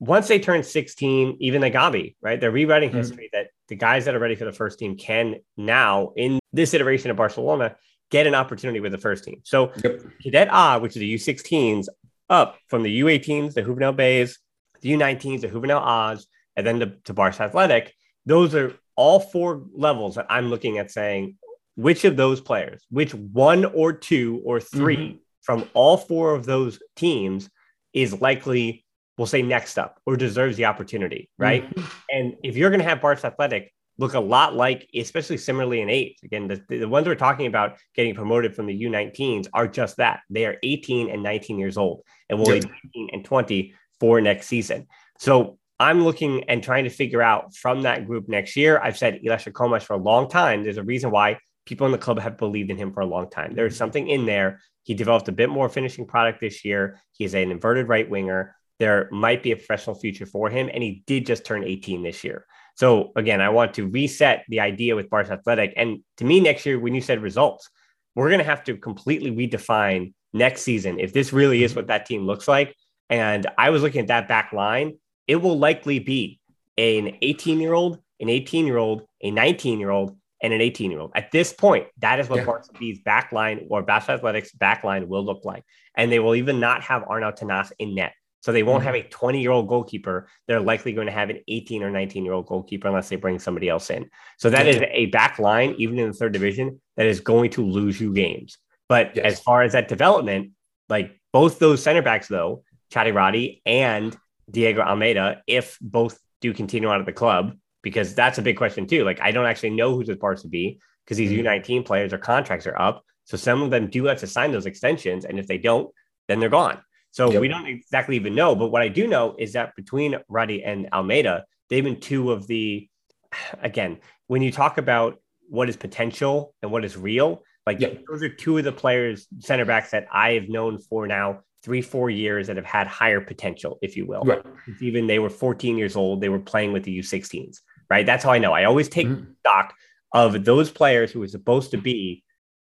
once 0.00 0.28
they 0.28 0.38
turn 0.38 0.62
16, 0.62 1.38
even 1.40 1.60
the 1.60 1.70
Gavi, 1.70 2.16
right? 2.20 2.40
They're 2.40 2.50
rewriting 2.50 2.90
mm-hmm. 2.90 2.98
history 2.98 3.30
that 3.32 3.48
the 3.68 3.76
guys 3.76 4.04
that 4.04 4.14
are 4.14 4.18
ready 4.18 4.34
for 4.34 4.44
the 4.44 4.52
first 4.52 4.78
team 4.78 4.96
can 4.96 5.36
now, 5.56 6.12
in 6.16 6.38
this 6.52 6.72
iteration 6.74 7.10
of 7.10 7.16
Barcelona, 7.16 7.76
get 8.10 8.26
an 8.26 8.34
opportunity 8.34 8.80
with 8.80 8.92
the 8.92 8.98
first 8.98 9.24
team. 9.24 9.40
So 9.44 9.72
yep. 9.82 10.02
Cadet 10.22 10.48
A, 10.50 10.78
which 10.78 10.96
is 10.96 11.00
the 11.00 11.14
U16s, 11.14 11.88
up 12.30 12.58
from 12.68 12.82
the 12.82 13.00
U18s, 13.00 13.54
the 13.54 13.62
Juvenil 13.62 13.96
Bays, 13.96 14.38
the 14.80 14.92
U19s, 14.92 15.40
the 15.40 15.48
Juvenil 15.48 15.82
A's, 16.12 16.26
and 16.56 16.66
then 16.66 16.80
to, 16.80 16.86
to 17.04 17.14
Barca 17.14 17.42
Athletic. 17.42 17.94
Those 18.26 18.54
are 18.54 18.74
all 18.96 19.20
four 19.20 19.64
levels 19.74 20.16
that 20.16 20.26
I'm 20.28 20.50
looking 20.50 20.78
at 20.78 20.90
saying 20.90 21.36
which 21.76 22.04
of 22.04 22.16
those 22.16 22.40
players, 22.40 22.84
which 22.90 23.14
one 23.14 23.64
or 23.64 23.92
two 23.92 24.42
or 24.44 24.60
3 24.60 24.96
mm-hmm. 24.96 25.16
From 25.48 25.66
all 25.72 25.96
four 25.96 26.34
of 26.34 26.44
those 26.44 26.78
teams 26.94 27.48
is 27.94 28.20
likely, 28.20 28.84
we'll 29.16 29.26
say, 29.26 29.40
next 29.40 29.78
up 29.78 29.98
or 30.04 30.14
deserves 30.14 30.58
the 30.58 30.66
opportunity, 30.66 31.30
right? 31.38 31.64
Mm-hmm. 31.74 31.86
And 32.10 32.34
if 32.44 32.54
you're 32.54 32.68
going 32.68 32.82
to 32.82 32.86
have 32.86 33.00
Barca 33.00 33.28
Athletic 33.28 33.72
look 33.96 34.12
a 34.12 34.20
lot 34.20 34.54
like, 34.54 34.86
especially 34.94 35.38
similarly 35.38 35.80
in 35.80 35.88
eight, 35.88 36.18
again, 36.22 36.48
the, 36.48 36.62
the 36.68 36.86
ones 36.86 37.06
we're 37.06 37.14
talking 37.14 37.46
about 37.46 37.78
getting 37.94 38.14
promoted 38.14 38.54
from 38.54 38.66
the 38.66 38.78
U19s 38.82 39.48
are 39.54 39.66
just 39.66 39.96
that. 39.96 40.20
They 40.28 40.44
are 40.44 40.58
18 40.62 41.08
and 41.08 41.22
19 41.22 41.58
years 41.58 41.78
old 41.78 42.02
and 42.28 42.38
will 42.38 42.52
yep. 42.52 42.64
be 42.64 42.68
19 42.94 43.08
and 43.14 43.24
20 43.24 43.74
for 44.00 44.20
next 44.20 44.48
season. 44.48 44.86
So 45.18 45.58
I'm 45.80 46.04
looking 46.04 46.44
and 46.44 46.62
trying 46.62 46.84
to 46.84 46.90
figure 46.90 47.22
out 47.22 47.54
from 47.54 47.82
that 47.84 48.06
group 48.06 48.28
next 48.28 48.54
year. 48.54 48.78
I've 48.78 48.98
said 48.98 49.20
Ilias 49.24 49.44
Akhomach 49.44 49.82
for 49.82 49.94
a 49.94 49.98
long 49.98 50.28
time. 50.28 50.62
There's 50.62 50.76
a 50.76 50.82
reason 50.82 51.10
why 51.10 51.38
people 51.66 51.86
in 51.86 51.92
the 51.92 51.98
club 51.98 52.18
have 52.18 52.36
believed 52.36 52.70
in 52.70 52.76
him 52.76 52.92
for 52.92 53.00
a 53.00 53.06
long 53.06 53.30
time. 53.30 53.54
There's 53.54 53.76
something 53.76 54.08
in 54.08 54.26
there. 54.26 54.60
He 54.88 54.94
developed 54.94 55.28
a 55.28 55.32
bit 55.32 55.50
more 55.50 55.68
finishing 55.68 56.06
product 56.06 56.40
this 56.40 56.64
year. 56.64 56.98
He's 57.12 57.34
an 57.34 57.50
inverted 57.50 57.88
right 57.88 58.08
winger. 58.08 58.56
There 58.78 59.06
might 59.12 59.42
be 59.42 59.52
a 59.52 59.56
professional 59.56 59.94
future 59.94 60.24
for 60.24 60.48
him. 60.48 60.70
And 60.72 60.82
he 60.82 61.02
did 61.06 61.26
just 61.26 61.44
turn 61.44 61.62
18 61.62 62.02
this 62.02 62.24
year. 62.24 62.46
So 62.74 63.12
again, 63.14 63.42
I 63.42 63.50
want 63.50 63.74
to 63.74 63.86
reset 63.86 64.46
the 64.48 64.60
idea 64.60 64.96
with 64.96 65.10
Barca 65.10 65.32
Athletic. 65.32 65.74
And 65.76 65.98
to 66.16 66.24
me, 66.24 66.40
next 66.40 66.64
year, 66.64 66.80
when 66.80 66.94
you 66.94 67.02
said 67.02 67.20
results, 67.20 67.68
we're 68.14 68.30
going 68.30 68.38
to 68.38 68.46
have 68.46 68.64
to 68.64 68.78
completely 68.78 69.30
redefine 69.30 70.14
next 70.32 70.62
season 70.62 70.98
if 70.98 71.12
this 71.12 71.34
really 71.34 71.62
is 71.62 71.76
what 71.76 71.88
that 71.88 72.06
team 72.06 72.22
looks 72.22 72.48
like. 72.48 72.74
And 73.10 73.46
I 73.58 73.68
was 73.68 73.82
looking 73.82 74.00
at 74.00 74.08
that 74.08 74.26
back 74.26 74.54
line. 74.54 74.96
It 75.26 75.36
will 75.36 75.58
likely 75.58 75.98
be 75.98 76.40
an 76.78 77.18
18 77.20 77.60
year 77.60 77.74
old, 77.74 77.98
an 78.20 78.30
18 78.30 78.64
year 78.64 78.78
old, 78.78 79.02
a 79.20 79.30
19 79.30 79.80
year 79.80 79.90
old, 79.90 80.16
and 80.42 80.52
an 80.52 80.60
18 80.60 80.90
year 80.90 81.00
old. 81.00 81.12
At 81.14 81.30
this 81.30 81.52
point, 81.52 81.86
that 81.98 82.20
is 82.20 82.28
what 82.28 82.38
yeah. 82.38 82.44
Barca 82.44 82.68
B's 82.78 83.00
back 83.00 83.32
line 83.32 83.66
or 83.70 83.82
Barca 83.82 84.12
Athletics 84.12 84.52
back 84.52 84.84
line 84.84 85.08
will 85.08 85.24
look 85.24 85.44
like. 85.44 85.64
And 85.94 86.12
they 86.12 86.18
will 86.18 86.34
even 86.34 86.60
not 86.60 86.82
have 86.82 87.02
Arnau 87.02 87.34
Tenas 87.34 87.72
in 87.78 87.94
net. 87.94 88.12
So 88.40 88.52
they 88.52 88.62
won't 88.62 88.84
mm-hmm. 88.84 88.94
have 88.94 88.94
a 88.94 89.08
20 89.08 89.40
year 89.40 89.50
old 89.50 89.68
goalkeeper. 89.68 90.28
They're 90.46 90.60
likely 90.60 90.92
going 90.92 91.06
to 91.06 91.12
have 91.12 91.30
an 91.30 91.40
18 91.48 91.82
or 91.82 91.90
19 91.90 92.24
year 92.24 92.34
old 92.34 92.46
goalkeeper 92.46 92.88
unless 92.88 93.08
they 93.08 93.16
bring 93.16 93.38
somebody 93.38 93.68
else 93.68 93.90
in. 93.90 94.08
So 94.38 94.50
that 94.50 94.66
is 94.66 94.80
a 94.90 95.06
back 95.06 95.38
line, 95.38 95.74
even 95.78 95.98
in 95.98 96.08
the 96.08 96.14
third 96.14 96.32
division, 96.32 96.80
that 96.96 97.06
is 97.06 97.20
going 97.20 97.50
to 97.50 97.64
lose 97.64 98.00
you 98.00 98.12
games. 98.12 98.58
But 98.88 99.16
yes. 99.16 99.34
as 99.34 99.40
far 99.40 99.62
as 99.62 99.72
that 99.72 99.88
development, 99.88 100.52
like 100.88 101.18
both 101.32 101.58
those 101.58 101.82
center 101.82 102.00
backs, 102.00 102.28
though, 102.28 102.62
Chadi 102.90 103.12
Riad 103.12 103.60
and 103.66 104.16
Diego 104.50 104.80
Almeida, 104.80 105.42
if 105.46 105.76
both 105.80 106.18
do 106.40 106.54
continue 106.54 106.88
out 106.88 107.00
of 107.00 107.06
the 107.06 107.12
club, 107.12 107.54
because 107.82 108.14
that's 108.14 108.38
a 108.38 108.42
big 108.42 108.56
question 108.56 108.86
too. 108.86 109.04
Like 109.04 109.20
I 109.20 109.30
don't 109.30 109.46
actually 109.46 109.70
know 109.70 109.94
who's 109.94 110.08
with 110.08 110.20
Barca 110.20 110.48
be 110.48 110.78
because 111.04 111.16
these 111.16 111.30
mm-hmm. 111.30 111.46
U19 111.46 111.84
players, 111.84 112.10
their 112.10 112.18
contracts 112.18 112.66
are 112.66 112.80
up. 112.80 113.04
So 113.24 113.36
some 113.36 113.62
of 113.62 113.70
them 113.70 113.88
do 113.88 114.04
have 114.06 114.18
to 114.20 114.26
sign 114.26 114.52
those 114.52 114.66
extensions. 114.66 115.24
And 115.24 115.38
if 115.38 115.46
they 115.46 115.58
don't, 115.58 115.90
then 116.28 116.40
they're 116.40 116.48
gone. 116.48 116.80
So 117.10 117.30
yep. 117.30 117.40
we 117.40 117.48
don't 117.48 117.66
exactly 117.66 118.16
even 118.16 118.34
know. 118.34 118.54
But 118.54 118.68
what 118.68 118.82
I 118.82 118.88
do 118.88 119.06
know 119.06 119.34
is 119.38 119.52
that 119.54 119.74
between 119.76 120.16
Riad 120.30 120.62
and 120.64 120.88
Almeida, 120.92 121.44
they've 121.68 121.84
been 121.84 122.00
two 122.00 122.32
of 122.32 122.46
the, 122.46 122.88
again, 123.62 123.98
when 124.26 124.42
you 124.42 124.52
talk 124.52 124.78
about 124.78 125.20
what 125.48 125.68
is 125.68 125.76
potential 125.76 126.54
and 126.62 126.70
what 126.70 126.84
is 126.84 126.96
real, 126.96 127.42
like 127.66 127.80
yep. 127.80 128.02
those 128.08 128.22
are 128.22 128.28
two 128.28 128.56
of 128.58 128.64
the 128.64 128.72
players, 128.72 129.26
center 129.40 129.64
backs 129.64 129.90
that 129.90 130.06
I 130.12 130.32
have 130.32 130.48
known 130.48 130.78
for 130.78 131.06
now 131.06 131.40
three, 131.62 131.82
four 131.82 132.08
years 132.08 132.46
that 132.46 132.56
have 132.56 132.64
had 132.64 132.86
higher 132.86 133.20
potential, 133.20 133.78
if 133.82 133.96
you 133.96 134.06
will. 134.06 134.22
Right. 134.22 134.42
Even 134.80 135.06
they 135.06 135.18
were 135.18 135.30
14 135.30 135.76
years 135.76 135.96
old, 135.96 136.20
they 136.20 136.28
were 136.28 136.38
playing 136.38 136.72
with 136.72 136.84
the 136.84 136.98
U16s, 136.98 137.58
right? 137.90 138.06
That's 138.06 138.24
how 138.24 138.30
I 138.30 138.38
know. 138.38 138.52
I 138.52 138.64
always 138.64 138.88
take 138.88 139.06
mm-hmm. 139.06 139.32
stock 139.40 139.74
of 140.12 140.44
those 140.44 140.70
players 140.70 141.10
who 141.12 141.22
are 141.22 141.28
supposed 141.28 141.70
to 141.72 141.76
be 141.76 142.24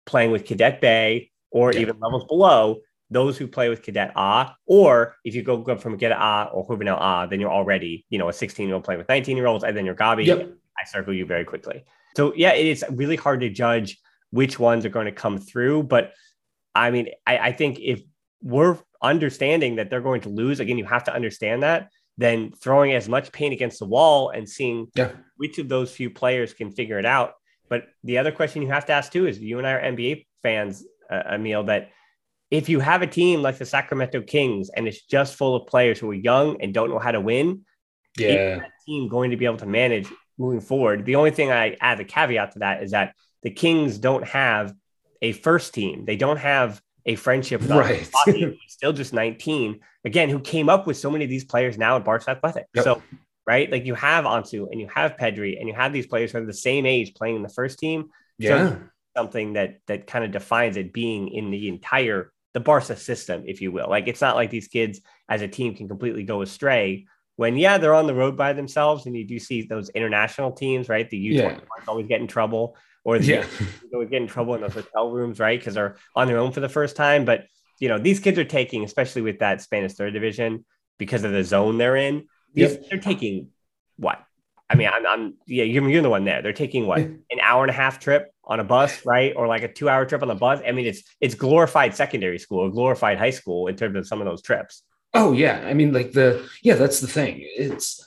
playing 0.07 0.31
with 0.31 0.45
Cadet 0.45 0.81
Bay 0.81 1.31
or 1.51 1.73
yeah. 1.73 1.81
even 1.81 1.99
levels 2.01 2.25
below 2.25 2.81
those 3.11 3.37
who 3.37 3.49
play 3.49 3.69
with 3.69 3.83
Cadet 3.83 4.13
A, 4.15 4.53
or 4.67 5.17
if 5.25 5.35
you 5.35 5.43
go, 5.43 5.57
go 5.57 5.77
from 5.77 5.99
Cadet 5.99 6.17
A 6.17 6.49
or 6.53 6.67
Juvenil 6.67 6.97
A, 6.97 7.29
then 7.29 7.41
you're 7.41 7.51
already, 7.51 8.07
you 8.09 8.19
know, 8.19 8.29
a 8.29 8.33
16 8.33 8.67
year 8.67 8.75
old 8.75 8.85
playing 8.85 8.99
with 8.99 9.09
19 9.09 9.37
year 9.37 9.47
olds, 9.47 9.65
and 9.65 9.77
then 9.77 9.85
you're 9.85 9.97
Gavi. 9.97 10.27
Yep. 10.27 10.53
I 10.79 10.85
circle 10.87 11.13
you 11.13 11.27
very 11.27 11.45
quickly. 11.45 11.85
So 12.17 12.33
yeah, 12.35 12.53
it's 12.53 12.85
really 12.91 13.17
hard 13.17 13.41
to 13.41 13.51
judge 13.51 13.99
which 14.31 14.59
ones 14.59 14.85
are 14.85 14.91
going 14.91 15.07
to 15.07 15.13
come 15.13 15.39
through. 15.39 15.85
But 15.85 16.13
I 16.75 16.91
mean, 16.91 17.09
I, 17.27 17.39
I 17.39 17.53
think 17.53 17.81
if 17.81 18.01
we're 18.43 18.79
understanding 19.03 19.77
that 19.77 19.91
they're 19.91 20.01
going 20.01 20.23
to 20.23 20.29
lose, 20.29 20.61
again, 20.61 20.79
you 20.79 20.85
have 20.85 21.05
to 21.05 21.15
understand 21.15 21.63
that. 21.63 21.91
Then 22.21 22.53
throwing 22.53 22.93
as 22.93 23.09
much 23.09 23.33
paint 23.33 23.55
against 23.55 23.79
the 23.79 23.87
wall 23.87 24.29
and 24.29 24.47
seeing 24.47 24.89
yeah. 24.95 25.13
which 25.39 25.59
of 25.59 25.71
those 25.71 25.91
few 25.91 26.11
players 26.11 26.53
can 26.53 26.71
figure 26.71 26.99
it 26.99 27.07
out. 27.07 27.33
But 27.71 27.85
the 28.05 28.19
other 28.19 28.31
question 28.31 28.61
you 28.61 28.69
have 28.69 28.85
to 28.87 28.93
ask 28.93 29.11
too 29.11 29.27
is 29.27 29.39
you 29.39 29.57
and 29.57 29.67
I 29.67 29.73
are 29.73 29.81
NBA 29.81 30.27
fans, 30.43 30.85
uh, 31.11 31.23
Emile, 31.33 31.65
that 31.65 31.93
if 32.51 32.69
you 32.69 32.79
have 32.81 33.01
a 33.01 33.07
team 33.07 33.41
like 33.41 33.57
the 33.57 33.65
Sacramento 33.65 34.21
Kings 34.21 34.69
and 34.69 34.87
it's 34.87 35.03
just 35.07 35.37
full 35.37 35.57
of 35.57 35.67
players 35.67 35.99
who 35.99 36.11
are 36.11 36.15
young 36.15 36.61
and 36.61 36.75
don't 36.75 36.91
know 36.91 36.99
how 36.99 37.13
to 37.13 37.23
win, 37.23 37.65
yeah, 38.19 38.59
that 38.59 38.71
team 38.87 39.09
going 39.09 39.31
to 39.31 39.39
be 39.39 39.47
able 39.47 39.57
to 39.57 39.67
manage 39.67 40.07
moving 40.37 40.61
forward. 40.61 41.07
The 41.07 41.17
only 41.17 41.31
thing 41.31 41.51
I 41.51 41.79
add 41.81 42.01
a 42.01 42.05
caveat 42.05 42.53
to 42.53 42.59
that 42.59 42.83
is 42.83 42.91
that 42.91 43.15
the 43.43 43.51
Kings 43.51 43.97
don't 43.97 44.27
have 44.29 44.75
a 45.23 45.33
first 45.33 45.73
team. 45.73 46.05
They 46.05 46.17
don't 46.17 46.39
have 46.39 46.83
a 47.11 47.17
friendship 47.17 47.61
right. 47.69 48.09
still 48.69 48.93
just 48.93 49.13
19 49.13 49.81
again 50.05 50.29
who 50.29 50.41
came 50.41 50.69
up 50.69 50.87
with 50.87 50.97
so 50.97 51.11
many 51.11 51.25
of 51.25 51.31
these 51.31 51.45
players 51.45 51.77
now 51.77 51.97
at 51.97 52.05
Barca 52.05 52.31
Athletic. 52.31 52.67
Yep. 52.75 52.85
So 52.85 53.03
right, 53.47 53.71
like 53.71 53.85
you 53.85 53.95
have 53.95 54.25
Ansu 54.25 54.71
and 54.71 54.81
you 54.81 54.89
have 54.95 55.17
Pedri 55.17 55.59
and 55.59 55.69
you 55.69 55.75
have 55.75 55.93
these 55.93 56.07
players 56.07 56.33
who 56.33 56.39
are 56.39 56.47
the 56.47 56.53
same 56.53 56.87
age 56.87 57.15
playing 57.15 57.37
in 57.37 57.43
the 57.43 57.49
first 57.49 57.79
team. 57.79 58.11
Yeah. 58.39 58.71
So 58.71 58.79
something 59.17 59.55
that 59.55 59.81
that 59.87 60.07
kind 60.07 60.25
of 60.25 60.31
defines 60.31 60.77
it 60.77 60.93
being 60.93 61.29
in 61.29 61.51
the 61.51 61.69
entire 61.69 62.33
the 62.55 62.61
Barca 62.61 62.97
system, 62.97 63.45
if 63.47 63.61
you 63.61 63.71
will. 63.71 63.89
Like 63.89 64.09
it's 64.09 64.21
not 64.21 64.37
like 64.37 64.51
these 64.51 64.69
kids 64.69 65.01
as 65.29 65.43
a 65.43 65.49
team 65.49 65.75
can 65.75 65.89
completely 65.89 66.23
go 66.23 66.43
astray 66.43 67.07
when 67.37 67.57
yeah 67.57 67.79
they're 67.79 67.95
on 67.95 68.07
the 68.07 68.15
road 68.15 68.37
by 68.37 68.53
themselves 68.53 69.07
and 69.07 69.17
you 69.17 69.25
do 69.25 69.39
see 69.39 69.63
those 69.63 69.89
international 69.91 70.53
teams 70.53 70.91
right 70.91 71.09
the 71.09 71.17
U 71.17 71.33
yeah. 71.33 71.59
always 71.89 72.07
get 72.07 72.21
in 72.21 72.27
trouble 72.27 72.77
or 73.05 73.19
the 73.19 73.27
yeah. 73.27 73.47
always 73.95 74.09
get 74.09 74.23
in 74.23 74.29
trouble 74.29 74.55
in 74.55 74.61
those 74.61 74.75
hotel 74.75 75.11
rooms 75.11 75.39
right 75.39 75.59
because 75.59 75.75
they're 75.75 75.97
on 76.15 76.27
their 76.27 76.39
own 76.39 76.53
for 76.53 76.61
the 76.61 76.69
first 76.69 76.97
time 76.97 77.25
but 77.25 77.47
you 77.79 77.89
know 77.89 77.99
these 77.99 78.21
kids 78.21 78.39
are 78.39 78.45
taking 78.45 78.85
especially 78.85 79.23
with 79.23 79.39
that 79.39 79.61
Spanish 79.61 79.95
third 79.95 80.13
division 80.13 80.65
because 80.99 81.25
of 81.25 81.33
the 81.33 81.43
zone 81.43 81.79
they're 81.79 81.97
in 81.97 82.27
these, 82.55 82.73
yep. 82.73 82.85
they're 82.91 82.99
taking 82.99 83.49
what 83.97 84.23
I 84.69 84.75
mean 84.75 84.89
I'm, 84.89 85.07
I'm 85.07 85.35
yeah 85.47 85.65
you're, 85.65 85.89
you're 85.89 86.03
the 86.03 86.11
one 86.11 86.25
there 86.25 86.43
they're 86.43 86.53
taking 86.53 86.87
what 86.87 86.99
an 87.01 87.41
hour 87.43 87.63
and 87.63 87.71
a 87.71 87.75
half 87.75 87.99
trip 87.99 88.33
on 88.51 88.59
a 88.59 88.65
bus, 88.65 89.07
right? 89.07 89.33
Or 89.37 89.47
like 89.47 89.63
a 89.63 89.73
two 89.73 89.89
hour 89.89 90.05
trip 90.05 90.23
on 90.23 90.29
the 90.29 90.35
bus. 90.35 90.61
I 90.67 90.73
mean, 90.73 90.87
it's 90.87 91.05
it's 91.21 91.37
glorified 91.37 91.95
secondary 91.95 92.39
school 92.39 92.69
glorified 92.69 93.17
high 93.17 93.31
school 93.31 93.69
in 93.69 93.77
terms 93.77 93.97
of 93.97 94.07
some 94.07 94.21
of 94.21 94.27
those 94.27 94.43
trips. 94.43 94.83
Oh 95.15 95.33
yeah. 95.33 95.63
I 95.65 95.73
mean, 95.73 95.93
like 95.93 96.13
the 96.13 96.47
yeah, 96.61 96.75
that's 96.75 97.01
the 97.01 97.07
thing. 97.07 97.37
It's 97.41 98.05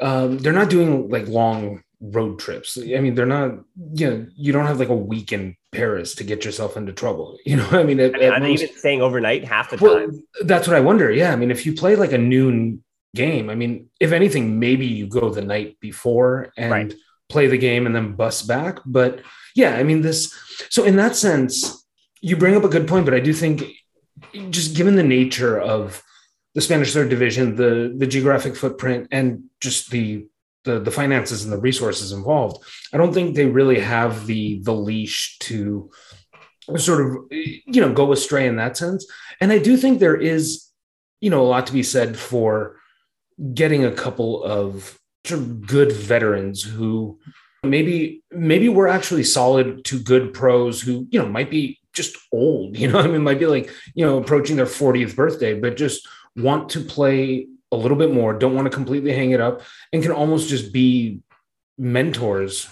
um 0.00 0.38
they're 0.38 0.54
not 0.54 0.70
doing 0.70 1.10
like 1.10 1.28
long 1.28 1.82
road 2.12 2.38
trips. 2.38 2.76
I 2.78 3.00
mean, 3.00 3.14
they're 3.14 3.26
not, 3.26 3.60
you 3.94 4.10
know, 4.10 4.26
you 4.36 4.52
don't 4.52 4.66
have 4.66 4.78
like 4.78 4.88
a 4.88 4.94
week 4.94 5.32
in 5.32 5.56
Paris 5.72 6.14
to 6.16 6.24
get 6.24 6.44
yourself 6.44 6.76
into 6.76 6.92
trouble. 6.92 7.38
You 7.46 7.56
know, 7.56 7.68
I 7.70 7.82
mean, 7.82 8.00
at, 8.00 8.14
I 8.14 8.18
mean 8.18 8.32
are 8.32 8.40
most, 8.40 8.42
they 8.42 8.64
even 8.64 8.76
staying 8.76 9.02
overnight 9.02 9.44
half 9.44 9.70
the 9.70 9.76
well, 9.76 9.98
time? 9.98 10.22
That's 10.42 10.66
what 10.66 10.76
I 10.76 10.80
wonder. 10.80 11.10
Yeah. 11.10 11.32
I 11.32 11.36
mean, 11.36 11.50
if 11.50 11.66
you 11.66 11.74
play 11.74 11.94
like 11.96 12.12
a 12.12 12.18
noon 12.18 12.82
game, 13.14 13.50
I 13.50 13.54
mean, 13.54 13.90
if 14.00 14.12
anything, 14.12 14.58
maybe 14.58 14.86
you 14.86 15.06
go 15.06 15.30
the 15.30 15.42
night 15.42 15.78
before 15.80 16.52
and 16.56 16.70
right. 16.70 16.94
play 17.28 17.46
the 17.46 17.58
game 17.58 17.86
and 17.86 17.94
then 17.94 18.14
bus 18.14 18.42
back. 18.42 18.78
But 18.84 19.20
yeah, 19.54 19.76
I 19.76 19.82
mean, 19.82 20.02
this, 20.02 20.34
so 20.70 20.84
in 20.84 20.96
that 20.96 21.16
sense, 21.16 21.86
you 22.20 22.36
bring 22.36 22.56
up 22.56 22.64
a 22.64 22.68
good 22.68 22.88
point, 22.88 23.04
but 23.04 23.14
I 23.14 23.20
do 23.20 23.32
think 23.32 23.64
just 24.50 24.76
given 24.76 24.96
the 24.96 25.02
nature 25.02 25.60
of 25.60 26.02
the 26.54 26.60
Spanish 26.60 26.92
third 26.92 27.08
division, 27.08 27.56
the, 27.56 27.94
the 27.96 28.06
geographic 28.06 28.56
footprint, 28.56 29.08
and 29.10 29.44
just 29.60 29.90
the, 29.90 30.26
the, 30.64 30.80
the 30.80 30.90
finances 30.90 31.44
and 31.44 31.52
the 31.52 31.58
resources 31.58 32.12
involved, 32.12 32.64
I 32.92 32.96
don't 32.96 33.12
think 33.12 33.34
they 33.34 33.46
really 33.46 33.80
have 33.80 34.26
the, 34.26 34.60
the 34.62 34.74
leash 34.74 35.38
to 35.40 35.90
sort 36.76 37.06
of, 37.06 37.16
you 37.30 37.80
know, 37.80 37.92
go 37.92 38.12
astray 38.12 38.46
in 38.46 38.56
that 38.56 38.76
sense. 38.76 39.06
And 39.40 39.52
I 39.52 39.58
do 39.58 39.76
think 39.76 39.98
there 39.98 40.16
is, 40.16 40.68
you 41.20 41.30
know, 41.30 41.42
a 41.42 41.46
lot 41.46 41.66
to 41.66 41.72
be 41.72 41.82
said 41.82 42.16
for 42.16 42.76
getting 43.52 43.84
a 43.84 43.92
couple 43.92 44.42
of 44.42 44.98
good 45.66 45.92
veterans 45.92 46.62
who 46.62 47.18
maybe 47.62 48.22
maybe 48.30 48.68
we're 48.68 48.86
actually 48.88 49.24
solid 49.24 49.84
to 49.84 49.98
good 49.98 50.34
pros 50.34 50.80
who 50.80 51.06
you 51.10 51.18
know 51.18 51.26
might 51.26 51.50
be 51.50 51.78
just 51.92 52.16
old 52.32 52.76
you 52.78 52.86
know 52.86 52.98
i 52.98 53.06
mean 53.06 53.22
might 53.22 53.38
be 53.38 53.46
like 53.46 53.70
you 53.94 54.04
know 54.04 54.18
approaching 54.18 54.56
their 54.56 54.66
40th 54.66 55.16
birthday 55.16 55.58
but 55.58 55.76
just 55.76 56.06
want 56.36 56.68
to 56.70 56.80
play 56.80 57.46
a 57.74 57.76
little 57.76 57.96
bit 57.96 58.12
more 58.12 58.32
don't 58.32 58.54
want 58.54 58.66
to 58.66 58.70
completely 58.70 59.12
hang 59.12 59.32
it 59.32 59.40
up 59.40 59.62
and 59.92 60.02
can 60.02 60.12
almost 60.12 60.48
just 60.48 60.72
be 60.72 61.20
mentors 61.76 62.68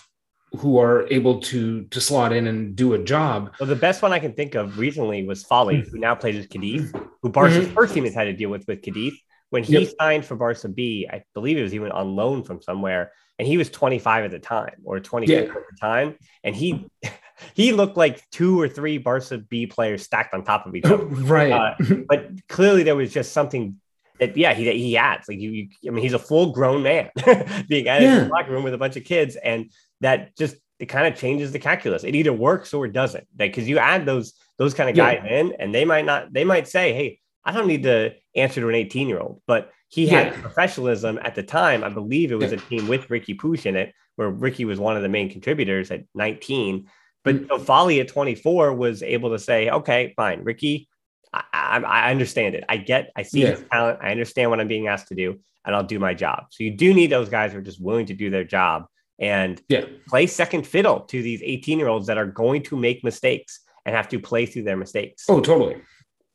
who 0.59 0.79
are 0.79 1.07
able 1.09 1.41
to 1.41 1.85
to 1.85 2.01
slot 2.01 2.33
in 2.33 2.47
and 2.47 2.77
do 2.77 2.95
a 2.95 2.99
job. 2.99 3.53
Well, 3.59 3.69
the 3.69 3.77
best 3.77 4.03
one 4.03 4.13
I 4.13 4.19
can 4.19 4.35
think 4.35 4.55
of 4.55 4.79
recently 4.79 5.25
was 5.25 5.45
Fali, 5.45 5.89
who 5.89 5.99
now 5.99 6.15
plays 6.15 6.37
with 6.37 6.51
Cadiz, 6.51 6.93
who 7.23 7.31
Barca's 7.31 7.65
mm-hmm. 7.65 7.75
first 7.75 7.95
team 7.95 8.05
has 8.05 8.15
had 8.15 8.25
to 8.25 8.33
deal 8.33 8.51
with 8.51 8.67
with 8.67 8.83
Cadiz. 8.83 9.15
When 9.51 9.63
he 9.63 9.81
yep. 9.81 9.93
signed 10.01 10.25
for 10.25 10.35
Barca 10.35 10.69
B, 10.69 11.07
I 11.11 11.25
believe 11.35 11.59
it 11.59 11.63
was 11.63 11.75
even 11.75 11.93
on 11.93 12.17
loan 12.17 12.43
from 12.43 12.63
somewhere 12.63 13.13
and 13.39 13.47
he 13.47 13.59
was 13.59 13.69
25 13.71 14.25
at 14.25 14.31
the 14.31 14.39
time 14.39 14.77
or 14.85 15.01
24 15.01 15.35
yeah. 15.35 15.43
at 15.43 15.53
the 15.53 15.77
time 15.81 16.17
and 16.45 16.55
he 16.55 16.87
he 17.55 17.73
looked 17.73 17.97
like 17.97 18.23
two 18.31 18.61
or 18.61 18.69
three 18.69 18.99
Barca 18.99 19.39
B 19.39 19.67
players 19.67 20.05
stacked 20.05 20.33
on 20.33 20.45
top 20.45 20.67
of 20.67 20.75
each 20.75 20.85
other. 20.87 21.05
right. 21.05 21.53
Uh, 21.53 21.75
but 22.09 22.31
clearly 22.49 22.83
there 22.83 22.97
was 22.97 23.13
just 23.13 23.33
something 23.33 23.77
that, 24.19 24.37
yeah, 24.37 24.55
he, 24.55 24.71
he 24.73 24.97
adds 24.97 25.29
like 25.29 25.39
you, 25.39 25.51
you 25.51 25.69
I 25.87 25.91
mean, 25.91 26.03
he's 26.03 26.13
a 26.13 26.19
full 26.19 26.53
grown 26.53 26.83
man 26.83 27.11
being 27.69 27.89
added 27.89 28.05
yeah. 28.05 28.19
in 28.19 28.25
the 28.25 28.31
locker 28.31 28.51
room 28.51 28.63
with 28.63 28.75
a 28.75 28.79
bunch 28.79 28.97
of 28.97 29.05
kids. 29.05 29.37
And 29.37 29.71
that 30.01 30.37
just, 30.37 30.57
it 30.79 30.87
kind 30.87 31.07
of 31.07 31.19
changes 31.19 31.53
the 31.53 31.59
calculus. 31.59 32.05
It 32.05 32.15
either 32.15 32.33
works 32.33 32.75
or 32.75 32.87
it 32.87 32.93
doesn't. 32.93 33.27
Like, 33.39 33.55
cause 33.55 33.65
you 33.65 33.79
add 33.79 34.07
those, 34.07 34.35
those 34.59 34.75
kind 34.75 34.91
of 34.91 34.97
guys 34.97 35.21
yeah. 35.25 35.41
in 35.41 35.53
and 35.59 35.75
they 35.75 35.85
might 35.85 36.05
not, 36.05 36.33
they 36.33 36.45
might 36.45 36.69
say, 36.69 36.93
Hey, 36.93 37.21
I 37.45 37.53
don't 37.53 37.67
need 37.67 37.83
to 37.85 38.15
answer 38.35 38.61
to 38.61 38.69
an 38.69 38.75
18 38.75 39.09
year 39.09 39.19
old, 39.19 39.43
but 39.47 39.71
he 39.89 40.07
had 40.07 40.33
professionalism 40.33 41.19
at 41.23 41.35
the 41.35 41.43
time. 41.43 41.85
I 41.85 41.91
believe 41.91 42.33
it 42.33 42.39
was 42.39 42.51
yeah. 42.51 42.59
a 42.59 42.61
team 42.63 42.89
with 42.89 43.09
Riqui 43.09 43.37
Puig 43.37 43.67
in 43.67 43.77
it, 43.77 43.93
where 44.17 44.33
Riqui 44.33 44.65
was 44.65 44.81
one 44.81 44.97
of 44.97 45.03
the 45.03 45.09
main 45.09 45.29
contributors 45.29 45.91
at 45.91 46.05
19. 46.15 46.89
But 47.25 47.37
mm-hmm. 47.37 47.63
Fali 47.63 48.01
at 48.01 48.09
24 48.09 48.73
was 48.75 49.03
able 49.03 49.31
to 49.31 49.39
say, 49.39 49.69
okay, 49.69 50.15
fine, 50.17 50.45
Riqui, 50.45 50.87
I, 51.33 51.43
I, 51.53 51.79
I 51.79 52.11
understand 52.11 52.55
it. 52.55 52.65
I 52.69 52.77
get, 52.77 53.11
I 53.17 53.23
see 53.23 53.43
yeah. 53.43 53.51
his 53.51 53.65
talent. 53.71 53.99
I 54.03 54.11
understand 54.11 54.51
what 54.51 54.61
I'm 54.61 54.69
being 54.69 54.89
asked 54.89 55.09
to 55.09 55.15
do, 55.15 55.41
and 55.65 55.75
I'll 55.75 55.85
do 55.85 55.99
my 55.99 56.15
job. 56.15 56.47
So 56.51 56.65
you 56.65 56.71
do 56.73 56.93
need 56.93 57.09
those 57.09 57.29
guys 57.29 57.53
who 57.53 57.59
are 57.59 57.63
just 57.63 57.81
willing 57.81 58.07
to 58.07 58.15
do 58.15 58.31
their 58.31 58.45
job 58.45 58.87
and 59.19 59.61
yeah. 59.69 59.85
play 60.09 60.27
second 60.27 60.67
fiddle 60.67 61.01
to 61.01 61.23
these 61.23 61.43
18 61.43 61.79
year 61.79 61.89
olds 61.89 62.07
that 62.09 62.19
are 62.19 62.27
going 62.27 62.63
to 62.65 62.77
make 62.77 63.05
mistakes 63.05 63.61
and 63.85 63.95
have 63.95 64.09
to 64.11 64.19
play 64.19 64.47
through 64.47 64.65
their 64.65 64.77
mistakes. 64.77 65.25
Oh, 65.29 65.41
totally. 65.41 65.81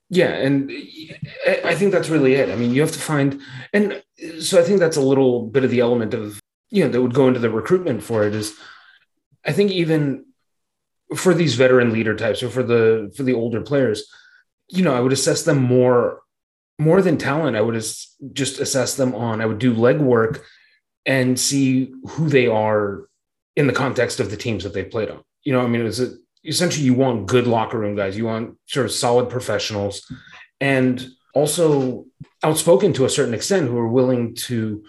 Yeah, 0.10 0.30
and 0.30 0.72
I 1.66 1.76
think 1.76 1.92
that's 1.92 2.08
really 2.08 2.36
it. 2.36 2.50
I 2.50 2.56
mean, 2.56 2.74
you 2.74 2.80
have 2.80 2.94
to 2.94 3.00
find, 3.00 3.42
and 3.74 4.02
so 4.40 4.58
I 4.58 4.64
think 4.64 4.80
that's 4.80 4.96
a 4.96 5.02
little 5.02 5.48
bit 5.48 5.66
of 5.66 5.70
the 5.70 5.82
element 5.82 6.14
of 6.14 6.40
you 6.70 6.84
know 6.84 6.90
that 6.90 7.02
would 7.02 7.14
go 7.14 7.28
into 7.28 7.42
the 7.42 7.50
recruitment 7.50 8.02
for 8.02 8.26
it 8.26 8.34
is, 8.34 8.56
I 9.46 9.52
think 9.52 9.72
even 9.72 10.26
for 11.16 11.34
these 11.34 11.56
veteran 11.56 11.92
leader 11.92 12.16
types 12.16 12.42
or 12.42 12.50
for 12.50 12.64
the 12.64 13.14
for 13.18 13.24
the 13.24 13.34
older 13.34 13.60
players, 13.60 14.10
you 14.70 14.84
know, 14.84 14.96
I 14.96 15.00
would 15.00 15.14
assess 15.14 15.44
them 15.44 15.62
more 15.62 16.22
more 16.80 17.02
than 17.02 17.18
talent. 17.18 17.58
I 17.58 17.62
would 17.62 17.74
just 18.34 18.60
assess 18.60 18.96
them 18.96 19.16
on. 19.16 19.42
I 19.42 19.46
would 19.48 19.60
do 19.60 19.74
legwork 19.74 20.42
and 21.06 21.40
see 21.40 21.92
who 22.10 22.30
they 22.30 22.46
are 22.46 23.08
in 23.56 23.66
the 23.66 23.74
context 23.74 24.20
of 24.20 24.30
the 24.30 24.38
teams 24.38 24.64
that 24.64 24.74
they 24.74 24.84
played 24.84 25.10
on. 25.10 25.24
You 25.44 25.54
know, 25.54 25.62
I 25.62 25.68
mean, 25.68 25.82
is 25.82 26.00
it 26.00 26.20
essentially 26.46 26.86
you 26.86 26.94
want 26.94 27.28
good 27.28 27.48
locker 27.48 27.78
room 27.78 27.96
guys. 27.96 28.18
You 28.18 28.26
want 28.26 28.58
sort 28.66 28.86
of 28.86 28.92
solid 28.92 29.30
professionals 29.30 30.10
and 30.62 31.06
also 31.34 32.06
outspoken 32.44 32.94
to 32.94 33.06
a 33.06 33.10
certain 33.10 33.34
extent 33.34 33.68
who 33.68 33.78
are 33.78 33.88
willing 33.88 34.36
to 34.36 34.84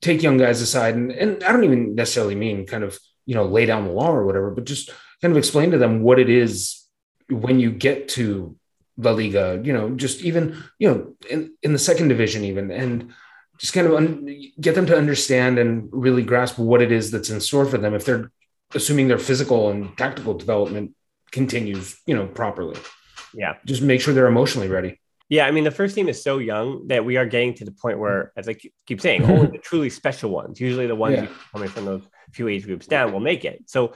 take 0.00 0.22
young 0.22 0.36
guys 0.36 0.60
aside. 0.60 0.94
And, 0.94 1.12
and 1.12 1.42
I 1.44 1.52
don't 1.52 1.64
even 1.64 1.94
necessarily 1.94 2.34
mean 2.34 2.66
kind 2.66 2.84
of, 2.84 2.98
you 3.26 3.34
know, 3.34 3.44
lay 3.44 3.64
down 3.66 3.86
the 3.86 3.92
law 3.92 4.10
or 4.10 4.26
whatever, 4.26 4.50
but 4.50 4.64
just 4.64 4.90
kind 5.22 5.32
of 5.32 5.38
explain 5.38 5.70
to 5.70 5.78
them 5.78 6.02
what 6.02 6.18
it 6.18 6.28
is 6.28 6.84
when 7.30 7.58
you 7.58 7.70
get 7.70 8.08
to 8.10 8.56
La 8.96 9.10
Liga, 9.10 9.60
you 9.62 9.72
know, 9.72 9.90
just 9.90 10.22
even, 10.22 10.62
you 10.78 10.88
know, 10.88 11.14
in, 11.28 11.52
in 11.62 11.72
the 11.72 11.78
second 11.78 12.08
division, 12.08 12.44
even, 12.44 12.70
and 12.70 13.12
just 13.58 13.72
kind 13.72 13.86
of 13.86 13.94
un- 13.94 14.52
get 14.60 14.74
them 14.74 14.86
to 14.86 14.96
understand 14.96 15.58
and 15.58 15.88
really 15.92 16.22
grasp 16.22 16.58
what 16.58 16.82
it 16.82 16.92
is 16.92 17.10
that's 17.10 17.30
in 17.30 17.40
store 17.40 17.66
for 17.66 17.78
them 17.78 17.94
if 17.94 18.04
they're 18.04 18.30
assuming 18.74 19.08
their 19.08 19.18
physical 19.18 19.70
and 19.70 19.96
tactical 19.96 20.34
development 20.34 20.92
continues, 21.30 22.00
you 22.06 22.14
know, 22.14 22.26
properly. 22.26 22.78
Yeah. 23.32 23.54
Just 23.64 23.82
make 23.82 24.00
sure 24.00 24.14
they're 24.14 24.26
emotionally 24.26 24.68
ready. 24.68 25.00
Yeah, 25.28 25.46
I 25.46 25.50
mean, 25.50 25.64
the 25.64 25.70
first 25.70 25.94
team 25.94 26.08
is 26.08 26.22
so 26.22 26.38
young 26.38 26.86
that 26.88 27.04
we 27.04 27.16
are 27.16 27.24
getting 27.24 27.54
to 27.54 27.64
the 27.64 27.72
point 27.72 27.98
where, 27.98 28.32
as 28.36 28.48
I 28.48 28.56
keep 28.86 29.00
saying, 29.00 29.24
only 29.24 29.46
the 29.46 29.58
truly 29.58 29.88
special 29.88 30.30
ones, 30.30 30.60
usually 30.60 30.86
the 30.86 30.94
ones 30.94 31.16
yeah. 31.16 31.28
coming 31.50 31.68
from 31.68 31.86
those 31.86 32.02
few 32.32 32.46
age 32.48 32.66
groups 32.66 32.86
down, 32.86 33.12
will 33.12 33.20
make 33.20 33.44
it. 33.44 33.62
So, 33.66 33.94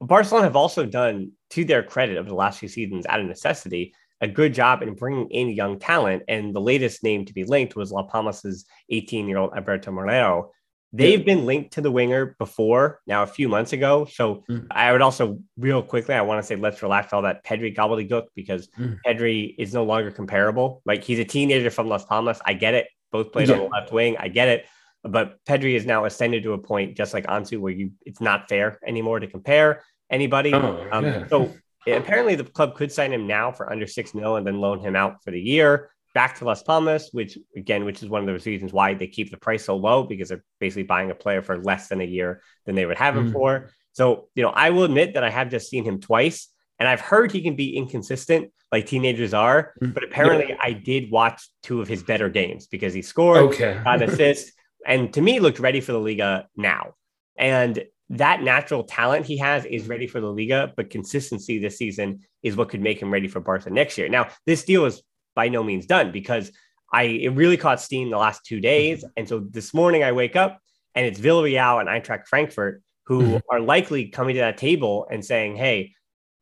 Barcelona 0.00 0.46
have 0.46 0.56
also 0.56 0.84
done, 0.84 1.32
to 1.50 1.64
their 1.64 1.82
credit, 1.82 2.16
over 2.16 2.28
the 2.28 2.34
last 2.34 2.58
few 2.58 2.68
seasons, 2.68 3.06
out 3.06 3.20
of 3.20 3.26
necessity, 3.26 3.94
a 4.22 4.28
good 4.28 4.54
job 4.54 4.82
in 4.82 4.94
bringing 4.94 5.28
in 5.30 5.48
young 5.48 5.78
talent. 5.78 6.22
And 6.28 6.54
the 6.54 6.60
latest 6.60 7.02
name 7.02 7.26
to 7.26 7.34
be 7.34 7.44
linked 7.44 7.76
was 7.76 7.90
La 7.90 8.04
Palmas's 8.04 8.64
18 8.88 9.28
year 9.28 9.38
old 9.38 9.52
Alberto 9.54 9.90
Moleiro. 9.90 10.48
They've 10.94 11.18
yeah. 11.18 11.24
been 11.24 11.46
linked 11.46 11.72
to 11.72 11.80
the 11.80 11.90
winger 11.90 12.36
before 12.38 13.00
now 13.06 13.22
a 13.22 13.26
few 13.26 13.48
months 13.48 13.72
ago. 13.72 14.04
So 14.04 14.44
mm. 14.48 14.66
I 14.70 14.92
would 14.92 15.02
also 15.02 15.40
real 15.56 15.82
quickly, 15.82 16.14
I 16.14 16.20
want 16.20 16.40
to 16.40 16.46
say 16.46 16.54
let's 16.54 16.82
relax 16.82 17.12
all 17.12 17.22
that 17.22 17.44
Pedri 17.44 17.74
gobbledygook 17.74 18.26
because 18.36 18.68
mm. 18.78 18.98
Pedri 19.04 19.54
is 19.58 19.74
no 19.74 19.84
longer 19.84 20.10
comparable. 20.10 20.82
Like 20.84 21.02
he's 21.02 21.18
a 21.18 21.24
teenager 21.24 21.70
from 21.70 21.88
Las 21.88 22.04
Palmas. 22.04 22.40
I 22.44 22.52
get 22.52 22.74
it. 22.74 22.86
Both 23.10 23.32
played 23.32 23.48
yeah. 23.48 23.56
on 23.56 23.60
the 23.62 23.68
left 23.68 23.92
wing. 23.92 24.16
I 24.18 24.28
get 24.28 24.48
it. 24.48 24.66
But 25.02 25.42
Pedri 25.46 25.74
is 25.74 25.84
now 25.84 26.04
ascended 26.04 26.44
to 26.44 26.52
a 26.52 26.58
point 26.58 26.96
just 26.96 27.12
like 27.12 27.26
Ansu 27.26 27.58
where 27.58 27.72
you 27.72 27.92
it's 28.06 28.20
not 28.20 28.48
fair 28.48 28.78
anymore 28.86 29.18
to 29.18 29.26
compare 29.26 29.82
anybody. 30.10 30.54
Oh, 30.54 30.86
um, 30.92 31.04
yeah. 31.04 31.26
So 31.26 31.52
apparently 31.86 32.34
the 32.34 32.44
club 32.44 32.74
could 32.74 32.92
sign 32.92 33.12
him 33.12 33.26
now 33.26 33.52
for 33.52 33.70
under 33.70 33.86
six 33.86 34.14
mil 34.14 34.36
and 34.36 34.46
then 34.46 34.60
loan 34.60 34.80
him 34.80 34.96
out 34.96 35.22
for 35.24 35.30
the 35.30 35.40
year 35.40 35.90
back 36.14 36.38
to 36.38 36.44
Las 36.44 36.62
Palmas, 36.62 37.10
which 37.12 37.38
again, 37.56 37.84
which 37.84 38.02
is 38.02 38.08
one 38.08 38.20
of 38.20 38.26
the 38.26 38.50
reasons 38.50 38.72
why 38.72 38.94
they 38.94 39.06
keep 39.06 39.30
the 39.30 39.36
price 39.36 39.64
so 39.64 39.76
low 39.76 40.04
because 40.04 40.28
they're 40.28 40.44
basically 40.60 40.82
buying 40.82 41.10
a 41.10 41.14
player 41.14 41.42
for 41.42 41.62
less 41.62 41.88
than 41.88 42.00
a 42.00 42.04
year 42.04 42.42
than 42.66 42.74
they 42.74 42.86
would 42.86 42.98
have 42.98 43.16
him 43.16 43.30
mm. 43.30 43.32
for. 43.32 43.70
So, 43.92 44.28
you 44.34 44.42
know, 44.42 44.50
I 44.50 44.70
will 44.70 44.84
admit 44.84 45.14
that 45.14 45.24
I 45.24 45.30
have 45.30 45.50
just 45.50 45.70
seen 45.70 45.84
him 45.84 46.00
twice 46.00 46.48
and 46.78 46.88
I've 46.88 47.00
heard 47.00 47.32
he 47.32 47.42
can 47.42 47.56
be 47.56 47.76
inconsistent 47.76 48.52
like 48.70 48.86
teenagers 48.86 49.34
are, 49.34 49.74
mm. 49.82 49.92
but 49.92 50.04
apparently 50.04 50.50
yeah. 50.50 50.58
I 50.60 50.72
did 50.72 51.10
watch 51.10 51.48
two 51.62 51.80
of 51.80 51.88
his 51.88 52.02
better 52.02 52.28
games 52.28 52.66
because 52.66 52.94
he 52.94 53.02
scored, 53.02 53.42
okay. 53.42 53.80
got 53.84 54.02
assist, 54.02 54.52
and 54.86 55.12
to 55.12 55.20
me 55.20 55.40
looked 55.40 55.60
ready 55.60 55.80
for 55.80 55.92
the 55.92 56.00
Liga 56.00 56.48
now. 56.56 56.94
And 57.36 57.84
that 58.12 58.42
natural 58.42 58.84
talent 58.84 59.24
he 59.24 59.38
has 59.38 59.64
is 59.64 59.88
ready 59.88 60.06
for 60.06 60.20
the 60.20 60.30
Liga, 60.30 60.72
but 60.76 60.90
consistency 60.90 61.58
this 61.58 61.78
season 61.78 62.20
is 62.42 62.56
what 62.56 62.68
could 62.68 62.82
make 62.82 63.00
him 63.00 63.10
ready 63.10 63.26
for 63.26 63.40
Barca 63.40 63.70
next 63.70 63.96
year. 63.96 64.08
Now, 64.08 64.28
this 64.44 64.64
deal 64.64 64.84
is 64.84 65.02
by 65.34 65.48
no 65.48 65.62
means 65.62 65.86
done 65.86 66.12
because 66.12 66.52
I 66.92 67.04
it 67.04 67.30
really 67.30 67.56
caught 67.56 67.80
steam 67.80 68.10
the 68.10 68.18
last 68.18 68.44
two 68.44 68.60
days. 68.60 68.98
Mm-hmm. 68.98 69.12
And 69.16 69.28
so 69.28 69.40
this 69.40 69.72
morning 69.72 70.04
I 70.04 70.12
wake 70.12 70.36
up 70.36 70.60
and 70.94 71.06
it's 71.06 71.18
Villarreal 71.18 71.80
and 71.80 71.88
Eintracht 71.88 72.26
Frankfurt 72.26 72.82
who 73.06 73.22
mm-hmm. 73.22 73.36
are 73.50 73.60
likely 73.60 74.08
coming 74.08 74.34
to 74.34 74.40
that 74.40 74.58
table 74.58 75.06
and 75.10 75.24
saying, 75.24 75.56
Hey, 75.56 75.94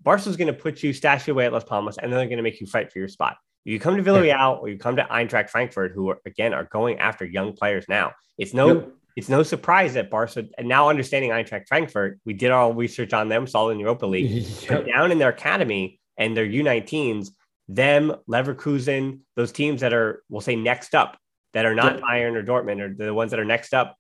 Barca's 0.03 0.37
going 0.37 0.53
to 0.53 0.53
put 0.53 0.83
you 0.83 0.93
stash 0.93 1.29
away 1.29 1.47
at 1.47 1.53
Las 1.53 1.65
Palmas 1.65 1.99
and 1.99 2.11
then 2.11 2.19
they're 2.19 2.27
going 2.27 2.39
to 2.39 2.43
make 2.43 2.61
you 2.61 2.67
fight 2.67 2.93
for 2.93 2.99
your 2.99 3.09
spot. 3.09 3.37
You 3.65 3.79
come 3.79 3.97
to 3.97 4.03
Villarreal 4.03 4.61
or 4.61 4.69
you 4.69 4.79
come 4.79 4.97
to 4.97 5.05
Eintracht 5.05 5.51
Frankfurt, 5.51 5.93
who 5.95 6.11
are, 6.11 6.19
again 6.27 6.53
are 6.53 6.65
going 6.65 6.99
after 6.99 7.25
young 7.25 7.53
players 7.53 7.85
now. 7.89 8.13
It's 8.39 8.55
no 8.55 8.75
yep. 8.75 8.89
It's 9.17 9.29
no 9.29 9.43
surprise 9.43 9.95
that 9.95 10.11
Barca 10.11 10.47
and 10.59 10.69
now 10.69 10.89
understanding 10.89 11.31
Eintracht 11.31 11.67
Frankfurt, 11.69 12.21
we 12.25 12.33
did 12.33 12.51
our 12.51 12.73
research 12.73 13.13
on 13.13 13.29
them, 13.29 13.47
saw 13.47 13.69
in 13.71 13.79
Europa 13.79 14.07
League, 14.07 14.47
yep. 14.71 14.87
down 14.87 15.13
in 15.13 15.19
their 15.19 15.31
academy 15.31 16.01
and 16.17 16.37
their 16.37 16.47
U19s, 16.47 17.31
them, 17.69 18.15
Leverkusen, 18.29 19.21
those 19.37 19.53
teams 19.53 19.81
that 19.81 19.93
are, 19.93 20.23
we'll 20.29 20.41
say, 20.41 20.57
next 20.57 20.95
up, 20.95 21.17
that 21.53 21.67
are 21.67 21.75
not 21.75 22.01
Bayern 22.01 22.35
or 22.37 22.43
Dortmund, 22.43 22.81
or 22.81 22.95
the 22.95 23.13
ones 23.15 23.31
that 23.33 23.41
are 23.41 23.45
next 23.45 23.75
up. 23.75 23.97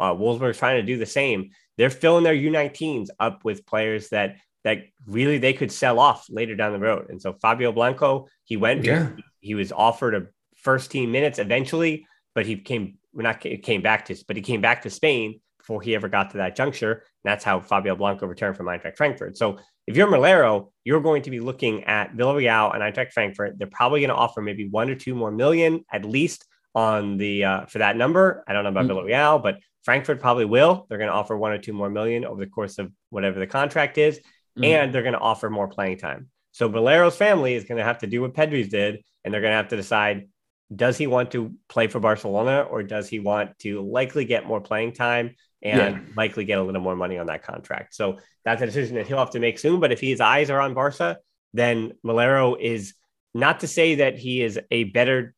Uh, 0.00 0.14
Wolfsburg's 0.14 0.58
trying 0.58 0.80
to 0.80 0.86
do 0.86 0.98
the 0.98 1.06
same. 1.06 1.50
They're 1.78 1.90
filling 1.90 2.24
their 2.24 2.34
U19s 2.34 3.08
up 3.18 3.44
with 3.44 3.66
players 3.66 4.10
that 4.10 4.36
that 4.64 4.84
really 5.06 5.38
they 5.38 5.52
could 5.52 5.72
sell 5.72 5.98
off 5.98 6.26
later 6.30 6.54
down 6.54 6.72
the 6.72 6.78
road. 6.78 7.06
And 7.10 7.20
so 7.20 7.32
Fabio 7.32 7.72
Blanco, 7.72 8.28
he 8.44 8.56
went. 8.56 8.84
Yeah. 8.84 9.10
He 9.40 9.54
was 9.54 9.72
offered 9.72 10.14
a 10.14 10.26
first 10.56 10.92
team 10.92 11.10
minutes 11.10 11.40
eventually, 11.40 12.06
but 12.34 12.46
he 12.46 12.56
came 12.56 12.98
not 13.14 13.40
came 13.40 13.82
back 13.82 14.06
to, 14.06 14.16
but 14.26 14.36
he 14.36 14.42
came 14.42 14.60
back 14.60 14.82
to 14.82 14.90
Spain 14.90 15.40
before 15.58 15.82
he 15.82 15.94
ever 15.94 16.08
got 16.08 16.30
to 16.30 16.38
that 16.38 16.56
juncture. 16.56 16.92
And 16.92 17.30
that's 17.30 17.44
how 17.44 17.60
Fabio 17.60 17.94
Blanco 17.94 18.26
returned 18.26 18.56
from 18.56 18.66
Eintracht 18.66 18.96
Frankfurt. 18.96 19.36
So 19.36 19.58
if 19.86 19.96
you're 19.96 20.08
Moleiro, 20.08 20.72
you're 20.84 21.00
going 21.00 21.22
to 21.22 21.30
be 21.30 21.40
looking 21.40 21.84
at 21.84 22.14
Villarreal 22.14 22.74
and 22.74 22.82
Eintracht 22.82 23.12
Frankfurt. 23.12 23.58
They're 23.58 23.68
probably 23.68 24.00
going 24.00 24.10
to 24.10 24.16
offer 24.16 24.40
maybe 24.40 24.68
one 24.68 24.90
or 24.90 24.94
two 24.94 25.14
more 25.14 25.30
million 25.30 25.84
at 25.92 26.04
least 26.04 26.46
on 26.74 27.16
the 27.16 27.44
uh, 27.44 27.66
for 27.66 27.78
that 27.78 27.96
number. 27.96 28.44
I 28.46 28.52
don't 28.52 28.64
know 28.64 28.70
about 28.70 28.86
mm-hmm. 28.86 29.08
Villarreal, 29.08 29.42
but 29.42 29.58
Frankfurt 29.84 30.20
probably 30.20 30.44
will. 30.44 30.86
They're 30.88 30.98
going 30.98 31.10
to 31.10 31.14
offer 31.14 31.36
one 31.36 31.52
or 31.52 31.58
two 31.58 31.72
more 31.72 31.90
million 31.90 32.24
over 32.24 32.40
the 32.40 32.50
course 32.50 32.78
of 32.78 32.92
whatever 33.10 33.38
the 33.38 33.46
contract 33.46 33.98
is, 33.98 34.18
mm-hmm. 34.18 34.64
and 34.64 34.94
they're 34.94 35.02
going 35.02 35.14
to 35.14 35.18
offer 35.18 35.50
more 35.50 35.68
playing 35.68 35.98
time. 35.98 36.28
So 36.52 36.68
Moleiro's 36.68 37.16
family 37.16 37.54
is 37.54 37.64
going 37.64 37.78
to 37.78 37.84
have 37.84 37.98
to 37.98 38.06
do 38.06 38.20
what 38.20 38.34
Pedri's 38.34 38.68
did, 38.68 39.02
and 39.24 39.32
they're 39.32 39.40
going 39.40 39.52
to 39.52 39.56
have 39.56 39.68
to 39.68 39.76
decide: 39.76 40.28
does 40.74 40.96
he 40.96 41.06
want 41.06 41.30
to 41.32 41.54
play 41.68 41.86
for 41.86 42.00
Barcelona, 42.00 42.62
or 42.62 42.82
does 42.82 43.08
he 43.08 43.18
want 43.18 43.58
to 43.60 43.80
likely 43.80 44.24
get 44.24 44.46
more 44.46 44.60
playing 44.60 44.92
time 44.92 45.34
and 45.62 45.96
yeah. 45.96 46.00
likely 46.16 46.44
get 46.44 46.58
a 46.58 46.62
little 46.62 46.80
more 46.80 46.96
money 46.96 47.18
on 47.18 47.26
that 47.26 47.42
contract. 47.44 47.94
So 47.94 48.18
that's 48.44 48.60
a 48.62 48.66
decision 48.66 48.96
that 48.96 49.06
he'll 49.06 49.18
have 49.18 49.30
to 49.30 49.40
make 49.40 49.58
soon. 49.58 49.80
But 49.80 49.92
if 49.92 50.00
his 50.00 50.20
eyes 50.20 50.50
are 50.50 50.60
on 50.60 50.74
Barca, 50.74 51.18
then 51.54 51.92
Moleiro 52.04 52.60
is 52.60 52.94
not 53.32 53.60
to 53.60 53.68
say 53.68 53.96
that 53.96 54.18
he 54.18 54.42
is 54.42 54.58
a 54.70 54.84
better 54.84 55.34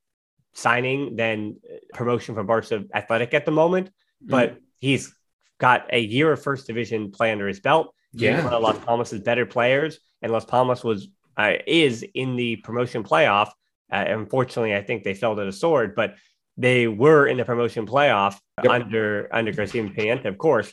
signing 0.55 1.16
than 1.16 1.57
promotion 1.93 2.35
for 2.35 2.45
Barca 2.45 2.85
Athletic 2.95 3.35
at 3.35 3.45
the 3.45 3.51
moment, 3.51 3.89
mm-hmm. 3.89 4.30
but 4.30 4.59
he's 4.80 5.14
got 5.59 5.87
a 5.93 6.01
year 6.01 6.32
of 6.32 6.43
first 6.43 6.66
division 6.66 7.11
play 7.11 7.30
under 7.30 7.47
his 7.47 7.61
belt. 7.61 7.95
Yeah, 8.12 8.45
one 8.45 8.55
of 8.55 8.62
Las 8.62 8.78
Palmas's 8.78 9.20
better 9.20 9.45
players, 9.45 9.99
and 10.22 10.30
Las 10.30 10.45
Palmas 10.45 10.85
was 10.85 11.09
uh, 11.37 11.55
is 11.66 12.05
in 12.14 12.37
the 12.37 12.57
promotion 12.57 13.03
playoff. 13.03 13.51
Uh, 13.95 14.05
unfortunately, 14.09 14.75
I 14.75 14.83
think 14.83 15.05
they 15.05 15.15
fell 15.15 15.37
to 15.37 15.45
the 15.45 15.53
sword, 15.53 15.95
but 15.95 16.17
they 16.57 16.89
were 16.89 17.27
in 17.27 17.37
the 17.37 17.45
promotion 17.45 17.87
playoff 17.87 18.39
yep. 18.63 18.73
under 18.73 19.29
under 19.33 19.53
Garcia 19.53 19.85
Pimienta, 19.85 20.27
of 20.27 20.39
course, 20.39 20.73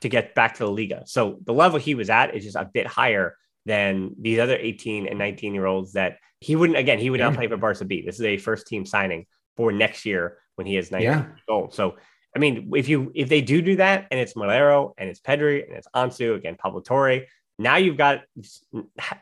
to 0.00 0.08
get 0.08 0.34
back 0.34 0.54
to 0.54 0.64
the 0.64 0.70
Liga. 0.70 1.02
So 1.06 1.38
the 1.44 1.52
level 1.52 1.78
he 1.78 1.94
was 1.94 2.10
at 2.10 2.34
is 2.34 2.44
just 2.44 2.56
a 2.56 2.70
bit 2.72 2.86
higher 2.86 3.36
than 3.66 4.14
these 4.20 4.38
other 4.38 4.56
18 4.56 5.06
and 5.06 5.18
19 5.18 5.54
year 5.54 5.66
olds 5.66 5.92
that 5.92 6.18
he 6.40 6.56
wouldn't, 6.56 6.78
again, 6.78 6.98
he 6.98 7.10
would 7.10 7.20
not 7.20 7.34
play 7.34 7.46
for 7.46 7.56
Barca 7.56 7.84
B. 7.84 8.02
This 8.02 8.18
is 8.18 8.24
a 8.24 8.38
first 8.38 8.66
team 8.66 8.86
signing 8.86 9.26
for 9.56 9.70
next 9.72 10.06
year 10.06 10.38
when 10.56 10.66
he 10.66 10.76
is 10.76 10.90
19 10.90 11.04
yeah. 11.04 11.22
years 11.26 11.40
old. 11.48 11.74
So, 11.74 11.96
I 12.34 12.38
mean, 12.38 12.70
if 12.74 12.88
you 12.88 13.10
if 13.14 13.28
they 13.28 13.40
do 13.40 13.60
do 13.60 13.76
that 13.76 14.06
and 14.10 14.20
it's 14.20 14.34
Moleiro 14.34 14.94
and 14.96 15.10
it's 15.10 15.20
Pedri 15.20 15.66
and 15.66 15.76
it's 15.76 15.88
Ansu, 15.94 16.36
again, 16.36 16.56
Pablo 16.56 16.80
Torre, 16.80 17.22
now 17.60 17.76
you've 17.76 17.98
got, 17.98 18.22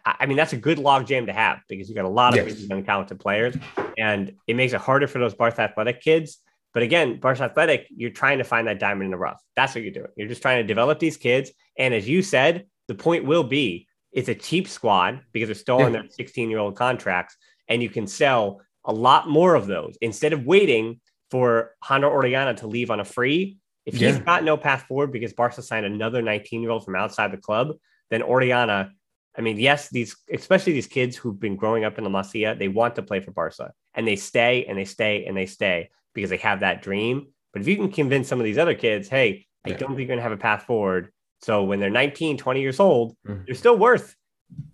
I 0.05 0.27
mean, 0.27 0.37
that's 0.37 0.53
a 0.53 0.57
good 0.57 0.79
logjam 0.79 1.27
to 1.27 1.33
have 1.33 1.59
because 1.69 1.89
you've 1.89 1.97
got 1.97 2.05
a 2.05 2.09
lot 2.09 2.39
of 2.39 2.49
yes. 2.49 2.61
young 2.61 2.85
talented 2.85 3.19
players 3.19 3.57
and 3.99 4.33
it 4.47 4.55
makes 4.55 4.73
it 4.73 4.81
harder 4.81 5.09
for 5.09 5.19
those 5.19 5.35
Barca 5.35 5.63
Athletic 5.63 6.01
kids. 6.01 6.39
But 6.73 6.85
again, 6.85 7.19
Barca 7.19 7.43
Athletic, 7.43 7.89
you're 7.91 8.11
trying 8.11 8.39
to 8.39 8.45
find 8.45 8.69
that 8.69 8.79
diamond 8.79 9.07
in 9.07 9.11
the 9.11 9.17
rough. 9.17 9.43
That's 9.57 9.75
what 9.75 9.83
you're 9.83 9.93
doing. 9.93 10.11
You're 10.17 10.29
just 10.29 10.41
trying 10.41 10.63
to 10.63 10.67
develop 10.67 11.01
these 11.01 11.17
kids. 11.17 11.51
And 11.77 11.93
as 11.93 12.09
you 12.09 12.23
said, 12.23 12.67
the 12.87 12.95
point 12.95 13.25
will 13.25 13.43
be 13.43 13.89
it's 14.13 14.29
a 14.29 14.35
cheap 14.37 14.69
squad 14.69 15.21
because 15.33 15.49
they're 15.49 15.55
still 15.57 15.83
on 15.83 15.93
their 15.93 16.05
16 16.09 16.49
year 16.49 16.61
old 16.61 16.77
contracts 16.77 17.37
and 17.69 17.83
you 17.83 17.91
can 17.91 18.07
sell 18.07 18.61
a 18.85 18.93
lot 18.93 19.29
more 19.29 19.57
of 19.57 19.67
those 19.67 19.99
instead 20.01 20.33
of 20.33 20.47
waiting 20.47 21.01
for 21.31 21.73
Jandro 21.85 22.11
Orellana 22.13 22.57
to 22.59 22.69
leave 22.69 22.91
on 22.91 23.01
a 23.01 23.05
free. 23.05 23.59
If 23.85 23.95
he's 23.95 24.17
yeah. 24.17 24.21
got 24.21 24.45
no 24.45 24.57
path 24.57 24.85
forward 24.85 25.13
because 25.13 25.33
Barca 25.33 25.61
signed 25.61 25.87
another 25.87 26.23
19 26.23 26.63
year 26.63 26.71
old 26.71 26.85
from 26.85 26.95
outside 26.95 27.33
the 27.33 27.39
club, 27.39 27.73
then 28.11 28.23
Orellana. 28.23 28.91
I 29.37 29.41
mean, 29.41 29.59
yes, 29.59 29.89
these, 29.89 30.17
especially 30.33 30.73
these 30.73 30.87
kids 30.87 31.17
who've 31.17 31.39
been 31.39 31.57
growing 31.57 31.85
up 31.85 31.99
in 31.99 32.05
La 32.05 32.11
Masia, 32.11 32.59
they 32.59 32.69
want 32.69 32.97
to 32.97 33.03
play 33.03 33.21
for 33.21 33.31
Barca 33.31 33.73
and 33.95 34.07
they 34.07 34.17
stay 34.17 34.65
and 34.65 34.77
they 34.77 34.85
stay 34.85 35.27
and 35.27 35.37
they 35.37 35.47
stay 35.47 35.91
because 36.15 36.31
they 36.31 36.39
have 36.39 36.61
that 36.61 36.83
dream. 36.83 37.29
But 37.53 37.63
if 37.63 37.69
you 37.69 37.77
can 37.77 37.91
convince 37.91 38.29
some 38.29 38.41
of 38.41 38.45
these 38.45 38.59
other 38.59 38.75
kids, 38.75 39.09
hey, 39.09 39.47
I 39.65 39.71
don't 39.71 39.91
think 39.91 40.01
you're 40.01 40.07
going 40.09 40.19
to 40.19 40.23
have 40.23 40.33
a 40.33 40.37
path 40.37 40.65
forward. 40.65 41.13
So 41.41 41.65
when 41.65 41.79
they're 41.79 41.91
19, 41.91 42.37
20 42.37 42.61
years 42.61 42.81
old, 42.81 43.17
mm-hmm. 43.27 43.45
they're 43.47 43.55
still 43.55 43.77
worth 43.77 44.15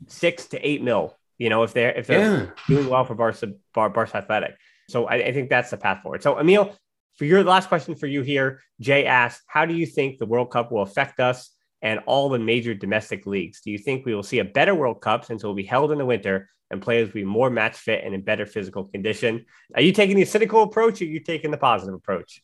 six 0.07 0.47
to 0.47 0.66
eight 0.66 0.82
mil, 0.82 1.16
you 1.37 1.51
know, 1.51 1.62
if 1.62 1.72
they're, 1.72 1.93
if 1.93 2.07
they're 2.07 2.45
yeah. 2.45 2.51
doing 2.68 2.89
well 2.89 3.05
for 3.05 3.14
Barca, 3.14 3.53
Bar, 3.74 3.91
Barca 3.91 4.18
Athletic. 4.18 4.57
So 4.89 5.07
I, 5.07 5.14
I 5.16 5.32
think 5.32 5.51
that's 5.51 5.70
the 5.70 5.76
path 5.76 6.03
forward. 6.03 6.22
So 6.22 6.39
Emile, 6.39 6.74
for 7.16 7.24
your 7.24 7.45
last 7.45 7.68
question 7.68 7.95
for 7.95 8.07
you 8.07 8.22
here, 8.22 8.61
Jay 8.80 9.07
asked, 9.07 9.43
how 9.47 9.66
do 9.66 9.74
you 9.74 9.87
think 9.87 10.18
the 10.18 10.26
World 10.26 10.51
Cup 10.51 10.72
will 10.72 10.82
affect 10.82 11.20
us 11.20 11.53
and 11.85 12.01
all 12.07 12.28
the 12.28 12.39
major 12.39 12.74
domestic 12.74 13.26
leagues? 13.26 13.61
Do 13.61 13.70
you 13.70 13.78
think 13.78 14.05
we 14.05 14.14
will 14.14 14.24
see 14.24 14.41
a 14.41 14.45
better 14.45 14.74
World 14.74 15.01
Cup 15.03 15.24
since 15.24 15.45
it 15.45 15.47
will 15.47 15.55
be 15.55 15.62
held 15.62 15.93
in 15.93 15.99
the 15.99 16.07
winter 16.07 16.49
and 16.70 16.82
players 16.82 17.09
will 17.09 17.20
be 17.20 17.24
more 17.24 17.51
match 17.51 17.76
fit 17.76 18.03
and 18.05 18.14
in 18.14 18.22
better 18.22 18.47
physical 18.47 18.85
condition? 18.85 19.45
Are 19.76 19.82
you 19.82 19.93
taking 19.93 20.16
the 20.16 20.24
cynical 20.24 20.62
approach 20.62 21.01
or 21.01 21.05
are 21.05 21.09
you 21.09 21.20
taking 21.20 21.51
the 21.51 21.59
positive 21.59 21.95
approach? 21.95 22.43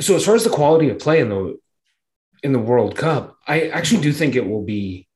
So 0.00 0.16
as 0.16 0.24
far 0.24 0.34
as 0.34 0.44
the 0.44 0.50
quality 0.50 0.90
of 0.90 0.98
play 0.98 1.20
in 1.20 1.28
the 1.30 1.56
in 2.42 2.52
the 2.52 2.58
World 2.58 2.94
Cup, 2.94 3.38
I 3.46 3.68
actually 3.68 4.02
do 4.02 4.12
think 4.12 4.34
it 4.34 4.46
will 4.46 4.64
be 4.64 5.08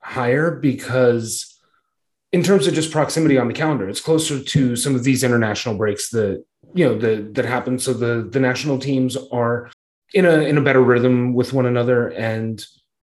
higher 0.00 0.50
because 0.50 1.60
in 2.32 2.42
terms 2.42 2.66
of 2.66 2.74
just 2.74 2.90
proximity 2.90 3.38
on 3.38 3.46
the 3.46 3.54
calendar, 3.54 3.88
it's 3.88 4.00
closer 4.00 4.42
to 4.42 4.74
some 4.74 4.94
of 4.94 5.04
these 5.04 5.22
international 5.22 5.76
breaks 5.76 6.10
that 6.10 6.44
you 6.74 6.84
know 6.84 6.98
the, 6.98 7.28
that 7.32 7.44
happen. 7.44 7.78
So 7.78 7.92
the 7.92 8.28
the 8.28 8.40
national 8.40 8.78
teams 8.78 9.16
are 9.30 9.70
in 10.14 10.24
a 10.24 10.40
in 10.40 10.56
a 10.56 10.62
better 10.62 10.82
rhythm 10.82 11.34
with 11.34 11.52
one 11.52 11.66
another, 11.66 12.08
and 12.08 12.64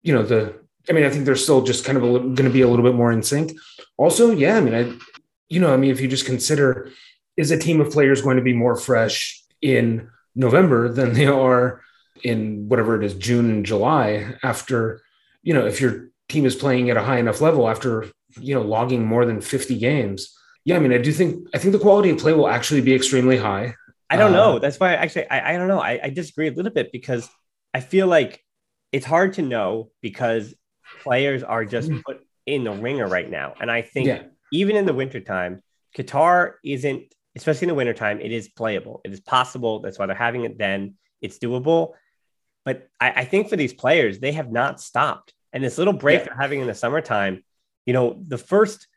you 0.03 0.13
know 0.13 0.23
the 0.23 0.59
I 0.89 0.93
mean 0.93 1.03
I 1.03 1.09
think 1.09 1.25
they're 1.25 1.35
still 1.35 1.61
just 1.61 1.85
kind 1.85 1.97
of 1.97 2.03
going 2.03 2.35
to 2.35 2.49
be 2.49 2.61
a 2.61 2.67
little 2.67 2.85
bit 2.85 2.95
more 2.95 3.11
in 3.11 3.23
sync. 3.23 3.53
Also, 3.97 4.31
yeah, 4.31 4.57
I 4.57 4.61
mean 4.61 4.73
I 4.73 4.93
you 5.49 5.59
know 5.59 5.73
I 5.73 5.77
mean 5.77 5.91
if 5.91 6.01
you 6.01 6.07
just 6.07 6.25
consider 6.25 6.91
is 7.37 7.51
a 7.51 7.57
team 7.57 7.79
of 7.79 7.91
players 7.91 8.21
going 8.21 8.37
to 8.37 8.43
be 8.43 8.53
more 8.53 8.75
fresh 8.75 9.41
in 9.61 10.09
November 10.35 10.89
than 10.89 11.13
they 11.13 11.25
are 11.25 11.81
in 12.23 12.67
whatever 12.67 12.99
it 12.99 13.05
is 13.05 13.13
June 13.13 13.49
and 13.49 13.65
July 13.65 14.35
after 14.43 15.01
you 15.43 15.53
know 15.53 15.65
if 15.65 15.81
your 15.81 16.09
team 16.27 16.45
is 16.45 16.55
playing 16.55 16.89
at 16.89 16.97
a 16.97 17.03
high 17.03 17.17
enough 17.17 17.41
level 17.41 17.69
after 17.69 18.07
you 18.39 18.53
know 18.53 18.61
logging 18.61 19.05
more 19.05 19.25
than 19.25 19.41
50 19.41 19.77
games? 19.77 20.35
Yeah 20.65 20.75
i 20.75 20.79
mean 20.79 20.93
i 20.93 20.97
do 20.97 21.11
think 21.11 21.47
i 21.53 21.57
think 21.57 21.71
the 21.71 21.79
quality 21.79 22.09
of 22.09 22.19
play 22.19 22.33
will 22.33 22.47
actually 22.47 22.81
be 22.81 22.93
extremely 22.93 23.37
high. 23.37 23.75
I 24.11 24.17
don't 24.17 24.33
uh, 24.33 24.37
know. 24.37 24.59
That's 24.59 24.79
why 24.79 24.95
actually 24.95 25.29
I, 25.29 25.53
I 25.53 25.57
don't 25.57 25.67
know. 25.67 25.79
I, 25.79 25.99
I 26.03 26.09
disagree 26.09 26.47
a 26.47 26.51
little 26.51 26.71
bit 26.71 26.91
because 26.91 27.27
i 27.73 27.79
feel 27.79 28.07
like 28.07 28.43
it's 28.91 29.05
hard 29.05 29.33
to 29.33 29.41
know 29.41 29.91
because 30.01 30.53
players 31.01 31.43
are 31.43 31.65
just 31.65 31.89
mm. 31.89 32.01
put 32.03 32.21
in 32.45 32.63
the 32.63 32.71
ringer 32.71 33.07
right 33.07 33.29
now. 33.29 33.53
And 33.61 33.69
I 33.69 33.81
think 33.81 34.07
yeah. 34.07 34.23
even 34.51 34.75
in 34.75 34.85
the 34.85 34.93
wintertime, 34.93 35.61
Qatar 35.97 36.53
isn't, 36.63 37.13
especially 37.35 37.65
in 37.65 37.69
the 37.69 37.75
wintertime, 37.75 38.19
it 38.19 38.31
is 38.31 38.49
playable. 38.49 39.01
It 39.05 39.13
is 39.13 39.19
possible. 39.19 39.81
That's 39.81 39.99
why 39.99 40.07
they're 40.07 40.15
having 40.15 40.45
it 40.45 40.57
then. 40.57 40.95
It's 41.21 41.39
doable. 41.39 41.93
But 42.65 42.89
I, 42.99 43.11
I 43.21 43.25
think 43.25 43.49
for 43.49 43.55
these 43.55 43.73
players, 43.73 44.19
they 44.19 44.31
have 44.33 44.51
not 44.51 44.81
stopped. 44.81 45.33
And 45.53 45.63
this 45.63 45.77
little 45.77 45.93
break 45.93 46.19
yeah. 46.19 46.25
they're 46.25 46.41
having 46.41 46.61
in 46.61 46.67
the 46.67 46.75
summertime, 46.75 47.43
you 47.85 47.93
know, 47.93 48.21
the 48.27 48.37
first 48.37 48.87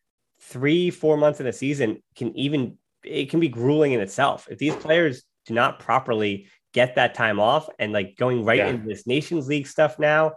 three, 0.41 0.91
four 0.91 1.17
months 1.17 1.41
of 1.41 1.47
the 1.47 1.53
season 1.53 2.03
can 2.17 2.37
even, 2.37 2.79
it 3.05 3.31
can 3.31 3.41
be 3.41 3.49
grueling 3.49 3.93
in 3.93 4.01
itself. 4.01 4.49
If 4.51 4.59
these 4.59 4.75
players 4.75 5.23
do 5.47 5.55
not 5.55 5.79
properly 5.79 6.49
get 6.73 6.97
that 6.97 7.15
time 7.15 7.39
off 7.39 7.69
and 7.79 7.93
like 7.93 8.17
going 8.17 8.45
right 8.45 8.59
yeah. 8.59 8.69
into 8.69 8.87
this 8.89 9.07
Nations 9.07 9.49
League 9.49 9.67
stuff 9.67 9.99
now. 9.99 10.33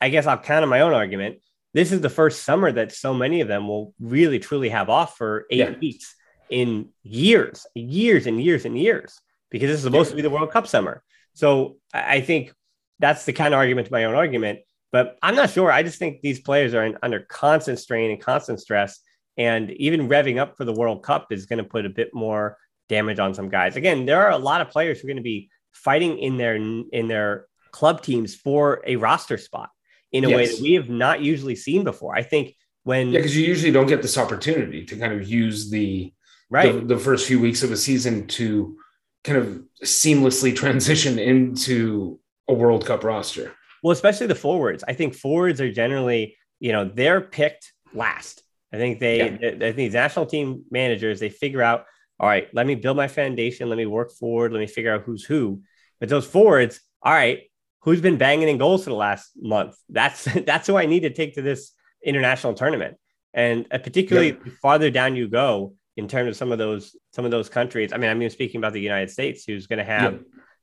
I 0.00 0.08
guess 0.08 0.26
I'll 0.26 0.38
counter 0.38 0.66
my 0.66 0.80
own 0.80 0.92
argument. 0.92 1.38
This 1.72 1.92
is 1.92 2.00
the 2.00 2.10
first 2.10 2.42
summer 2.42 2.72
that 2.72 2.92
so 2.92 3.14
many 3.14 3.40
of 3.40 3.48
them 3.48 3.68
will 3.68 3.94
really 4.00 4.38
truly 4.38 4.68
have 4.70 4.88
off 4.88 5.16
for 5.16 5.46
eight 5.50 5.58
yeah. 5.58 5.78
weeks 5.78 6.14
in 6.48 6.88
years, 7.02 7.66
years 7.74 8.26
and 8.26 8.42
years 8.42 8.64
and 8.64 8.76
years, 8.76 9.18
because 9.50 9.68
this 9.68 9.78
is 9.78 9.84
supposed 9.84 10.08
yeah. 10.08 10.12
to 10.12 10.16
be 10.16 10.22
the 10.22 10.30
World 10.30 10.50
Cup 10.50 10.66
summer. 10.66 11.02
So 11.34 11.76
I 11.94 12.20
think 12.20 12.52
that's 12.98 13.24
the 13.24 13.32
kind 13.32 13.54
of 13.54 13.58
argument 13.58 13.86
to 13.86 13.92
my 13.92 14.04
own 14.04 14.14
argument. 14.14 14.60
But 14.92 15.16
I'm 15.22 15.36
not 15.36 15.50
sure. 15.50 15.70
I 15.70 15.84
just 15.84 16.00
think 16.00 16.20
these 16.20 16.40
players 16.40 16.74
are 16.74 16.84
in, 16.84 16.98
under 17.02 17.20
constant 17.20 17.78
strain 17.78 18.10
and 18.10 18.20
constant 18.20 18.60
stress. 18.60 18.98
And 19.36 19.70
even 19.72 20.08
revving 20.08 20.38
up 20.38 20.56
for 20.56 20.64
the 20.64 20.72
World 20.72 21.04
Cup 21.04 21.28
is 21.30 21.46
going 21.46 21.58
to 21.58 21.64
put 21.64 21.86
a 21.86 21.90
bit 21.90 22.12
more 22.12 22.58
damage 22.88 23.20
on 23.20 23.32
some 23.32 23.48
guys. 23.48 23.76
Again, 23.76 24.04
there 24.04 24.20
are 24.20 24.32
a 24.32 24.38
lot 24.38 24.60
of 24.60 24.70
players 24.70 24.98
who 24.98 25.06
are 25.06 25.10
going 25.10 25.16
to 25.16 25.22
be 25.22 25.48
fighting 25.72 26.18
in 26.18 26.36
their 26.36 26.56
in 26.56 27.08
their 27.08 27.46
club 27.72 28.02
teams 28.02 28.34
for 28.34 28.82
a 28.86 28.96
roster 28.96 29.38
spot 29.38 29.70
in 30.12 30.24
a 30.24 30.28
yes. 30.28 30.36
way 30.36 30.46
that 30.46 30.60
we 30.60 30.72
have 30.74 30.88
not 30.88 31.20
usually 31.20 31.56
seen 31.56 31.84
before. 31.84 32.16
I 32.16 32.22
think 32.22 32.54
when 32.84 33.10
yeah, 33.10 33.18
because 33.18 33.36
you 33.36 33.46
usually 33.46 33.72
don't 33.72 33.86
get 33.86 34.02
this 34.02 34.18
opportunity 34.18 34.84
to 34.86 34.96
kind 34.96 35.12
of 35.12 35.28
use 35.28 35.70
the 35.70 36.12
right 36.48 36.72
the, 36.72 36.94
the, 36.94 36.98
first 36.98 37.26
few 37.26 37.38
weeks 37.38 37.62
of 37.62 37.70
a 37.70 37.76
season 37.76 38.26
to 38.26 38.76
kind 39.24 39.38
of 39.38 39.62
seamlessly 39.84 40.54
transition 40.62 41.18
into 41.18 42.18
a 42.48 42.54
World 42.54 42.86
Cup 42.86 43.04
roster. 43.04 43.54
Well, 43.82 43.92
especially 43.92 44.26
the 44.26 44.34
forwards. 44.34 44.84
I 44.86 44.92
think 44.92 45.14
forwards 45.14 45.60
are 45.60 45.72
generally, 45.72 46.36
you 46.58 46.72
know, 46.72 46.84
they're 46.84 47.20
picked 47.20 47.72
last. 47.94 48.42
I 48.72 48.76
think 48.76 49.00
they, 49.00 49.18
yeah. 49.18 49.48
I 49.48 49.58
think 49.58 49.76
these 49.76 49.94
national 49.94 50.26
team 50.26 50.64
managers, 50.70 51.18
they 51.18 51.30
figure 51.30 51.62
out 51.62 51.86
all 52.20 52.28
right, 52.28 52.48
let 52.52 52.66
me 52.66 52.74
build 52.74 52.98
my 52.98 53.08
foundation. 53.08 53.70
Let 53.70 53.78
me 53.78 53.86
work 53.86 54.12
forward. 54.12 54.52
Let 54.52 54.60
me 54.60 54.66
figure 54.66 54.94
out 54.94 55.02
who's 55.02 55.24
who. 55.24 55.62
But 56.00 56.10
those 56.10 56.26
forwards, 56.26 56.78
all 57.02 57.14
right, 57.14 57.44
who's 57.80 58.02
been 58.02 58.18
banging 58.18 58.48
in 58.48 58.58
goals 58.58 58.84
for 58.84 58.90
the 58.90 58.96
last 58.96 59.32
month? 59.40 59.74
That's 59.88 60.24
that's 60.46 60.66
who 60.66 60.76
I 60.76 60.84
need 60.84 61.00
to 61.00 61.10
take 61.10 61.34
to 61.34 61.42
this 61.42 61.72
international 62.04 62.52
tournament. 62.52 62.98
And 63.32 63.66
uh, 63.70 63.78
particularly 63.78 64.32
yeah. 64.32 64.52
farther 64.60 64.90
down 64.90 65.16
you 65.16 65.28
go 65.28 65.74
in 65.96 66.08
terms 66.08 66.28
of 66.28 66.36
some 66.36 66.52
of 66.52 66.58
those 66.58 66.94
some 67.14 67.24
of 67.24 67.30
those 67.30 67.48
countries. 67.48 67.92
I 67.92 67.96
mean, 67.96 68.10
I'm 68.10 68.20
even 68.20 68.30
speaking 68.30 68.58
about 68.58 68.74
the 68.74 68.80
United 68.82 69.10
States, 69.10 69.44
who's 69.44 69.66
going 69.66 69.78
to 69.78 69.84
have 69.84 70.12
yeah. 70.12 70.18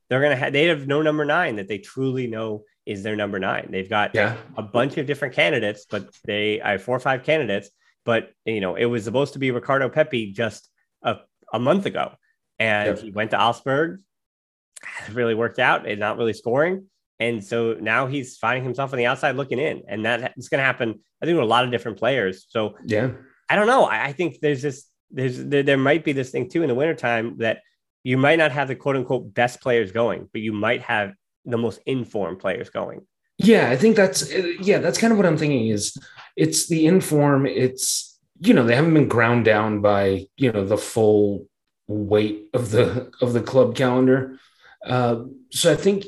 they're 0.08 0.20
going 0.20 0.36
to 0.36 0.36
have 0.36 0.52
they 0.52 0.66
have 0.66 0.86
no 0.86 1.02
number 1.02 1.24
nine 1.24 1.56
that 1.56 1.66
they 1.66 1.78
truly 1.78 2.28
know 2.28 2.62
is 2.86 3.02
their 3.02 3.16
number 3.16 3.40
nine. 3.40 3.68
They've 3.70 3.88
got 3.88 4.14
yeah. 4.14 4.36
a 4.56 4.62
bunch 4.62 4.96
of 4.96 5.06
different 5.06 5.34
candidates, 5.34 5.86
but 5.90 6.08
they 6.24 6.60
I 6.60 6.72
have 6.72 6.82
four 6.84 6.96
or 6.96 7.00
five 7.00 7.24
candidates. 7.24 7.68
But 8.04 8.30
you 8.44 8.60
know, 8.60 8.76
it 8.76 8.84
was 8.84 9.02
supposed 9.02 9.32
to 9.32 9.40
be 9.40 9.50
Ricardo 9.50 9.88
Pepi 9.88 10.32
just 10.32 10.70
a 11.02 11.16
a 11.52 11.58
month 11.58 11.86
ago. 11.86 12.12
And 12.58 12.96
yep. 12.96 12.98
he 12.98 13.10
went 13.10 13.30
to. 13.30 13.38
It 13.66 15.14
really 15.14 15.34
worked 15.34 15.58
out 15.58 15.88
and 15.88 15.98
not 15.98 16.18
really 16.18 16.32
scoring. 16.32 16.86
And 17.20 17.42
so 17.42 17.74
now 17.80 18.06
he's 18.06 18.36
finding 18.36 18.62
himself 18.62 18.92
on 18.92 18.98
the 18.98 19.06
outside 19.06 19.34
looking 19.34 19.58
in. 19.58 19.82
And 19.88 20.04
that 20.04 20.34
is 20.36 20.48
going 20.48 20.60
to 20.60 20.64
happen, 20.64 21.00
I 21.20 21.26
think, 21.26 21.36
with 21.36 21.44
a 21.44 21.48
lot 21.48 21.64
of 21.64 21.70
different 21.70 21.98
players. 21.98 22.46
So, 22.48 22.76
yeah, 22.84 23.10
I 23.48 23.56
don't 23.56 23.66
know. 23.66 23.84
I, 23.84 24.06
I 24.06 24.12
think 24.12 24.38
there's 24.40 24.62
this, 24.62 24.86
there's, 25.10 25.42
there, 25.42 25.64
there 25.64 25.76
might 25.76 26.04
be 26.04 26.12
this 26.12 26.30
thing 26.30 26.48
too 26.48 26.62
in 26.62 26.68
the 26.68 26.76
wintertime 26.76 27.38
that 27.38 27.62
you 28.04 28.16
might 28.16 28.38
not 28.38 28.52
have 28.52 28.68
the 28.68 28.76
quote 28.76 28.94
unquote 28.94 29.34
best 29.34 29.60
players 29.60 29.90
going, 29.90 30.28
but 30.32 30.42
you 30.42 30.52
might 30.52 30.82
have 30.82 31.12
the 31.44 31.58
most 31.58 31.80
informed 31.86 32.38
players 32.38 32.70
going. 32.70 33.00
Yeah, 33.38 33.68
I 33.68 33.76
think 33.76 33.96
that's, 33.96 34.32
yeah, 34.60 34.78
that's 34.78 34.98
kind 34.98 35.12
of 35.12 35.16
what 35.16 35.26
I'm 35.26 35.38
thinking 35.38 35.68
is 35.68 35.96
it's 36.36 36.68
the 36.68 36.86
inform, 36.86 37.46
it's, 37.46 38.07
you 38.40 38.54
know 38.54 38.64
they 38.64 38.76
haven't 38.76 38.94
been 38.94 39.08
ground 39.08 39.44
down 39.44 39.80
by 39.80 40.26
you 40.36 40.52
know 40.52 40.64
the 40.64 40.78
full 40.78 41.46
weight 41.86 42.48
of 42.54 42.70
the 42.70 43.10
of 43.20 43.32
the 43.32 43.42
club 43.42 43.74
calendar. 43.74 44.38
Uh, 44.84 45.24
so 45.50 45.72
i 45.72 45.76
think 45.76 46.04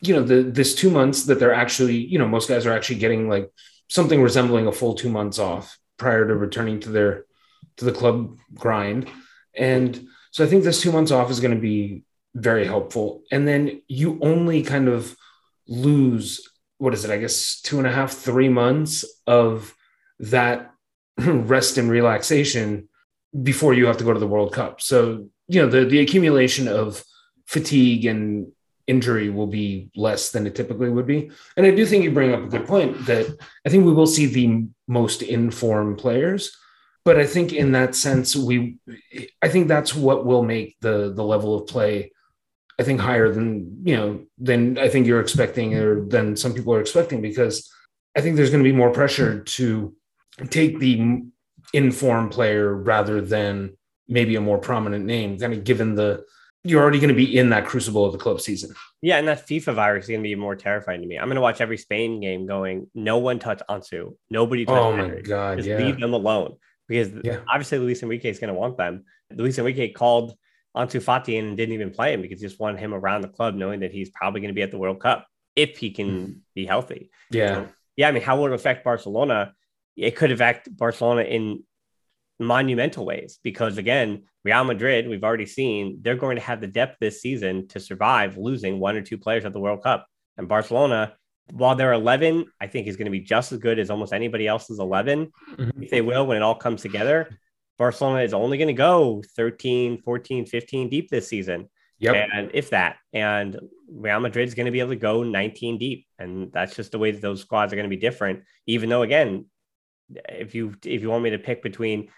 you 0.00 0.14
know 0.14 0.22
the 0.22 0.42
this 0.42 0.74
two 0.74 0.90
months 0.90 1.24
that 1.24 1.38
they're 1.38 1.54
actually 1.54 1.96
you 1.96 2.18
know 2.18 2.26
most 2.26 2.48
guys 2.48 2.66
are 2.66 2.72
actually 2.72 2.98
getting 2.98 3.28
like 3.28 3.50
something 3.88 4.22
resembling 4.22 4.66
a 4.66 4.72
full 4.72 4.94
two 4.94 5.08
months 5.08 5.38
off 5.38 5.78
prior 5.98 6.26
to 6.26 6.34
returning 6.34 6.80
to 6.80 6.90
their 6.90 7.24
to 7.76 7.84
the 7.84 7.92
club 7.92 8.36
grind. 8.54 9.08
And 9.56 10.06
so 10.30 10.44
i 10.44 10.46
think 10.46 10.64
this 10.64 10.80
two 10.80 10.92
months 10.92 11.10
off 11.10 11.30
is 11.30 11.40
going 11.40 11.54
to 11.54 11.60
be 11.60 12.04
very 12.34 12.66
helpful. 12.66 13.22
And 13.32 13.48
then 13.48 13.82
you 13.88 14.18
only 14.22 14.62
kind 14.62 14.88
of 14.88 15.16
lose 15.66 16.48
what 16.78 16.94
is 16.94 17.04
it 17.04 17.10
i 17.10 17.18
guess 17.18 17.60
two 17.60 17.78
and 17.78 17.86
a 17.86 17.92
half 17.92 18.12
three 18.12 18.48
months 18.48 19.04
of 19.26 19.74
that 20.20 20.72
rest 21.26 21.78
and 21.78 21.90
relaxation 21.90 22.88
before 23.42 23.74
you 23.74 23.86
have 23.86 23.98
to 23.98 24.04
go 24.04 24.12
to 24.12 24.20
the 24.20 24.26
World 24.26 24.52
Cup. 24.52 24.80
So, 24.80 25.28
you 25.48 25.60
know, 25.60 25.68
the, 25.68 25.84
the 25.84 26.00
accumulation 26.00 26.68
of 26.68 27.04
fatigue 27.46 28.04
and 28.04 28.52
injury 28.86 29.28
will 29.28 29.46
be 29.46 29.90
less 29.94 30.30
than 30.30 30.46
it 30.46 30.54
typically 30.54 30.88
would 30.88 31.06
be. 31.06 31.30
And 31.56 31.66
I 31.66 31.70
do 31.70 31.84
think 31.84 32.04
you 32.04 32.10
bring 32.10 32.32
up 32.32 32.42
a 32.42 32.46
good 32.46 32.66
point 32.66 33.06
that 33.06 33.26
I 33.66 33.68
think 33.68 33.84
we 33.84 33.92
will 33.92 34.06
see 34.06 34.26
the 34.26 34.66
most 34.86 35.22
informed 35.22 35.98
players. 35.98 36.56
But 37.04 37.18
I 37.18 37.26
think 37.26 37.52
in 37.52 37.72
that 37.72 37.94
sense, 37.94 38.34
we 38.34 38.76
I 39.42 39.48
think 39.48 39.68
that's 39.68 39.94
what 39.94 40.26
will 40.26 40.42
make 40.42 40.76
the 40.80 41.12
the 41.14 41.24
level 41.24 41.54
of 41.54 41.66
play 41.66 42.12
I 42.78 42.84
think 42.84 43.00
higher 43.00 43.32
than 43.32 43.80
you 43.84 43.96
know 43.96 44.24
than 44.38 44.78
I 44.78 44.88
think 44.88 45.06
you're 45.06 45.20
expecting 45.20 45.74
or 45.74 46.04
than 46.06 46.36
some 46.36 46.54
people 46.54 46.74
are 46.74 46.80
expecting 46.80 47.20
because 47.20 47.70
I 48.16 48.20
think 48.20 48.36
there's 48.36 48.50
going 48.50 48.62
to 48.62 48.70
be 48.70 48.76
more 48.76 48.90
pressure 48.90 49.40
to 49.40 49.94
take 50.50 50.78
the 50.78 51.22
informed 51.72 52.30
player 52.30 52.74
rather 52.74 53.20
than 53.20 53.76
maybe 54.08 54.36
a 54.36 54.40
more 54.40 54.58
prominent 54.58 55.04
name, 55.04 55.38
kind 55.38 55.52
of 55.52 55.64
given 55.64 55.94
the 55.94 56.24
you're 56.64 56.82
already 56.82 56.98
going 56.98 57.08
to 57.08 57.14
be 57.14 57.38
in 57.38 57.50
that 57.50 57.66
crucible 57.66 58.04
of 58.04 58.12
the 58.12 58.18
club 58.18 58.40
season. 58.40 58.74
Yeah, 59.00 59.18
and 59.18 59.28
that 59.28 59.46
FIFA 59.46 59.74
virus 59.74 60.04
is 60.04 60.10
going 60.10 60.20
to 60.20 60.28
be 60.28 60.34
more 60.34 60.56
terrifying 60.56 61.00
to 61.00 61.06
me. 61.06 61.16
I'm 61.16 61.26
going 61.26 61.36
to 61.36 61.40
watch 61.40 61.60
every 61.60 61.78
Spain 61.78 62.20
game 62.20 62.46
going, 62.46 62.90
no 62.94 63.18
one 63.18 63.38
touch 63.38 63.62
Ansu, 63.70 64.16
nobody 64.28 64.64
touch. 64.64 64.76
Oh 64.76 64.96
my 64.96 65.20
god, 65.20 65.58
just 65.58 65.68
yeah. 65.68 65.78
leave 65.78 66.00
them 66.00 66.14
alone 66.14 66.56
because 66.88 67.10
yeah. 67.22 67.40
obviously 67.48 67.78
Luis 67.78 68.02
Enrique 68.02 68.28
is 68.28 68.38
going 68.38 68.52
to 68.52 68.58
want 68.58 68.76
them. 68.76 69.04
Luis 69.30 69.58
Enrique 69.58 69.92
called 69.92 70.34
Ansu 70.76 71.02
Fati 71.02 71.38
and 71.38 71.56
didn't 71.56 71.74
even 71.74 71.90
play 71.90 72.12
him 72.12 72.22
because 72.22 72.40
he 72.40 72.46
just 72.46 72.60
wanted 72.60 72.80
him 72.80 72.94
around 72.94 73.20
the 73.20 73.28
club, 73.28 73.54
knowing 73.54 73.80
that 73.80 73.92
he's 73.92 74.10
probably 74.10 74.40
going 74.40 74.50
to 74.50 74.54
be 74.54 74.62
at 74.62 74.70
the 74.70 74.78
World 74.78 75.00
Cup 75.00 75.26
if 75.54 75.78
he 75.78 75.90
can 75.90 76.08
mm. 76.08 76.38
be 76.54 76.66
healthy. 76.66 77.10
Yeah. 77.30 77.54
So, 77.54 77.68
yeah. 77.96 78.08
I 78.08 78.12
mean, 78.12 78.22
how 78.22 78.40
would 78.40 78.52
it 78.52 78.54
affect 78.54 78.84
Barcelona? 78.84 79.54
It 79.98 80.16
could 80.16 80.30
affect 80.30 80.74
Barcelona 80.74 81.22
in 81.22 81.64
monumental 82.38 83.04
ways 83.04 83.38
because, 83.42 83.78
again, 83.78 84.24
Real 84.44 84.64
Madrid, 84.64 85.08
we've 85.08 85.24
already 85.24 85.46
seen 85.46 85.98
they're 86.02 86.16
going 86.16 86.36
to 86.36 86.42
have 86.42 86.60
the 86.60 86.66
depth 86.66 86.96
this 87.00 87.20
season 87.20 87.68
to 87.68 87.80
survive 87.80 88.36
losing 88.36 88.78
one 88.78 88.96
or 88.96 89.02
two 89.02 89.18
players 89.18 89.44
at 89.44 89.52
the 89.52 89.60
World 89.60 89.82
Cup. 89.82 90.06
And 90.36 90.48
Barcelona, 90.48 91.14
while 91.50 91.74
they're 91.74 91.92
11, 91.92 92.46
I 92.60 92.66
think 92.66 92.86
is 92.86 92.96
going 92.96 93.06
to 93.06 93.10
be 93.10 93.20
just 93.20 93.52
as 93.52 93.58
good 93.58 93.78
as 93.78 93.90
almost 93.90 94.12
anybody 94.12 94.46
else's 94.46 94.78
11, 94.78 95.32
mm-hmm. 95.56 95.82
if 95.82 95.90
they 95.90 96.00
will, 96.00 96.26
when 96.26 96.36
it 96.36 96.42
all 96.42 96.54
comes 96.54 96.82
together. 96.82 97.28
Barcelona 97.76 98.22
is 98.22 98.34
only 98.34 98.58
going 98.58 98.68
to 98.68 98.74
go 98.74 99.22
13, 99.36 100.02
14, 100.02 100.46
15 100.46 100.88
deep 100.88 101.10
this 101.10 101.28
season. 101.28 101.68
Yep. 102.00 102.28
And 102.32 102.50
if 102.54 102.70
that, 102.70 102.96
and 103.12 103.58
Real 103.90 104.20
Madrid 104.20 104.46
is 104.46 104.54
going 104.54 104.66
to 104.66 104.72
be 104.72 104.80
able 104.80 104.90
to 104.90 104.96
go 104.96 105.24
19 105.24 105.78
deep. 105.78 106.06
And 106.18 106.52
that's 106.52 106.76
just 106.76 106.92
the 106.92 106.98
way 106.98 107.10
that 107.10 107.20
those 107.20 107.40
squads 107.40 107.72
are 107.72 107.76
going 107.76 107.88
to 107.88 107.94
be 107.94 108.00
different. 108.00 108.44
Even 108.66 108.88
though, 108.88 109.02
again, 109.02 109.46
if 110.28 110.54
you 110.54 110.74
if 110.84 111.02
you 111.02 111.10
want 111.10 111.24
me 111.24 111.30
to 111.30 111.38
pick 111.38 111.62
between 111.62 112.08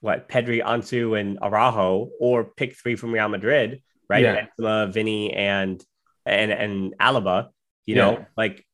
what 0.00 0.28
Pedri, 0.28 0.62
Ansu, 0.62 1.18
and 1.18 1.38
Araujo, 1.40 2.10
or 2.20 2.44
pick 2.44 2.76
three 2.76 2.96
from 2.96 3.12
Real 3.12 3.28
Madrid, 3.28 3.82
right? 4.08 4.22
Yeah. 4.22 4.46
Benzema, 4.58 4.92
Vinny, 4.92 5.32
and 5.32 5.82
and 6.26 6.52
and 6.52 6.94
Alaba, 6.98 7.48
you 7.86 7.96
yeah. 7.96 8.02
know, 8.02 8.26
like 8.36 8.66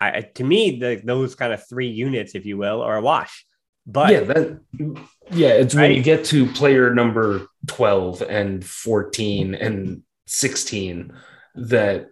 I, 0.00 0.20
to 0.20 0.44
me, 0.44 0.78
the, 0.78 1.00
those 1.02 1.34
kind 1.34 1.52
of 1.52 1.66
three 1.66 1.88
units, 1.88 2.34
if 2.34 2.44
you 2.44 2.56
will, 2.56 2.82
are 2.82 2.96
a 2.96 3.02
wash. 3.02 3.46
But 3.86 4.12
yeah, 4.12 4.20
that 4.20 4.60
yeah, 5.30 5.48
it's 5.48 5.74
right? 5.74 5.82
when 5.82 5.92
you 5.92 6.02
get 6.02 6.24
to 6.26 6.46
player 6.52 6.92
number 6.92 7.46
12 7.68 8.22
and 8.22 8.64
14 8.64 9.54
and 9.54 10.02
16 10.26 11.12
that 11.54 12.08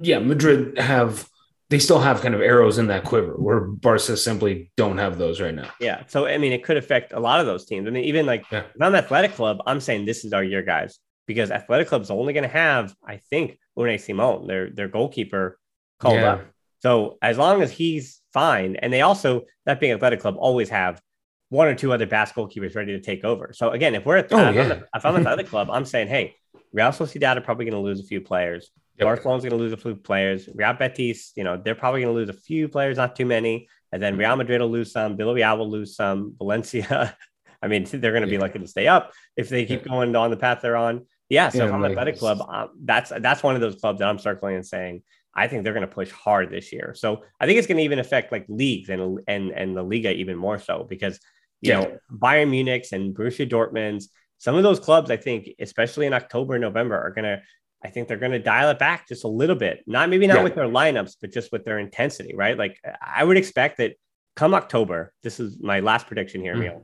yeah, 0.00 0.20
Madrid 0.20 0.78
have 0.78 1.28
they 1.68 1.78
still 1.78 1.98
have 1.98 2.20
kind 2.20 2.34
of 2.34 2.40
arrows 2.40 2.78
in 2.78 2.86
that 2.86 3.04
quiver 3.04 3.32
where 3.32 3.60
Barca 3.60 4.16
simply 4.16 4.70
don't 4.76 4.98
have 4.98 5.18
those 5.18 5.40
right 5.40 5.54
now. 5.54 5.70
Yeah. 5.80 6.04
So 6.06 6.26
I 6.26 6.38
mean 6.38 6.52
it 6.52 6.64
could 6.64 6.76
affect 6.76 7.12
a 7.12 7.20
lot 7.20 7.40
of 7.40 7.46
those 7.46 7.66
teams. 7.66 7.86
I 7.86 7.90
mean, 7.90 8.04
even 8.04 8.26
like 8.26 8.44
yeah. 8.50 8.64
if 8.74 8.80
I'm 8.80 8.94
athletic 8.94 9.34
club, 9.34 9.58
I'm 9.66 9.80
saying 9.80 10.04
this 10.04 10.24
is 10.24 10.32
our 10.32 10.44
year, 10.44 10.62
guys, 10.62 10.98
because 11.26 11.50
athletic 11.50 11.88
club's 11.88 12.10
only 12.10 12.32
gonna 12.32 12.48
have, 12.48 12.94
I 13.06 13.18
think, 13.30 13.58
Unai 13.76 14.00
Simon, 14.00 14.46
their 14.46 14.70
their 14.70 14.88
goalkeeper 14.88 15.58
called 15.98 16.16
yeah. 16.16 16.32
up. 16.34 16.46
So 16.80 17.18
as 17.22 17.38
long 17.38 17.62
as 17.62 17.72
he's 17.72 18.20
fine, 18.32 18.76
and 18.76 18.92
they 18.92 19.00
also 19.00 19.42
that 19.64 19.80
being 19.80 19.92
athletic 19.92 20.20
club 20.20 20.36
always 20.38 20.68
have 20.68 21.00
one 21.48 21.68
or 21.68 21.74
two 21.74 21.92
other 21.92 22.06
basketball 22.06 22.48
keepers 22.48 22.74
ready 22.74 22.92
to 22.92 23.00
take 23.00 23.24
over. 23.24 23.52
So 23.52 23.70
again, 23.70 23.94
if 23.94 24.04
we're 24.04 24.18
at 24.18 24.32
oh, 24.32 24.50
yeah. 24.50 24.62
I'm, 24.62 24.84
if 24.94 25.06
I'm 25.06 25.16
at 25.16 25.24
the 25.24 25.30
other 25.30 25.44
club, 25.44 25.70
I'm 25.70 25.84
saying, 25.84 26.08
hey, 26.08 26.34
Real 26.72 26.88
Sociedad 26.88 27.36
are 27.36 27.40
probably 27.40 27.64
going 27.64 27.74
to 27.74 27.80
lose 27.80 28.00
a 28.00 28.04
few 28.04 28.20
players. 28.20 28.70
Yep. 28.98 29.06
Barcelona's 29.06 29.44
going 29.44 29.50
to 29.50 29.56
lose 29.56 29.72
a 29.72 29.76
few 29.76 29.94
players. 29.94 30.48
Real 30.54 30.72
Betis, 30.72 31.32
you 31.36 31.44
know, 31.44 31.60
they're 31.62 31.74
probably 31.74 32.02
going 32.02 32.14
to 32.14 32.18
lose 32.18 32.28
a 32.28 32.40
few 32.40 32.68
players, 32.68 32.96
not 32.96 33.16
too 33.16 33.26
many. 33.26 33.68
And 33.92 34.02
then 34.02 34.16
Real 34.16 34.36
Madrid 34.36 34.60
will 34.60 34.70
lose 34.70 34.92
some. 34.92 35.16
Villarreal 35.16 35.58
will 35.58 35.70
lose 35.70 35.96
some. 35.96 36.34
Valencia, 36.38 37.16
I 37.62 37.68
mean, 37.68 37.84
they're 37.90 38.12
going 38.12 38.22
to 38.22 38.28
be 38.28 38.34
yeah. 38.34 38.40
lucky 38.40 38.58
to 38.58 38.66
stay 38.66 38.88
up 38.88 39.12
if 39.36 39.48
they 39.48 39.64
keep 39.64 39.82
yeah. 39.82 39.92
going 39.92 40.16
on 40.16 40.30
the 40.30 40.36
path 40.36 40.60
they're 40.62 40.76
on. 40.76 41.06
Yeah. 41.28 41.48
So 41.48 41.58
yeah, 41.58 41.66
if 41.66 41.72
I'm 41.72 41.84
a 41.84 41.94
better 41.94 42.12
club, 42.12 42.40
um, 42.48 42.70
that's 42.84 43.12
that's 43.18 43.42
one 43.42 43.54
of 43.54 43.60
those 43.60 43.76
clubs 43.76 43.98
that 43.98 44.08
I'm 44.08 44.18
circling 44.18 44.54
and 44.54 44.66
saying 44.66 45.02
I 45.34 45.48
think 45.48 45.64
they're 45.64 45.74
going 45.74 45.86
to 45.86 45.92
push 45.92 46.10
hard 46.10 46.50
this 46.50 46.72
year. 46.72 46.94
So 46.96 47.24
I 47.40 47.46
think 47.46 47.58
it's 47.58 47.66
going 47.66 47.78
to 47.78 47.82
even 47.82 47.98
affect 47.98 48.30
like 48.30 48.46
leagues 48.48 48.88
and 48.90 49.20
and 49.26 49.50
and 49.50 49.76
the 49.76 49.82
Liga 49.82 50.12
even 50.12 50.36
more 50.36 50.58
so 50.58 50.86
because 50.88 51.18
you 51.60 51.72
know, 51.72 51.98
Bayern 52.12 52.50
Munich's 52.50 52.92
and 52.92 53.14
Borussia 53.14 53.48
Dortmund's, 53.48 54.08
some 54.38 54.54
of 54.54 54.62
those 54.62 54.80
clubs, 54.80 55.10
I 55.10 55.16
think, 55.16 55.48
especially 55.58 56.06
in 56.06 56.12
October 56.12 56.54
and 56.54 56.62
November, 56.62 56.98
are 56.98 57.10
going 57.10 57.24
to, 57.24 57.42
I 57.84 57.88
think 57.88 58.08
they're 58.08 58.16
going 58.16 58.32
to 58.32 58.38
dial 58.38 58.70
it 58.70 58.78
back 58.78 59.08
just 59.08 59.24
a 59.24 59.28
little 59.28 59.56
bit. 59.56 59.84
Not 59.86 60.08
maybe 60.08 60.26
not 60.26 60.38
yeah. 60.38 60.42
with 60.42 60.54
their 60.54 60.68
lineups, 60.68 61.16
but 61.20 61.32
just 61.32 61.52
with 61.52 61.64
their 61.64 61.78
intensity, 61.78 62.34
right? 62.34 62.56
Like 62.56 62.78
I 63.00 63.22
would 63.22 63.36
expect 63.36 63.78
that 63.78 63.94
come 64.34 64.54
October, 64.54 65.12
this 65.22 65.40
is 65.40 65.58
my 65.60 65.80
last 65.80 66.06
prediction 66.06 66.40
here, 66.40 66.54
mm. 66.54 66.82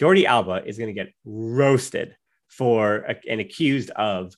Jordi 0.00 0.24
Alba 0.24 0.62
is 0.66 0.78
going 0.78 0.88
to 0.88 0.94
get 0.94 1.12
roasted 1.24 2.16
for 2.48 3.06
and 3.28 3.40
accused 3.40 3.90
of 3.90 4.34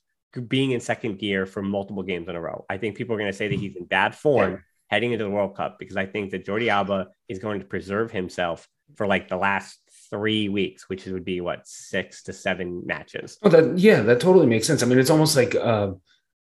being 0.49 0.73
in 0.73 0.81
second 0.81 1.19
gear 1.19 1.47
for 1.47 1.63
multiple 1.63 2.03
games 2.03 2.29
in 2.29 2.37
a 2.37 2.41
row. 2.41 2.65
I 2.69 2.77
think 2.77 2.97
people 2.97 3.15
are 3.15 3.19
going 3.19 3.31
to 3.31 3.37
say 3.37 3.49
that 3.49 3.59
he's 3.59 3.77
in 3.77 3.87
bad 3.87 4.15
form 4.25 4.53
yeah. 4.53 4.59
heading 4.89 5.13
into 5.13 5.25
the 5.25 5.31
World 5.31 5.57
Cup 5.57 5.79
because 5.79 5.97
I 5.97 6.07
think 6.07 6.31
that 6.31 6.45
Jordi 6.45 6.69
Alba 6.69 7.09
is 7.29 7.39
going 7.39 7.61
to 7.61 7.67
preserve 7.67 8.11
himself 8.11 8.69
for 8.95 9.07
like 9.07 9.29
the 9.29 9.37
last 9.37 9.81
three 10.11 10.49
weeks, 10.49 10.89
which 10.89 11.07
would 11.07 11.25
be 11.25 11.41
what 11.41 11.67
six 11.67 12.23
to 12.25 12.33
seven 12.33 12.83
matches. 12.87 13.39
Oh, 13.43 13.49
that 13.49 13.79
yeah, 13.79 14.03
that 14.03 14.21
totally 14.21 14.47
makes 14.47 14.67
sense. 14.67 14.83
I 14.83 14.87
mean, 14.87 14.99
it's 14.99 15.11
almost 15.11 15.37
like, 15.37 15.55
uh, 15.55 15.93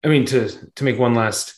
I 0.05 0.09
mean, 0.09 0.25
to 0.27 0.51
to 0.75 0.85
make 0.85 0.99
one 0.99 1.15
last 1.15 1.55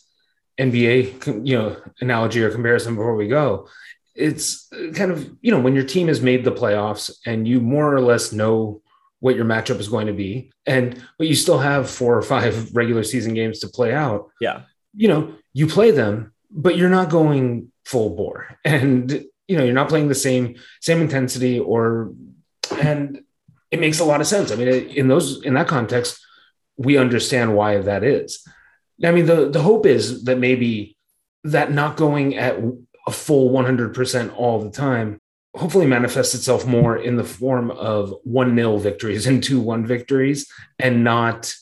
NBA 0.58 1.46
you 1.46 1.56
know 1.56 1.76
analogy 2.00 2.42
or 2.42 2.50
comparison 2.50 2.94
before 2.94 3.14
we 3.14 3.28
go, 3.28 3.68
it's 4.14 4.68
kind 4.94 5.12
of 5.12 5.30
you 5.40 5.50
know 5.50 5.60
when 5.60 5.74
your 5.74 5.84
team 5.84 6.08
has 6.08 6.20
made 6.20 6.44
the 6.44 6.52
playoffs 6.52 7.10
and 7.26 7.46
you 7.46 7.60
more 7.60 7.94
or 7.94 8.00
less 8.00 8.32
know 8.32 8.82
what 9.20 9.34
your 9.34 9.44
matchup 9.44 9.80
is 9.80 9.88
going 9.88 10.06
to 10.06 10.12
be, 10.12 10.52
and 10.66 11.02
but 11.18 11.26
you 11.26 11.34
still 11.34 11.58
have 11.58 11.90
four 11.90 12.16
or 12.16 12.22
five 12.22 12.70
regular 12.74 13.02
season 13.02 13.34
games 13.34 13.60
to 13.60 13.68
play 13.68 13.94
out. 13.94 14.30
Yeah, 14.40 14.62
you 14.94 15.08
know, 15.08 15.34
you 15.52 15.66
play 15.66 15.90
them, 15.90 16.32
but 16.50 16.76
you're 16.76 16.88
not 16.88 17.10
going 17.10 17.72
full 17.84 18.16
bore, 18.16 18.56
and 18.64 19.24
you 19.48 19.56
know 19.56 19.64
you're 19.64 19.74
not 19.74 19.88
playing 19.88 20.08
the 20.08 20.14
same 20.14 20.56
same 20.80 21.00
intensity 21.00 21.58
or 21.58 22.12
and 22.80 23.22
it 23.70 23.80
makes 23.80 23.98
a 23.98 24.04
lot 24.04 24.20
of 24.20 24.26
sense. 24.26 24.52
I 24.52 24.56
mean 24.56 24.68
in 24.68 25.08
those 25.08 25.42
in 25.44 25.54
that 25.54 25.68
context 25.68 26.24
we 26.76 26.96
understand 26.96 27.56
why 27.56 27.78
that 27.78 28.04
is. 28.04 28.46
I 29.04 29.10
mean 29.10 29.26
the 29.26 29.48
the 29.50 29.62
hope 29.62 29.86
is 29.86 30.24
that 30.24 30.38
maybe 30.38 30.96
that 31.44 31.72
not 31.72 31.96
going 31.96 32.36
at 32.36 32.58
a 33.06 33.10
full 33.10 33.50
100% 33.50 34.36
all 34.36 34.62
the 34.62 34.70
time 34.70 35.18
hopefully 35.54 35.86
manifests 35.86 36.34
itself 36.34 36.66
more 36.66 36.96
in 36.96 37.16
the 37.16 37.24
form 37.24 37.70
of 37.70 38.14
1-0 38.28 38.80
victories 38.80 39.26
and 39.26 39.42
2-1 39.42 39.86
victories 39.86 40.46
and 40.78 41.02
not 41.02 41.52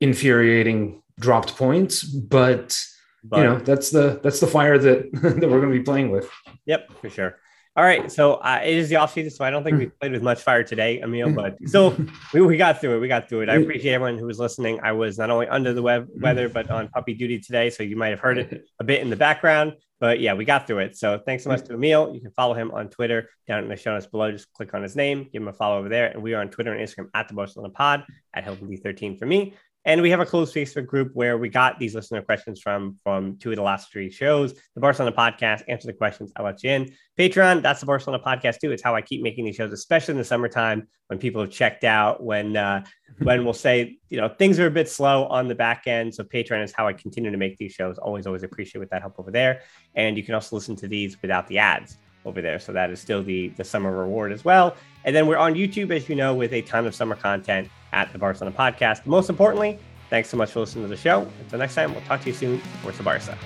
infuriating 0.00 1.02
dropped 1.18 1.56
points 1.56 2.02
but, 2.02 2.78
but 3.24 3.38
you 3.38 3.44
know 3.44 3.58
that's 3.58 3.90
the 3.90 4.20
that's 4.22 4.40
the 4.40 4.46
fire 4.46 4.78
that 4.78 5.10
that 5.12 5.48
we're 5.48 5.60
going 5.60 5.72
to 5.72 5.78
be 5.78 5.82
playing 5.82 6.10
with 6.10 6.30
Yep, 6.66 6.92
for 7.00 7.10
sure. 7.10 7.38
All 7.76 7.82
right, 7.82 8.10
so 8.10 8.34
uh, 8.34 8.60
it 8.62 8.76
is 8.76 8.88
the 8.88 8.96
off 8.96 9.12
season, 9.12 9.32
so 9.32 9.44
I 9.44 9.50
don't 9.50 9.64
think 9.64 9.74
hmm. 9.74 9.80
we 9.80 9.86
played 9.86 10.12
with 10.12 10.22
much 10.22 10.42
fire 10.42 10.62
today, 10.62 11.02
Emile. 11.02 11.30
Hmm. 11.30 11.34
But 11.34 11.58
so 11.66 11.96
we, 12.32 12.40
we 12.40 12.56
got 12.56 12.80
through 12.80 12.96
it. 12.96 13.00
We 13.00 13.08
got 13.08 13.28
through 13.28 13.40
it. 13.40 13.48
I 13.48 13.54
appreciate 13.54 13.94
everyone 13.94 14.16
who 14.16 14.26
was 14.26 14.38
listening. 14.38 14.78
I 14.84 14.92
was 14.92 15.18
not 15.18 15.28
only 15.28 15.48
under 15.48 15.72
the 15.72 15.82
web 15.82 16.06
hmm. 16.06 16.20
weather, 16.20 16.48
but 16.48 16.70
on 16.70 16.86
puppy 16.88 17.14
duty 17.14 17.40
today, 17.40 17.70
so 17.70 17.82
you 17.82 17.96
might 17.96 18.10
have 18.10 18.20
heard 18.20 18.38
it 18.38 18.64
a 18.78 18.84
bit 18.84 19.00
in 19.00 19.10
the 19.10 19.16
background. 19.16 19.72
But 19.98 20.20
yeah, 20.20 20.34
we 20.34 20.44
got 20.44 20.68
through 20.68 20.80
it. 20.80 20.96
So 20.96 21.18
thanks 21.18 21.42
so 21.42 21.50
much 21.50 21.62
to 21.64 21.74
Emile. 21.74 22.14
You 22.14 22.20
can 22.20 22.30
follow 22.30 22.54
him 22.54 22.70
on 22.70 22.90
Twitter 22.90 23.30
down 23.48 23.64
in 23.64 23.68
the 23.68 23.76
show 23.76 23.92
notes 23.92 24.06
below. 24.06 24.30
Just 24.30 24.52
click 24.52 24.72
on 24.74 24.82
his 24.82 24.94
name, 24.94 25.28
give 25.32 25.42
him 25.42 25.48
a 25.48 25.52
follow 25.52 25.78
over 25.78 25.88
there, 25.88 26.08
and 26.08 26.22
we 26.22 26.34
are 26.34 26.42
on 26.42 26.50
Twitter 26.50 26.72
and 26.72 26.86
Instagram 26.86 27.08
at 27.14 27.26
the 27.26 27.34
Barcelona 27.34 27.70
Pod 27.70 28.04
at 28.34 28.44
Hilton 28.44 28.68
D13 28.68 29.18
for 29.18 29.26
me. 29.26 29.54
And 29.86 30.00
we 30.00 30.10
have 30.10 30.20
a 30.20 30.26
closed 30.26 30.54
Facebook 30.54 30.86
group 30.86 31.10
where 31.12 31.36
we 31.36 31.50
got 31.50 31.78
these 31.78 31.94
listener 31.94 32.22
questions 32.22 32.60
from 32.60 32.96
from 33.02 33.36
two 33.36 33.50
of 33.50 33.56
the 33.56 33.62
last 33.62 33.92
three 33.92 34.10
shows. 34.10 34.54
The 34.74 34.80
Barcelona 34.80 35.14
podcast, 35.14 35.62
answer 35.68 35.86
the 35.86 35.92
questions, 35.92 36.32
I'll 36.36 36.44
let 36.46 36.62
you 36.62 36.70
in. 36.70 36.92
Patreon, 37.18 37.60
that's 37.60 37.80
the 37.80 37.86
Barcelona 37.86 38.22
podcast 38.24 38.60
too. 38.60 38.72
It's 38.72 38.82
how 38.82 38.94
I 38.94 39.02
keep 39.02 39.22
making 39.22 39.44
these 39.44 39.56
shows, 39.56 39.72
especially 39.72 40.12
in 40.12 40.18
the 40.18 40.24
summertime 40.24 40.88
when 41.08 41.18
people 41.18 41.42
have 41.42 41.50
checked 41.50 41.84
out, 41.84 42.22
when 42.22 42.56
uh, 42.56 42.82
when 43.18 43.44
we'll 43.44 43.52
say, 43.52 43.98
you 44.08 44.18
know, 44.18 44.28
things 44.28 44.58
are 44.58 44.66
a 44.66 44.70
bit 44.70 44.88
slow 44.88 45.26
on 45.26 45.48
the 45.48 45.54
back 45.54 45.86
end. 45.86 46.14
So 46.14 46.24
Patreon 46.24 46.64
is 46.64 46.72
how 46.72 46.86
I 46.86 46.94
continue 46.94 47.30
to 47.30 47.36
make 47.36 47.58
these 47.58 47.72
shows. 47.72 47.98
Always, 47.98 48.26
always 48.26 48.42
appreciate 48.42 48.80
with 48.80 48.90
that 48.90 49.02
help 49.02 49.18
over 49.18 49.30
there. 49.30 49.60
And 49.94 50.16
you 50.16 50.22
can 50.22 50.34
also 50.34 50.56
listen 50.56 50.76
to 50.76 50.88
these 50.88 51.20
without 51.20 51.46
the 51.46 51.58
ads. 51.58 51.98
over 52.24 52.40
there. 52.40 52.58
So 52.58 52.72
that 52.72 52.90
is 52.90 53.00
still 53.00 53.22
the 53.22 53.48
the 53.50 53.64
summer 53.64 53.92
reward 53.92 54.32
as 54.32 54.46
well. 54.46 54.76
And 55.04 55.14
then 55.14 55.26
we're 55.26 55.36
on 55.36 55.54
YouTube, 55.54 55.90
as 55.90 56.08
you 56.08 56.16
know, 56.16 56.34
with 56.34 56.54
a 56.54 56.62
ton 56.62 56.86
of 56.86 56.94
summer 56.94 57.16
content 57.16 57.68
at 57.94 58.12
the 58.12 58.18
Barcelona 58.18 58.54
podcast. 58.56 59.06
Most 59.06 59.30
importantly, 59.30 59.78
thanks 60.10 60.28
so 60.28 60.36
much 60.36 60.50
for 60.50 60.60
listening 60.60 60.84
to 60.84 60.88
the 60.88 60.96
show. 60.96 61.28
Until 61.40 61.58
next 61.58 61.74
time, 61.74 61.92
we'll 61.92 62.02
talk 62.02 62.20
to 62.22 62.28
you 62.28 62.34
soon. 62.34 62.58
Forza 62.82 63.02
Barca. 63.02 63.38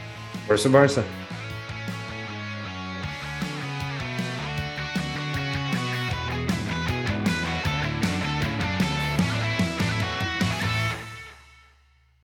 Forza 0.47 0.69
Barca. 0.71 1.05